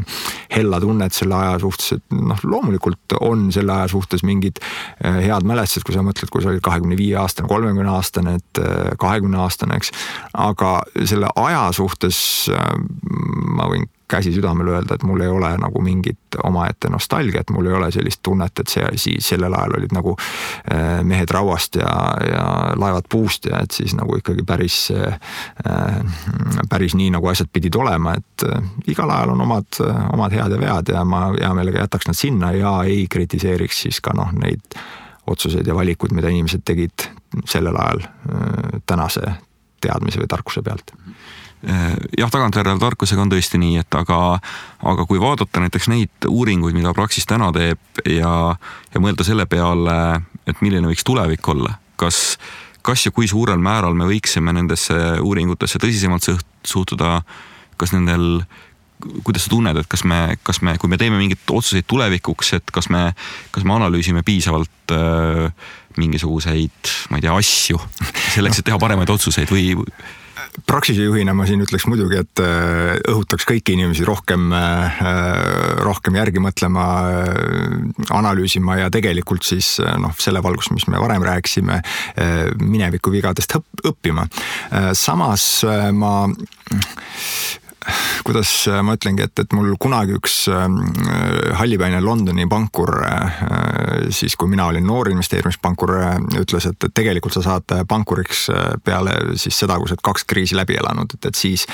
hella 0.55 0.79
tunnet 0.83 1.15
selle 1.15 1.37
aja 1.37 1.59
suhtes, 1.61 1.97
et 1.97 2.17
noh, 2.17 2.41
loomulikult 2.43 3.17
on 3.21 3.49
selle 3.53 3.75
aja 3.75 3.91
suhtes 3.91 4.25
mingid 4.27 4.61
eh, 4.61 5.21
head 5.27 5.47
mälestused, 5.47 5.85
kui 5.87 5.95
sa 5.95 6.05
mõtled, 6.05 6.31
kui 6.33 6.43
sa 6.43 6.51
olid 6.53 6.63
kahekümne 6.65 6.97
viie 6.99 7.17
aastane, 7.21 7.49
kolmekümne 7.51 7.95
aastane, 7.95 8.37
et 8.41 8.63
eh, 8.63 8.91
kahekümne 9.01 9.41
aastane, 9.45 9.79
eks. 9.81 9.93
aga 10.33 10.77
selle 11.05 11.31
aja 11.35 11.67
suhtes 11.75 12.21
ma 12.51 13.67
võin 13.71 13.89
käsi 14.11 14.33
südamel 14.35 14.67
öelda, 14.73 14.95
et 14.95 15.03
mul 15.07 15.23
ei 15.23 15.31
ole 15.31 15.49
nagu 15.61 15.81
mingit 15.83 16.37
omaette 16.43 16.89
nostalgiat, 16.91 17.49
mul 17.55 17.69
ei 17.69 17.75
ole 17.77 17.91
sellist 17.91 18.21
tunnet, 18.23 18.59
et 18.59 18.71
see 18.71 18.87
siis 18.99 19.29
sellel 19.33 19.53
ajal 19.57 19.77
olid 19.79 19.95
nagu 19.95 20.15
äh, 20.17 21.01
mehed 21.07 21.31
rauast 21.31 21.79
ja, 21.79 21.91
ja 22.27 22.45
laevad 22.79 23.07
puust 23.09 23.47
ja 23.49 23.61
et 23.63 23.71
siis 23.75 23.95
nagu 23.97 24.17
ikkagi 24.19 24.45
päris, 24.47 24.79
äh, 24.95 25.19
päris 26.69 26.95
nii, 26.99 27.11
nagu 27.15 27.31
asjad 27.31 27.51
pidid 27.53 27.75
olema, 27.79 28.15
et 28.19 28.47
äh, 28.47 28.71
igal 28.91 29.11
ajal 29.15 29.35
on 29.35 29.45
omad, 29.47 29.81
omad 30.13 30.35
head 30.35 30.57
ja 30.57 30.63
vead 30.65 30.95
ja 30.95 31.05
ma 31.07 31.27
hea 31.35 31.53
meelega 31.57 31.85
jätaks 31.85 32.11
nad 32.11 32.19
sinna 32.19 32.51
ja 32.57 32.75
ei 32.87 33.05
kritiseeriks 33.11 33.85
siis 33.87 34.01
ka 34.03 34.15
noh, 34.17 34.33
neid 34.35 34.79
otsuseid 35.31 35.67
ja 35.67 35.75
valikuid, 35.77 36.15
mida 36.17 36.31
inimesed 36.33 36.65
tegid 36.65 37.07
sellel 37.47 37.77
ajal 37.79 38.01
tänase 38.89 39.37
teadmise 39.81 40.19
või 40.21 40.29
tarkuse 40.29 40.63
pealt. 40.65 40.91
Eh, 40.93 41.40
jah, 41.61 42.31
tagantjärele 42.31 42.79
tarkusega 42.81 43.21
on 43.21 43.31
tõesti 43.31 43.59
nii, 43.61 43.81
et 43.83 43.97
aga, 43.97 44.17
aga 44.91 45.05
kui 45.09 45.21
vaadata 45.21 45.61
näiteks 45.63 45.91
neid 45.91 46.27
uuringuid, 46.29 46.75
mida 46.77 46.93
Praxis 46.97 47.27
täna 47.29 47.51
teeb 47.55 48.01
ja, 48.09 48.33
ja 48.93 49.03
mõelda 49.03 49.25
selle 49.27 49.45
peale, 49.49 49.95
et 50.49 50.63
milline 50.65 50.89
võiks 50.89 51.05
tulevik 51.07 51.47
olla, 51.53 51.75
kas, 52.01 52.39
kas 52.85 53.05
ja 53.05 53.13
kui 53.13 53.29
suurel 53.29 53.61
määral 53.61 53.97
me 53.97 54.09
võiksime 54.09 54.53
nendesse 54.57 54.97
uuringutesse 55.21 55.81
tõsisemalt 55.81 56.31
suhtuda, 56.65 57.21
kas 57.77 57.93
nendel 57.93 58.43
kuidas 59.25 59.47
sa 59.47 59.49
tunned, 59.49 59.77
et 59.81 59.89
kas 59.89 60.03
me, 60.05 60.37
kas 60.45 60.61
me, 60.61 60.75
kui 60.77 60.89
me 60.91 60.97
teeme 61.01 61.17
mingeid 61.17 61.49
otsuseid 61.49 61.87
tulevikuks, 61.89 62.53
et 62.59 62.73
kas 62.73 62.89
me, 62.93 63.07
kas 63.53 63.65
me 63.65 63.73
analüüsime 63.73 64.21
piisavalt 64.25 64.93
äh, 64.93 65.71
mingisuguseid, 65.97 66.91
ma 67.09 67.17
ei 67.17 67.25
tea, 67.25 67.33
asju 67.33 67.81
selleks, 68.35 68.61
et 68.61 68.69
teha 68.69 68.77
paremaid 68.81 69.09
otsuseid 69.09 69.49
või 69.51 69.71
Praxise 70.67 71.05
juhina 71.05 71.33
ma 71.35 71.45
siin 71.47 71.61
ütleks 71.63 71.85
muidugi, 71.87 72.19
et 72.21 72.41
äh, 72.43 72.97
õhutaks 73.11 73.45
kõiki 73.47 73.75
inimesi 73.75 74.05
rohkem, 74.07 74.49
äh, 74.55 74.99
rohkem 75.83 76.17
järgi 76.19 76.43
mõtlema, 76.43 76.85
äh, 77.11 78.03
analüüsima 78.17 78.77
ja 78.81 78.89
tegelikult 78.93 79.47
siis 79.47 79.77
noh, 79.79 80.13
selle 80.19 80.43
valguses, 80.43 80.73
mis 80.75 80.87
me 80.91 80.99
varem 81.01 81.23
rääkisime, 81.25 81.79
mineviku 82.61 83.11
vigadest 83.13 83.55
õppima. 83.87 84.27
samas 84.97 85.63
ma 85.95 86.13
kuidas 88.25 88.51
ma 88.85 88.95
ütlengi, 88.97 89.25
et, 89.25 89.39
et 89.41 89.53
mul 89.57 89.73
kunagi 89.81 90.15
üks 90.17 90.35
hallipäine 91.57 92.01
Londoni 92.03 92.45
pankur, 92.49 92.93
siis 94.13 94.35
kui 94.39 94.51
mina 94.51 94.67
olin 94.69 94.85
noor 94.85 95.09
investeerimispankur, 95.11 95.93
ütles, 96.39 96.67
et, 96.69 96.87
tegelikult 96.95 97.35
sa 97.37 97.43
saad 97.45 97.73
pankuriks 97.89 98.45
peale 98.85 99.15
siis 99.39 99.57
seda, 99.63 99.77
kui 99.79 99.89
sa 99.89 99.95
oled 99.95 100.05
kaks 100.05 100.25
kriisi 100.29 100.57
läbi 100.57 100.77
elanud, 100.79 101.15
et, 101.17 101.29
et 101.31 101.37
siis, 101.37 101.65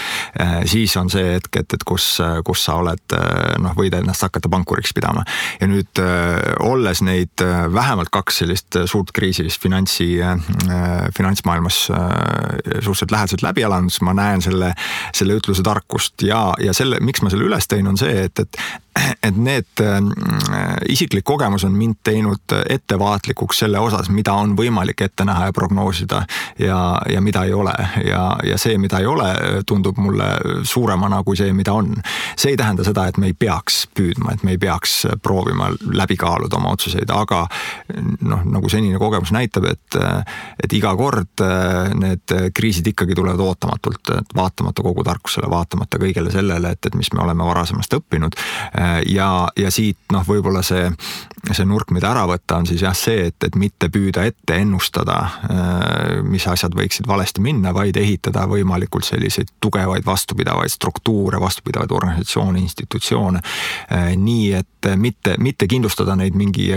siis 0.69 0.95
on 0.99 1.11
see 1.11 1.35
hetk, 1.35 1.61
et, 1.61 1.77
et 1.77 1.85
kus, 1.87 2.09
kus 2.47 2.65
sa 2.69 2.77
oled 2.81 3.17
noh, 3.63 3.75
võid 3.77 3.97
ennast 3.99 4.25
hakata 4.27 4.51
pankuriks 4.51 4.95
pidama. 4.95 5.25
ja 5.61 5.67
nüüd 5.69 6.03
olles 6.63 7.03
neid 7.05 7.43
vähemalt 7.73 8.13
kaks 8.13 8.41
sellist 8.43 8.79
suurt 8.87 9.11
kriisi 9.15 9.45
vist 9.47 9.61
finantsi, 9.61 10.09
finantsmaailmas 11.17 11.83
suhteliselt 11.87 13.11
lähedaselt 13.11 13.43
läbi 13.43 13.67
elanud, 13.67 13.91
siis 13.91 14.05
ma 14.05 14.15
näen 14.17 14.43
selle, 14.43 14.73
selle 15.15 15.37
ütluse 15.39 15.65
tarkust 15.65 15.96
ja, 16.21 16.53
ja 16.63 16.73
selle, 16.73 16.99
miks 17.01 17.23
ma 17.23 17.31
selle 17.33 17.47
üles 17.47 17.69
tõin, 17.69 17.87
on 17.89 17.97
see, 17.99 18.27
et, 18.27 18.45
et 18.45 18.61
et 19.23 19.37
need 19.37 19.81
äh, 19.81 19.97
isiklik 20.89 21.25
kogemus 21.27 21.63
on 21.67 21.75
mind 21.77 21.99
teinud 22.03 22.53
ettevaatlikuks 22.69 23.59
selle 23.63 23.79
osas, 23.79 24.09
mida 24.09 24.33
on 24.33 24.55
võimalik 24.57 25.01
ette 25.05 25.25
näha 25.27 25.49
ja 25.49 25.53
prognoosida 25.53 26.23
ja, 26.59 26.79
ja 27.11 27.21
mida 27.21 27.43
ei 27.45 27.53
ole 27.53 27.73
ja, 28.05 28.21
ja 28.43 28.57
see, 28.57 28.77
mida 28.81 28.99
ei 29.01 29.05
ole, 29.05 29.29
tundub 29.67 29.99
mulle 30.01 30.29
suuremana 30.63 31.21
kui 31.23 31.37
see, 31.37 31.53
mida 31.53 31.73
on. 31.77 31.93
see 32.37 32.53
ei 32.53 32.57
tähenda 32.57 32.85
seda, 32.87 33.07
et 33.07 33.17
me 33.17 33.31
ei 33.31 33.35
peaks 33.37 33.85
püüdma, 33.95 34.33
et 34.33 34.43
me 34.43 34.55
ei 34.55 34.61
peaks 34.61 35.05
proovima 35.23 35.69
läbi 35.93 36.17
kaaluda 36.17 36.57
oma 36.59 36.73
otsuseid, 36.75 37.09
aga 37.13 37.45
noh, 38.21 38.45
nagu 38.45 38.69
senine 38.69 38.99
kogemus 39.01 39.33
näitab, 39.35 39.69
et, 39.71 39.99
et 40.63 40.73
iga 40.73 40.93
kord 40.97 41.45
äh, 41.45 41.93
need 41.97 42.37
kriisid 42.55 42.87
ikkagi 42.93 43.15
tulevad 43.17 43.41
ootamatult, 43.43 44.13
vaatamata 44.35 44.85
kogu 44.85 45.03
tarkusele, 45.07 45.49
vaatamata 45.51 45.86
kõigele 45.95 46.33
sellele, 46.33 46.75
et, 46.75 46.85
et 46.85 46.99
mis 46.99 47.07
me 47.15 47.23
oleme 47.23 47.47
varasemast 47.47 47.95
õppinud 47.95 48.35
ja, 49.07 49.29
ja 49.55 49.71
siit 49.71 49.97
noh, 50.11 50.25
võib-olla 50.27 50.61
see, 50.65 50.89
see 51.51 51.65
nurk, 51.67 51.91
mida 51.95 52.09
ära 52.11 52.25
võtta, 52.29 52.59
on 52.59 52.67
siis 52.69 52.81
jah 52.83 52.95
see, 52.97 53.27
et, 53.29 53.37
et 53.47 53.55
mitte 53.59 53.89
püüda 53.93 54.25
ette 54.27 54.57
ennustada, 54.57 55.17
äh, 55.47 56.21
mis 56.27 56.45
asjad 56.49 56.75
võiksid 56.77 57.07
valesti 57.09 57.43
minna, 57.43 57.73
vaid 57.75 57.97
ehitada 57.99 58.45
võimalikult 58.49 59.07
selliseid 59.07 59.53
tugevaid 59.63 60.05
vastupidavaid 60.07 60.71
struktuure, 60.73 61.39
vastupidavaid 61.41 61.93
organisatsioone, 61.93 62.61
institutsioone. 62.63 63.43
Äh, 63.93 64.09
nii, 64.19 64.51
et 64.59 64.89
mitte, 64.99 65.35
mitte 65.43 65.67
kindlustada 65.67 66.15
neid 66.15 66.35
mingi 66.37 66.69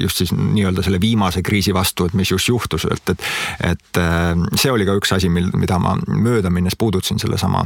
just 0.00 0.22
siis 0.22 0.32
nii-öelda 0.32 0.84
selle 0.86 1.00
viimase 1.02 1.42
kriisi 1.44 1.74
vastu, 1.76 2.06
et 2.08 2.16
mis 2.16 2.30
just 2.30 2.48
juhtus, 2.48 2.86
et, 2.90 3.14
et, 3.14 3.26
et 3.72 4.00
äh, 4.00 4.32
see 4.54 4.72
oli 4.72 4.88
ka 4.88 4.96
üks 5.00 5.14
asi, 5.16 5.30
mil, 5.32 5.50
mida 5.58 5.78
ma 5.82 5.96
möödaminnes 6.08 6.78
puudutasin 6.80 7.20
sellesama 7.20 7.64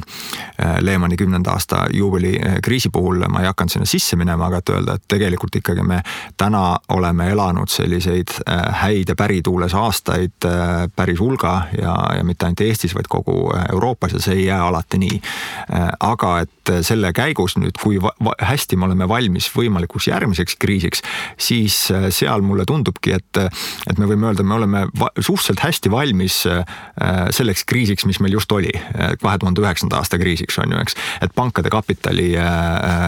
Lehmani 0.84 1.16
kümnenda 1.16 1.54
aasta 1.54 1.86
juubeli 1.92 2.34
kriisi 2.64 2.90
puhul, 2.92 3.24
ma 3.28 3.42
ei 3.42 3.48
hakanud 3.50 3.72
sinna 3.72 3.88
sisse 3.88 4.16
minema, 4.16 4.48
aga 4.48 4.60
et 4.60 4.72
öelda, 4.74 4.96
et 4.98 5.06
tegelikult 5.08 5.56
ikkagi 5.60 5.84
me 5.86 6.00
täna 6.40 6.76
oleme 6.92 7.28
elanud 7.32 7.70
selliseid 7.70 8.34
äh, 8.48 8.62
häid 8.82 9.12
ja 9.12 9.16
pärituules 9.18 9.74
aastaid 9.74 10.48
äh, 10.48 10.86
päris 10.96 11.20
hulga 11.20 11.54
ja, 11.80 11.94
ja 12.18 12.24
mitte 12.24 12.46
ainult 12.46 12.60
Eestis, 12.64 12.94
vaid 12.94 13.08
kogu 13.10 13.48
Euroopas 13.72 14.16
ja 14.16 14.22
see 14.22 14.38
ei 14.40 14.46
jää 14.46 14.60
alati 14.66 14.98
nii. 14.98 15.20
aga 16.00 16.30
et 16.44 16.70
selle 16.86 17.10
käigus 17.12 17.56
nüüd, 17.60 17.76
kui 17.80 17.98
hästi 18.40 18.76
me 18.76 18.86
oleme 18.88 19.08
valmis 19.08 19.50
võimalikuks 19.52 20.08
järgmiseks 20.08 20.56
kriisiks, 20.60 21.02
siis 21.38 21.76
seal 22.14 22.44
mulle 22.44 22.64
tundubki, 22.68 23.12
et, 23.16 23.40
et 23.90 24.00
me 24.00 24.08
võime 24.08 24.30
öelda, 24.30 24.46
me 24.46 24.56
oleme 24.56 24.84
suhteliselt 25.18 25.60
hästi 25.64 25.92
valmis 25.92 26.38
selleks 27.36 27.64
kriisiks, 27.68 28.06
mis 28.08 28.20
meil 28.24 28.36
just 28.38 28.52
oli, 28.52 28.72
kahe 29.20 29.38
tuhande 29.40 29.64
üheksanda 29.64 30.00
aasta 30.00 30.18
kriisiks 30.20 30.58
on 30.62 30.72
ju, 30.72 30.73
eks, 30.82 30.98
et 31.22 31.34
pankade 31.34 31.70
kapitali 31.72 32.32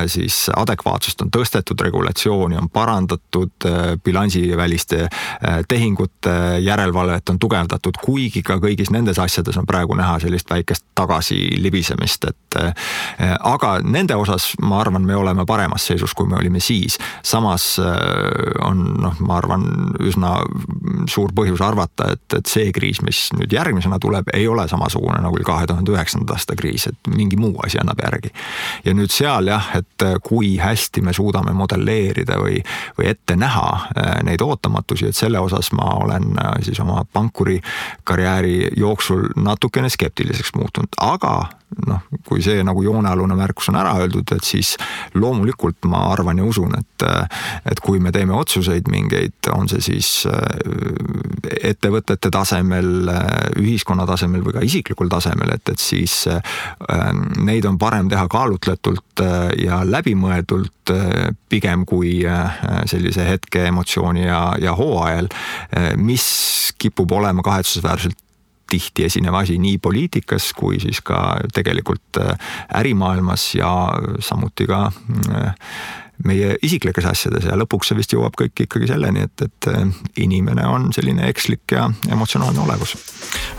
siis 0.06 0.46
adekvaatsust 0.56 1.22
on 1.22 1.30
tõstetud, 1.32 1.80
regulatsiooni 1.80 2.56
on 2.56 2.68
parandatud, 2.72 3.52
äh, 3.64 3.96
bilansiväliste 4.04 5.02
äh, 5.02 5.60
tehingute 5.68 6.58
järelevalvet 6.60 7.28
on 7.28 7.38
tugevdatud, 7.38 7.98
kuigi 8.04 8.42
ka 8.46 8.58
kõigis 8.62 8.90
nendes 8.94 9.18
asjades 9.22 9.56
on 9.56 9.66
praegu 9.66 9.96
näha 9.98 10.18
sellist 10.22 10.50
väikest 10.50 10.84
tagasilibisemist, 10.98 12.28
et 12.30 12.58
äh, 12.60 12.86
aga 13.40 13.76
nende 13.84 14.16
osas 14.16 14.52
ma 14.62 14.80
arvan, 14.80 15.06
me 15.06 15.16
oleme 15.16 15.46
paremas 15.46 15.86
seisus, 15.86 16.14
kui 16.14 16.28
me 16.28 16.38
olime 16.40 16.60
siis. 16.60 16.98
samas 17.22 17.76
on 18.62 18.82
noh, 19.02 19.16
ma 19.20 19.38
arvan, 19.40 19.64
üsna 20.04 20.36
suur 21.10 21.32
põhjus 21.36 21.62
arvata, 21.64 22.10
et, 22.12 22.38
et 22.38 22.50
see 22.50 22.70
kriis, 22.74 23.00
mis 23.04 23.26
nüüd 23.36 23.52
järgmisena 23.52 23.98
tuleb, 24.02 24.30
ei 24.34 24.48
ole 24.48 24.68
samasugune 24.68 25.20
nagu 25.22 25.40
kahe 25.46 25.66
tuhande 25.66 25.92
üheksanda 25.92 26.36
aasta 26.36 26.56
kriis, 26.58 26.86
et 26.90 27.10
mingi 27.12 27.38
muu 27.40 27.55
asi 27.64 27.80
annab 27.80 28.00
järgi. 28.04 28.32
ja 28.84 28.94
nüüd 28.94 29.12
seal 29.12 29.52
jah, 29.52 29.70
et 29.76 30.06
kui 30.22 30.36
kui 30.36 30.58
hästi 30.58 31.00
me 31.02 31.12
suudame 31.12 31.52
modelleerida 31.52 32.38
või, 32.40 32.60
või 32.98 33.08
ette 33.10 33.36
näha 33.36 33.68
äh, 33.72 34.10
neid 34.26 34.42
ootamatusi, 34.44 35.08
et 35.08 35.16
selle 35.16 35.40
osas 35.40 35.72
ma 35.72 35.88
olen 36.04 36.36
äh, 36.38 36.52
siis 36.66 36.80
oma 36.80 37.04
pankuri 37.12 37.60
karjääri 38.04 38.68
jooksul 38.76 39.30
natukene 39.36 39.88
skeptiliseks 39.88 40.54
muutunud, 40.54 41.00
aga 41.00 41.48
noh, 41.86 42.02
kui 42.26 42.42
see 42.44 42.62
nagu 42.66 42.82
joonealune 42.84 43.36
märkus 43.38 43.70
on 43.72 43.78
ära 43.80 43.94
öeldud, 44.00 44.30
et 44.36 44.46
siis 44.46 44.74
loomulikult 45.18 45.88
ma 45.90 46.06
arvan 46.12 46.38
ja 46.40 46.46
usun, 46.46 46.76
et, 46.78 47.06
et 47.70 47.80
kui 47.84 48.00
me 48.02 48.12
teeme 48.14 48.36
otsuseid 48.36 48.88
mingeid, 48.92 49.50
on 49.54 49.68
see 49.70 49.82
siis 49.84 50.10
äh, 50.30 51.56
ettevõtete 51.70 52.30
tasemel, 52.32 53.10
ühiskonna 53.60 54.06
tasemel 54.08 54.44
või 54.46 54.56
ka 54.56 54.64
isiklikul 54.66 55.10
tasemel, 55.12 55.52
et, 55.56 55.74
et 55.74 55.82
siis 55.82 56.24
neid 57.42 57.66
on 57.68 57.78
parem 57.78 58.10
teha 58.10 58.26
kaalutletult 58.30 59.22
ja 59.60 59.80
läbimõeldult 59.86 60.92
pigem 61.50 61.84
kui 61.88 62.18
sellise 62.90 63.26
hetke 63.26 63.66
emotsiooni 63.70 64.26
ja, 64.26 64.40
ja 64.62 64.74
hoo 64.78 65.00
ajal, 65.04 65.30
mis 65.98 66.26
kipub 66.78 67.12
olema 67.18 67.44
kahetsusväärselt 67.46 68.25
tihti 68.70 69.06
esinev 69.06 69.34
asi 69.34 69.58
nii 69.58 69.78
poliitikas 69.82 70.52
kui 70.56 70.80
siis 70.82 71.00
ka 71.04 71.38
tegelikult 71.54 72.20
äh, 72.20 72.34
ärimaailmas 72.80 73.54
ja 73.54 73.70
samuti 74.20 74.66
ka 74.66 74.86
äh, 74.90 75.54
meie 76.24 76.54
isiklikes 76.64 77.04
asjades 77.04 77.44
ja 77.44 77.58
lõpuks 77.60 77.90
see 77.90 77.98
vist 77.98 78.14
jõuab 78.14 78.38
kõik 78.40 78.64
ikkagi 78.64 78.88
selleni, 78.88 79.26
et, 79.28 79.46
et 79.46 79.68
äh, 79.72 79.84
inimene 80.24 80.66
on 80.66 80.88
selline 80.96 81.28
ekslik 81.30 81.76
ja 81.76 81.88
emotsionaalne 82.10 82.62
olevus. 82.64 82.96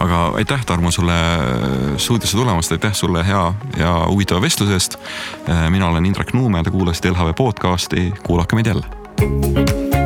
aga 0.04 0.24
aitäh, 0.42 0.66
Tarmo, 0.66 0.92
sulle 0.92 1.18
stuudiosse 1.98 2.38
tulemast, 2.38 2.72
aitäh 2.72 2.96
sulle 2.98 3.26
hea 3.28 3.44
ja 3.78 3.94
huvitava 4.08 4.42
vestluse 4.42 4.74
eest. 4.74 4.98
mina 5.70 5.88
olen 5.88 6.06
Indrek 6.06 6.34
Nuume, 6.34 6.64
te 6.64 6.72
kuulasite 6.72 7.12
LHV 7.12 7.36
podcasti, 7.38 8.12
kuulake 8.24 8.56
meid 8.56 8.74
jälle 8.74 9.97